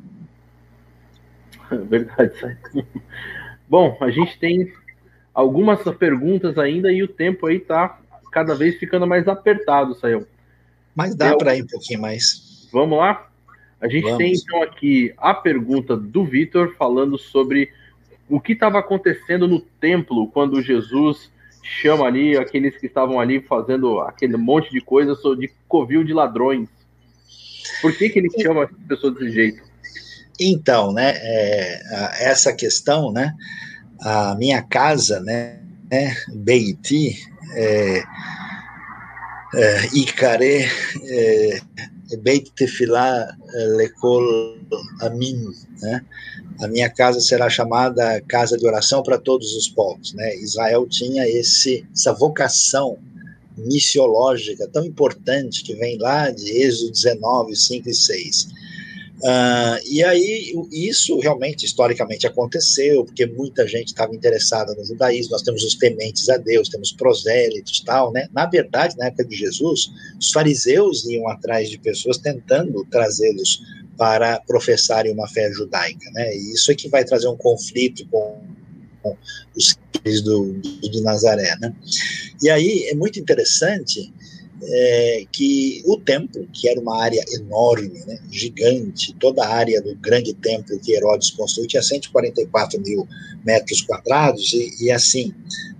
[1.88, 2.58] Verdade.
[3.68, 4.72] Bom, a gente tem
[5.34, 7.98] algumas perguntas ainda e o tempo aí tá
[8.30, 10.26] cada vez ficando mais apertado, Saião.
[10.94, 12.68] Mas dá para ir um pouquinho mais.
[12.72, 13.28] Vamos lá?
[13.80, 14.18] A gente Vamos.
[14.18, 17.70] tem então aqui a pergunta do Vitor falando sobre
[18.28, 21.30] o que estava acontecendo no templo quando Jesus
[21.62, 26.68] chama ali aqueles que estavam ali fazendo aquele monte de coisa de covil de ladrões.
[27.80, 29.62] Por que, que ele chama as pessoas desse jeito?
[30.38, 33.34] Então, né, é, essa questão, né,
[34.04, 35.60] a minha casa, né,
[35.90, 37.16] né Beiti,
[37.54, 38.02] é,
[39.54, 40.66] é, Icare,
[41.08, 41.60] é,
[42.18, 44.58] Beit Tefilá é, Lekol
[45.00, 45.42] Amin,
[45.80, 46.04] né,
[46.60, 51.26] a minha casa será chamada casa de oração para todos os povos, né, Israel tinha
[51.26, 52.98] esse, essa vocação
[53.56, 58.48] missiológica tão importante que vem lá de Êxodo 19, 5 e 6,
[59.24, 65.32] Uh, e aí, isso realmente, historicamente, aconteceu, porque muita gente estava interessada no judaísmo.
[65.32, 68.28] Nós temos os tementes a Deus, temos prosélitos tal, né?
[68.34, 69.90] Na verdade, na época de Jesus,
[70.20, 73.62] os fariseus iam atrás de pessoas tentando trazê-los
[73.96, 76.36] para professarem uma fé judaica, né?
[76.36, 78.42] E isso é que vai trazer um conflito com,
[79.56, 81.74] os filhos do, de Nazaré, né?
[82.42, 84.12] E aí é muito interessante
[84.66, 89.94] é, que o templo, que era uma área enorme, né, gigante, toda a área do
[89.96, 93.06] grande templo que Herodes construiu tinha 144 mil
[93.44, 95.32] metros quadrados, e, e assim,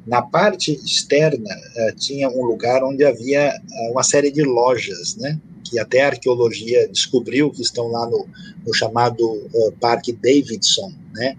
[0.07, 5.41] na parte externa uh, tinha um lugar onde havia uh, uma série de lojas, né,
[5.65, 8.27] que até a arqueologia descobriu que estão lá no,
[8.67, 11.37] no chamado uh, Parque Davidson, né,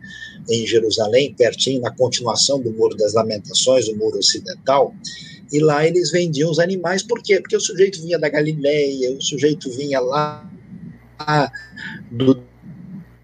[0.50, 4.94] em Jerusalém, pertinho, na continuação do Muro das Lamentações, o Muro Ocidental,
[5.56, 7.40] e lá eles vendiam os animais, por quê?
[7.40, 10.45] Porque o sujeito vinha da Galileia, o sujeito vinha lá
[12.11, 12.44] do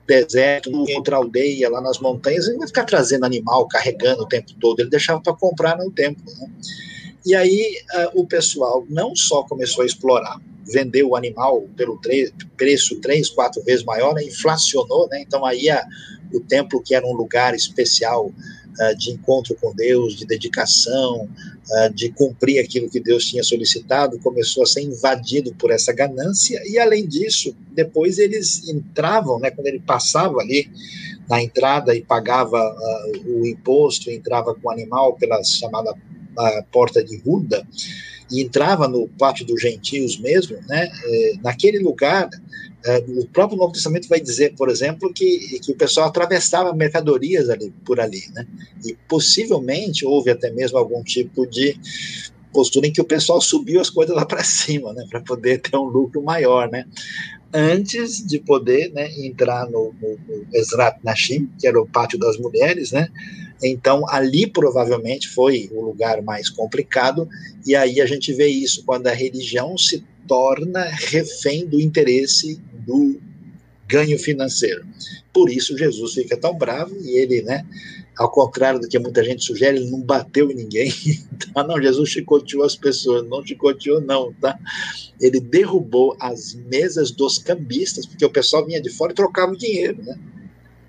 [0.07, 4.53] deserto, outra aldeia, lá nas montanhas, ele não ia ficar trazendo animal, carregando o tempo
[4.61, 6.21] todo, ele deixava para comprar no tempo.
[6.25, 6.49] Né?
[7.25, 10.39] E aí uh, o pessoal não só começou a explorar,
[10.71, 11.99] vendeu o animal pelo
[12.55, 14.23] preço três, quatro vezes maior, né?
[14.23, 15.19] inflacionou, né?
[15.19, 15.85] então aí a,
[16.33, 18.31] o templo, que era um lugar especial
[18.97, 24.63] de encontro com Deus, de dedicação, uh, de cumprir aquilo que Deus tinha solicitado, começou
[24.63, 29.79] a ser invadido por essa ganância, e além disso, depois eles entravam, né, quando ele
[29.79, 30.69] passava ali
[31.29, 35.93] na entrada e pagava uh, o imposto, entrava com o animal pela chamada
[36.71, 37.67] porta de Ruda,
[38.31, 42.29] e entrava no pátio dos gentios mesmo, né, eh, naquele lugar
[42.85, 47.49] é, o próprio Novo Testamento vai dizer, por exemplo, que, que o pessoal atravessava mercadorias
[47.49, 48.47] ali, por ali, né?
[48.85, 51.77] E possivelmente houve até mesmo algum tipo de
[52.51, 55.05] postura em que o pessoal subiu as coisas lá para cima, né?
[55.09, 56.85] Para poder ter um lucro maior, né?
[57.53, 62.37] antes de poder né, entrar no, no, no Ezrat Nashim, que era o pátio das
[62.37, 63.09] mulheres, né?
[63.63, 67.27] Então, ali provavelmente foi o lugar mais complicado,
[67.65, 73.19] e aí a gente vê isso quando a religião se torna refém do interesse do
[73.87, 74.85] ganho financeiro.
[75.33, 77.65] Por isso Jesus fica tão bravo e ele, né,
[78.17, 80.91] ao contrário do que muita gente sugere, ele não bateu em ninguém.
[81.53, 81.63] Tá?
[81.63, 84.57] Não, Jesus chicoteou as pessoas, não chicoteou, não, tá?
[85.19, 89.57] Ele derrubou as mesas dos cambistas, porque o pessoal vinha de fora e trocava o
[89.57, 90.17] dinheiro, né?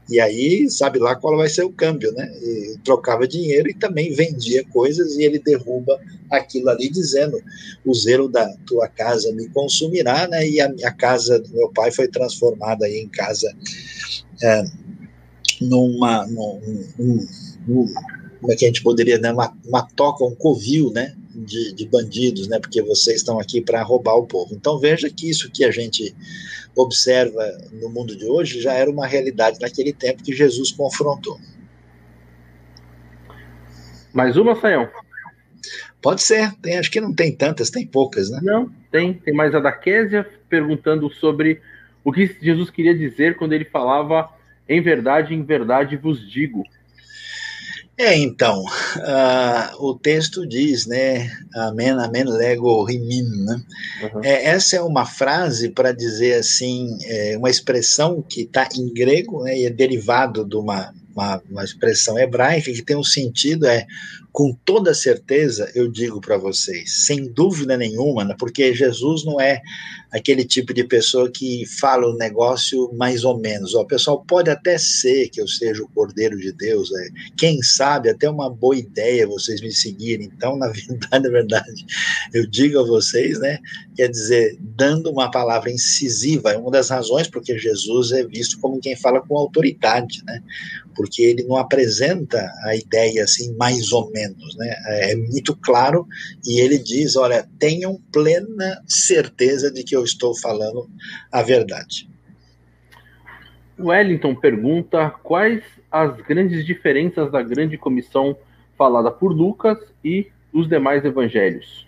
[0.08, 2.30] E aí, sabe lá qual vai ser o câmbio, né?
[2.42, 6.00] E trocava dinheiro e também vendia coisas e ele derruba
[6.30, 7.40] aquilo ali, dizendo:
[7.84, 10.46] o zelo da tua casa me consumirá, né?
[10.46, 13.54] E a, a casa do meu pai foi transformada aí em casa.
[14.42, 14.64] É,
[15.60, 16.60] numa, num,
[16.98, 17.26] num,
[17.66, 17.94] num,
[18.40, 21.86] como é que a gente poderia, né, uma, uma toca, um covil, né, de, de
[21.86, 24.54] bandidos, né, porque vocês estão aqui para roubar o povo.
[24.54, 26.14] Então veja que isso que a gente
[26.76, 27.42] observa
[27.72, 31.38] no mundo de hoje já era uma realidade naquele tempo que Jesus confrontou.
[34.12, 34.88] Mais uma, Saião?
[36.00, 38.40] Pode ser, tem, acho que não tem tantas, tem poucas, né?
[38.42, 41.62] Não, tem, tem mais a da Késia perguntando sobre
[42.04, 44.28] o que Jesus queria dizer quando ele falava
[44.68, 46.64] em verdade, em verdade vos digo.
[47.96, 53.62] É, então, uh, o texto diz, né, amém, amém, lego rimin, né?
[54.02, 54.24] Uhum.
[54.24, 59.42] É, essa é uma frase para dizer assim, é uma expressão que está em grego,
[59.44, 63.86] né, e é derivado de uma, uma, uma expressão hebraica que tem um sentido, é
[64.32, 69.60] com toda certeza, eu digo para vocês, sem dúvida nenhuma, né, porque Jesus não é
[70.10, 73.74] aquele tipo de pessoa que fala o negócio mais ou menos.
[73.74, 78.10] O pessoal pode até ser que eu seja o Cordeiro de Deus, é, quem sabe
[78.10, 80.30] até uma boa ideia vocês me seguirem.
[80.34, 81.86] Então, na verdade, na verdade,
[82.32, 83.58] eu digo a vocês, né,
[83.94, 88.80] quer dizer, dando uma palavra incisiva, é uma das razões porque Jesus é visto como
[88.80, 90.42] quem fala com autoridade, né?
[90.94, 94.74] Porque ele não apresenta a ideia assim mais ou menos, né?
[94.86, 96.06] É muito claro
[96.44, 100.88] e ele diz, olha, tenham plena certeza de que eu estou falando
[101.30, 102.08] a verdade.
[103.78, 108.36] Wellington pergunta quais as grandes diferenças da grande comissão
[108.76, 111.86] falada por Lucas e os demais evangelhos.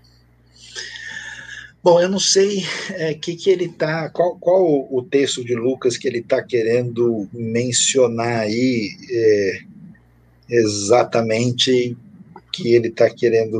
[1.83, 5.99] Bom, eu não sei é, que que ele tá, qual, qual o texto de Lucas
[5.99, 9.59] que ele está querendo mencionar aí é,
[10.49, 11.95] exatamente
[12.55, 13.59] que ele está querendo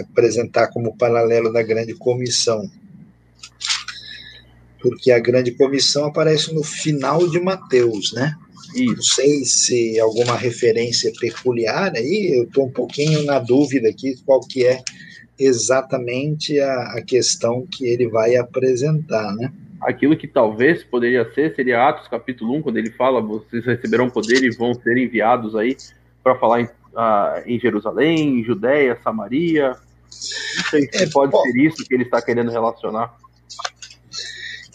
[0.00, 2.68] apresentar como paralelo da grande comissão.
[4.80, 8.34] Porque a grande comissão aparece no final de Mateus, né?
[8.76, 14.40] Não sei se alguma referência peculiar aí, eu estou um pouquinho na dúvida aqui qual
[14.40, 14.82] que é
[15.38, 19.52] exatamente a, a questão que ele vai apresentar, né?
[19.80, 24.42] Aquilo que talvez poderia ser seria Atos capítulo 1, quando ele fala: vocês receberão poder
[24.42, 25.76] e vão ser enviados aí
[26.22, 29.70] para falar em, uh, em Jerusalém, em Judéia, Samaria.
[29.70, 33.14] Não sei se é, pode bom, ser isso que ele está querendo relacionar.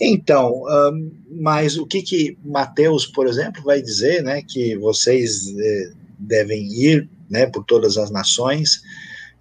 [0.01, 5.91] Então, um, mas o que que Mateus, por exemplo, vai dizer, né, que vocês eh,
[6.17, 8.81] devem ir, né, por todas as nações,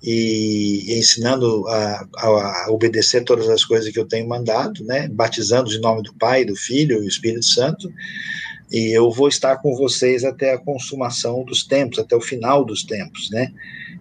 [0.03, 5.73] e, ensinando a, a, a, obedecer todas as coisas que eu tenho mandado, né, batizando
[5.73, 7.89] em nome do Pai, do Filho e do Espírito Santo,
[8.71, 12.83] e eu vou estar com vocês até a consumação dos tempos, até o final dos
[12.85, 13.53] tempos, né,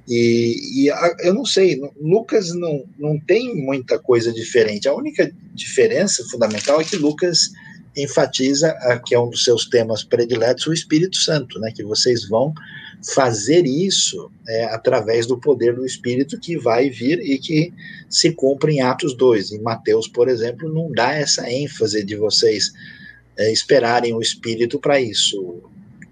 [0.07, 5.31] e, e a, eu não sei, Lucas não, não tem muita coisa diferente, a única
[5.53, 7.51] diferença fundamental é que Lucas
[7.95, 8.75] enfatiza,
[9.05, 12.53] que é um dos seus temas prediletos, o Espírito Santo, né, que vocês vão
[13.13, 17.73] fazer isso é, através do poder do Espírito que vai vir e que
[18.09, 19.51] se cumpre em Atos 2.
[19.51, 22.71] Em Mateus, por exemplo, não dá essa ênfase de vocês
[23.37, 25.61] é, esperarem o Espírito para isso.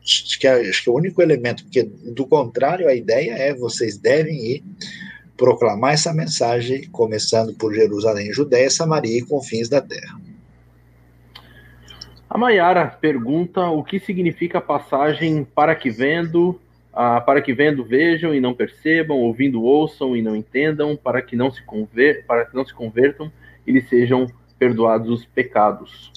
[0.03, 3.53] Acho que, é, acho que é o único elemento, porque do contrário, a ideia é
[3.53, 4.64] vocês devem ir
[5.35, 10.19] proclamar essa mensagem, começando por Jerusalém, Judéia, Samaria e confins da terra.
[12.30, 16.60] A Maiara pergunta o que significa a passagem para que vendo
[16.95, 21.35] ah, para que vendo vejam e não percebam, ouvindo ouçam e não entendam, para que
[21.35, 23.30] não se conver, para que não se convertam
[23.68, 24.27] e lhes sejam
[24.57, 26.11] perdoados os pecados.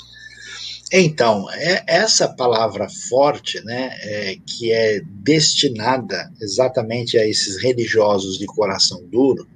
[0.90, 8.46] Então, é essa palavra forte, né, é, que é destinada exatamente a esses religiosos de
[8.46, 9.46] coração duro,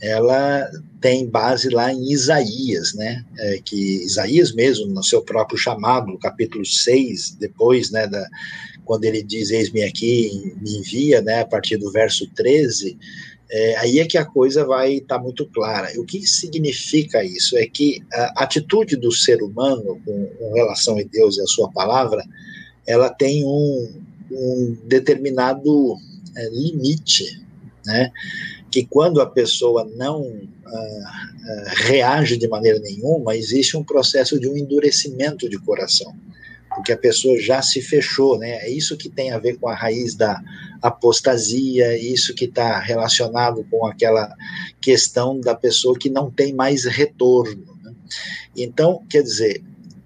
[0.00, 0.68] ela
[1.00, 6.18] tem base lá em Isaías, né, é, que Isaías mesmo, no seu próprio chamado, no
[6.18, 8.26] capítulo 6, depois, né, da,
[8.84, 12.98] quando ele diz, eis-me aqui, me envia, né, a partir do verso 13,
[13.50, 15.88] é, aí é que a coisa vai estar tá muito clara.
[15.98, 17.56] O que significa isso?
[17.56, 21.70] É que a atitude do ser humano com, com relação a Deus e a sua
[21.70, 22.24] palavra,
[22.86, 25.96] ela tem um, um determinado
[26.36, 27.40] é, limite,
[27.86, 28.10] né?
[28.70, 34.48] Que quando a pessoa não uh, uh, reage de maneira nenhuma, existe um processo de
[34.48, 36.12] um endurecimento de coração
[36.74, 38.50] porque a pessoa já se fechou, né?
[38.66, 40.42] É isso que tem a ver com a raiz da
[40.82, 44.34] apostasia, isso que está relacionado com aquela
[44.80, 47.78] questão da pessoa que não tem mais retorno.
[47.82, 47.94] Né?
[48.56, 49.62] Então, quer dizer,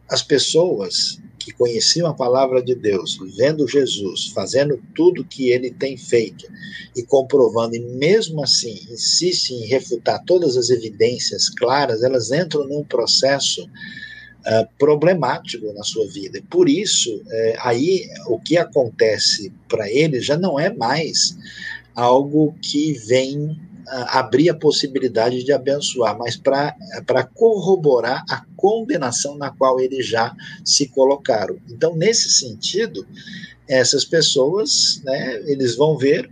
[0.08, 5.96] as pessoas que conheciam a palavra de Deus, vendo Jesus, fazendo tudo que ele tem
[5.96, 6.46] feito
[6.94, 12.84] e comprovando, e mesmo assim insistem em refutar todas as evidências claras, elas entram num
[12.84, 13.66] processo
[14.46, 16.40] uh, problemático na sua vida.
[16.50, 21.36] Por isso, é, aí o que acontece para ele já não é mais
[21.94, 23.56] algo que vem uh,
[24.08, 30.34] abrir a possibilidade de abençoar, mas para corroborar a condenação na qual eles já
[30.64, 31.56] se colocaram.
[31.70, 33.06] Então, nesse sentido,
[33.68, 36.30] essas pessoas, né, eles vão ver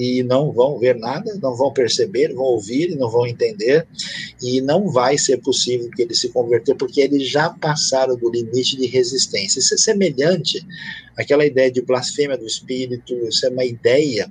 [0.00, 3.86] e não vão ver nada, não vão perceber, vão ouvir e não vão entender,
[4.42, 8.78] e não vai ser possível que eles se converter, porque eles já passaram do limite
[8.78, 9.58] de resistência.
[9.58, 10.66] Isso é semelhante
[11.18, 14.26] àquela ideia de blasfêmia do espírito, isso é uma ideia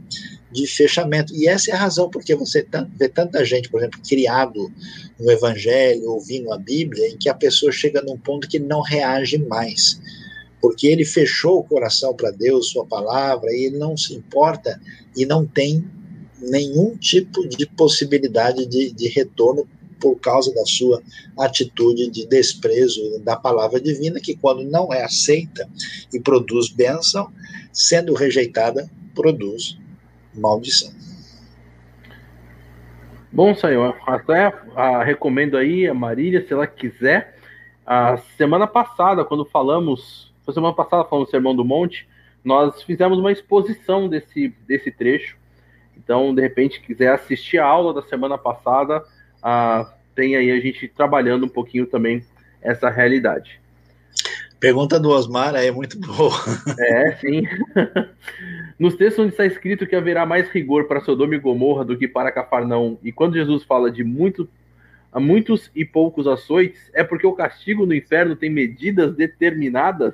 [0.51, 1.35] de fechamento.
[1.35, 2.65] E essa é a razão porque você
[2.97, 4.73] vê tanta gente, por exemplo, criado
[5.19, 9.37] no evangelho, ouvindo a Bíblia, em que a pessoa chega num ponto que não reage
[9.37, 10.01] mais
[10.61, 14.79] porque ele fechou o coração para Deus, sua palavra, e ele não se importa
[15.19, 15.83] e não tem
[16.41, 19.67] nenhum tipo de possibilidade de, de retorno
[19.99, 21.01] por causa da sua
[21.37, 25.69] atitude de desprezo da palavra divina, que quando não é aceita
[26.13, 27.29] e produz bênção,
[27.73, 29.77] sendo rejeitada, produz
[30.33, 30.93] maldição.
[33.29, 34.53] Bom, Senhor, até
[35.03, 37.37] recomendo aí a Marília, se ela quiser.
[37.85, 42.07] A semana passada, quando falamos foi semana passada, falando do Sermão do Monte,
[42.43, 45.37] nós fizemos uma exposição desse, desse trecho.
[45.97, 49.03] Então, de repente, quiser assistir a aula da semana passada,
[49.43, 52.23] ah, tem aí a gente trabalhando um pouquinho também
[52.61, 53.59] essa realidade.
[54.59, 56.33] Pergunta do Osmar é muito boa.
[56.77, 57.43] É, sim.
[58.77, 62.07] Nos textos onde está escrito que haverá mais rigor para Sodoma e Gomorra do que
[62.07, 64.49] para Cafarnaum, e quando Jesus fala de muito,
[65.15, 70.13] muitos e poucos açoites, é porque o castigo no inferno tem medidas determinadas?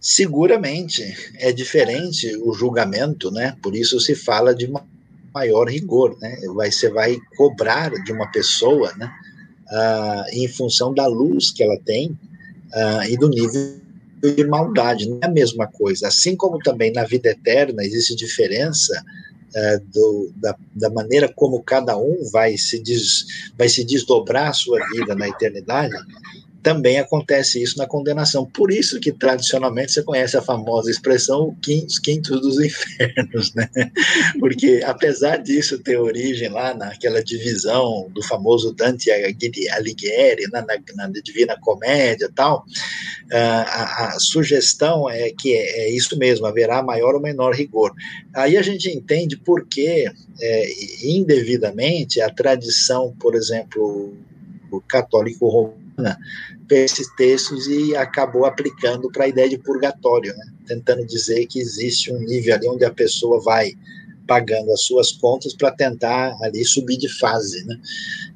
[0.00, 3.54] Seguramente é diferente o julgamento, né?
[3.62, 4.72] Por isso se fala de
[5.34, 6.38] maior rigor, né?
[6.54, 9.12] Vai, você vai cobrar de uma pessoa, né?
[9.68, 12.18] Ah, em função da luz que ela tem
[12.72, 13.78] ah, e do nível
[14.22, 15.06] de maldade.
[15.06, 16.08] Não é a mesma coisa.
[16.08, 19.04] Assim como também na vida eterna existe diferença
[19.54, 24.54] ah, do, da, da, maneira como cada um vai se, des, vai se desdobrar a
[24.54, 25.94] sua vida na eternidade,
[26.62, 28.44] também acontece isso na condenação.
[28.44, 31.56] Por isso que, tradicionalmente, você conhece a famosa expressão
[31.86, 33.68] os quintos dos infernos, né?
[34.38, 41.08] Porque, apesar disso ter origem lá naquela divisão do famoso Dante Alighieri, na, na, na
[41.08, 42.64] Divina Comédia tal,
[43.32, 47.92] ah, a, a, sugestão é que é, é, isso mesmo, haverá maior ou menor rigor.
[48.34, 50.06] Aí a gente entende por que,
[50.40, 50.72] é,
[51.04, 54.14] indevidamente, a tradição, por exemplo,
[54.88, 56.18] católico romana
[56.70, 60.46] esses textos e acabou aplicando para a ideia de purgatório, né?
[60.66, 63.72] tentando dizer que existe um nível ali onde a pessoa vai
[64.24, 67.76] pagando as suas contas para tentar ali subir de fase, né?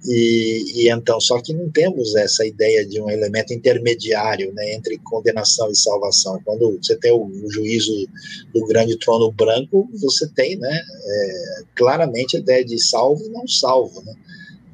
[0.05, 4.99] E, e, então, só que não temos essa ideia de um elemento intermediário, né, entre
[4.99, 6.41] condenação e salvação.
[6.45, 7.93] Quando você tem o, o juízo
[8.53, 13.47] do grande trono branco, você tem, né, é, claramente a ideia de salvo e não
[13.47, 14.15] salvo, né?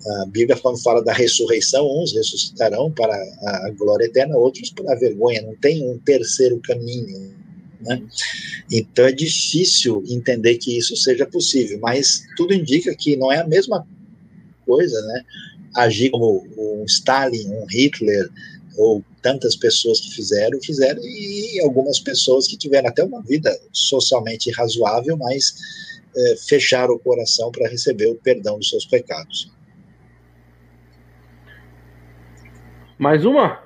[0.07, 4.99] A Bíblia, quando fala da ressurreição, uns ressuscitarão para a glória eterna, outros para a
[4.99, 5.43] vergonha.
[5.43, 7.35] Não tem um terceiro caminho.
[7.81, 8.03] Né?
[8.71, 13.47] Então é difícil entender que isso seja possível, mas tudo indica que não é a
[13.47, 13.87] mesma
[14.67, 15.25] coisa, né?
[15.77, 18.29] Agir como um Stalin, um Hitler,
[18.77, 24.51] ou tantas pessoas que fizeram, fizeram, e algumas pessoas que tiveram até uma vida socialmente
[24.51, 25.55] razoável, mas
[26.17, 29.51] é, fecharam o coração para receber o perdão dos seus pecados.
[33.01, 33.59] Mais uma?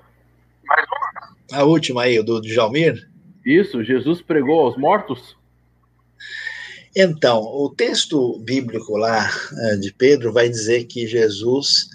[0.65, 1.59] Mais uma?
[1.59, 3.11] A última aí, do, do Jalmir?
[3.45, 5.37] Isso, Jesus pregou aos mortos?
[6.95, 9.29] Então, o texto bíblico lá
[9.59, 11.89] eh, de Pedro vai dizer que Jesus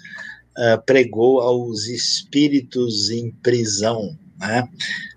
[0.58, 4.18] uh, pregou aos espíritos em prisão.
[4.38, 4.68] né?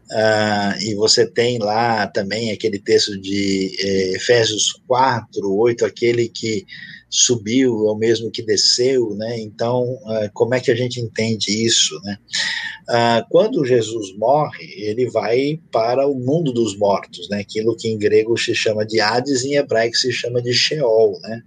[0.09, 6.65] Uh, e você tem lá também aquele texto de eh, Efésios 4, 8, aquele que
[7.15, 9.39] subiu é o mesmo que desceu, né?
[9.39, 12.17] Então, uh, como é que a gente entende isso, né?
[12.89, 17.41] Uh, quando Jesus morre, ele vai para o mundo dos mortos, né?
[17.41, 21.41] Aquilo que em grego se chama de Hades em hebraico se chama de Sheol, né?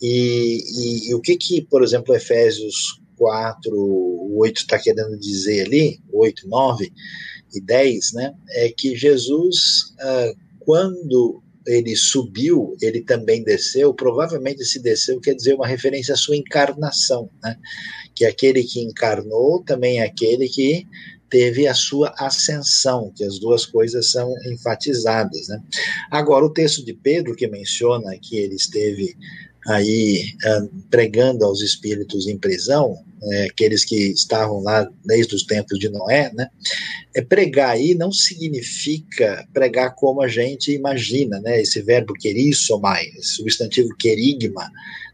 [0.00, 6.00] E, e, e o que que, por exemplo, Efésios 4, 8 está querendo dizer ali,
[6.12, 6.90] 8, 9
[7.52, 14.80] e 10, né, é que Jesus, ah, quando ele subiu, ele também desceu, provavelmente se
[14.80, 17.56] desceu quer dizer uma referência à sua encarnação, né,
[18.14, 20.86] que aquele que encarnou também é aquele que
[21.30, 25.46] teve a sua ascensão, que as duas coisas são enfatizadas.
[25.48, 25.62] Né?
[26.10, 29.16] Agora, o texto de Pedro, que menciona que ele esteve
[29.68, 35.78] aí uh, pregando aos espíritos em prisão, é, aqueles que estavam lá desde os tempos
[35.78, 36.48] de Noé, né?
[37.14, 41.60] É pregar aí não significa pregar como a gente imagina, né?
[41.60, 44.70] Esse verbo querissomai, esse substantivo querigma,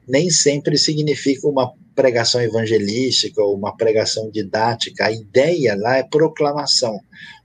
[0.06, 5.06] nem sempre significa uma pregação evangelística ou uma pregação didática.
[5.06, 7.00] A ideia lá é proclamação.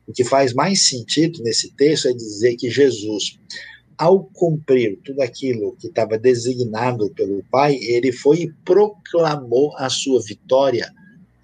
[0.05, 3.39] O que faz mais sentido nesse texto é dizer que Jesus
[4.02, 10.19] ao cumprir tudo aquilo que estava designado pelo Pai, ele foi e proclamou a sua
[10.23, 10.91] vitória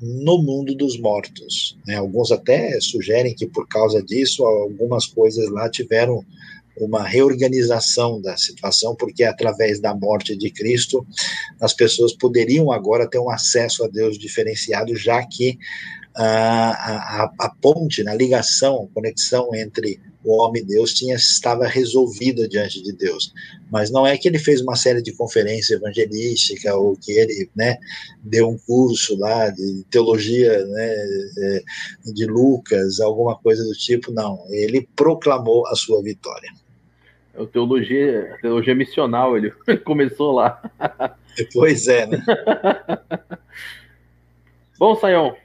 [0.02, 1.78] no mundo dos mortos.
[1.86, 1.94] Né?
[1.94, 6.26] Alguns até sugerem que por causa disso algumas coisas lá tiveram
[6.80, 11.06] uma reorganização da situação, porque através da morte de Cristo
[11.62, 15.60] as pessoas poderiam agora ter um acesso a Deus diferenciado, já que
[16.18, 22.48] a, a, a ponte, na ligação, a conexão entre o homem Deus tinha estava resolvida
[22.48, 23.32] diante de Deus.
[23.72, 27.78] Mas não é que ele fez uma série de conferências evangelísticas ou que ele, né,
[28.24, 30.96] deu um curso lá de teologia, né,
[31.38, 31.64] é,
[32.12, 34.44] de Lucas, alguma coisa do tipo, não.
[34.50, 36.52] Ele proclamou a sua vitória.
[37.34, 39.52] É o teologia, teologia missional, ele
[39.86, 40.60] começou lá.
[41.54, 42.24] Pois é, né?
[44.80, 45.36] Bom, Sayão,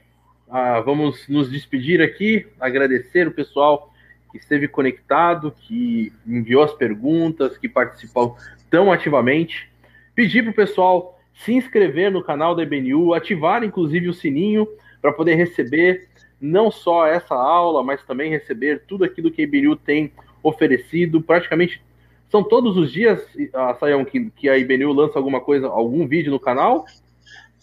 [0.55, 3.91] ah, vamos nos despedir aqui, agradecer o pessoal
[4.31, 8.37] que esteve conectado, que enviou as perguntas, que participou
[8.69, 9.67] tão ativamente.
[10.13, 14.67] Pedir para o pessoal se inscrever no canal da EBNU, ativar inclusive o sininho
[15.01, 16.07] para poder receber
[16.39, 20.11] não só essa aula, mas também receber tudo aquilo que a EBNU tem
[20.43, 21.19] oferecido.
[21.19, 21.81] Praticamente
[22.29, 26.31] são todos os dias, uh, Sayão, que, que a IBNU lança alguma coisa, algum vídeo
[26.31, 26.85] no canal?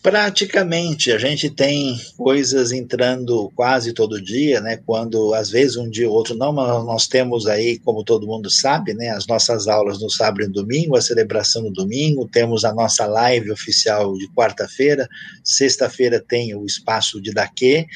[0.03, 4.79] Praticamente, a gente tem coisas entrando quase todo dia, né?
[4.87, 8.49] Quando às vezes um dia ou outro não, mas nós temos aí, como todo mundo
[8.49, 9.11] sabe, né?
[9.11, 13.05] As nossas aulas no sábado e no domingo, a celebração no domingo, temos a nossa
[13.05, 15.07] live oficial de quarta-feira,
[15.45, 17.87] sexta-feira tem o espaço de Daquê,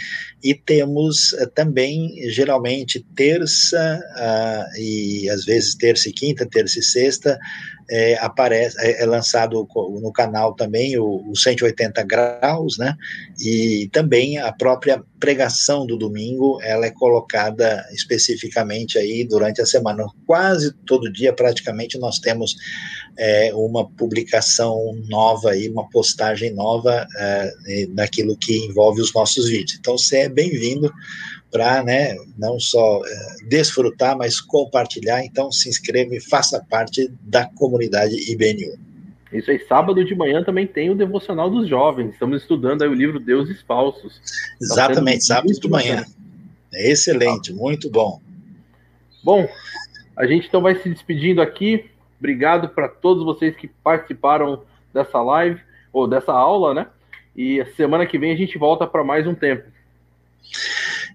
[0.43, 6.83] e temos uh, também, geralmente, terça uh, e às vezes terça e quinta, terça e
[6.83, 7.39] sexta,
[7.91, 9.67] é, aparece, é, é, lançado
[10.01, 12.97] no canal também o, o 180 graus, né?
[13.41, 20.05] E também a própria pregação do domingo, ela é colocada especificamente aí durante a semana.
[20.27, 22.55] Quase todo dia, praticamente, nós temos
[23.17, 24.77] é, uma publicação
[25.09, 29.79] nova aí, uma postagem nova é, daquilo que envolve os nossos vídeos.
[29.79, 30.93] Então, você é bem-vindo
[31.55, 35.25] para né, não só é, desfrutar, mas compartilhar.
[35.25, 38.77] Então, se inscreva e faça parte da comunidade IBNU.
[39.33, 42.15] Isso aí, sábado de manhã também tem o Devocional dos Jovens.
[42.15, 44.19] Estamos estudando aí o livro Deuses Falsos.
[44.19, 46.05] Tá Exatamente, sábado de manhã.
[46.73, 48.21] É excelente, muito bom.
[49.23, 49.49] Bom,
[50.17, 51.89] a gente então vai se despedindo aqui.
[52.19, 55.61] Obrigado para todos vocês que participaram dessa live,
[55.93, 56.87] ou dessa aula, né?
[57.37, 59.73] E semana que vem a gente volta para mais um tempo.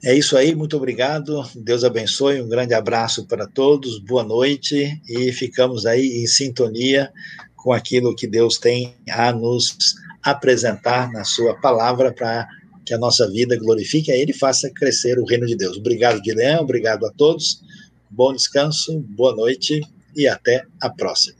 [0.01, 1.43] É isso aí, muito obrigado.
[1.53, 7.11] Deus abençoe, um grande abraço para todos, boa noite e ficamos aí em sintonia
[7.53, 12.47] com aquilo que Deus tem a nos apresentar na Sua palavra para
[12.85, 15.75] que a nossa vida glorifique a Ele e faça crescer o reino de Deus.
[15.75, 17.61] Obrigado, Guilherme, obrigado a todos,
[18.09, 19.81] bom descanso, boa noite
[20.15, 21.38] e até a próxima.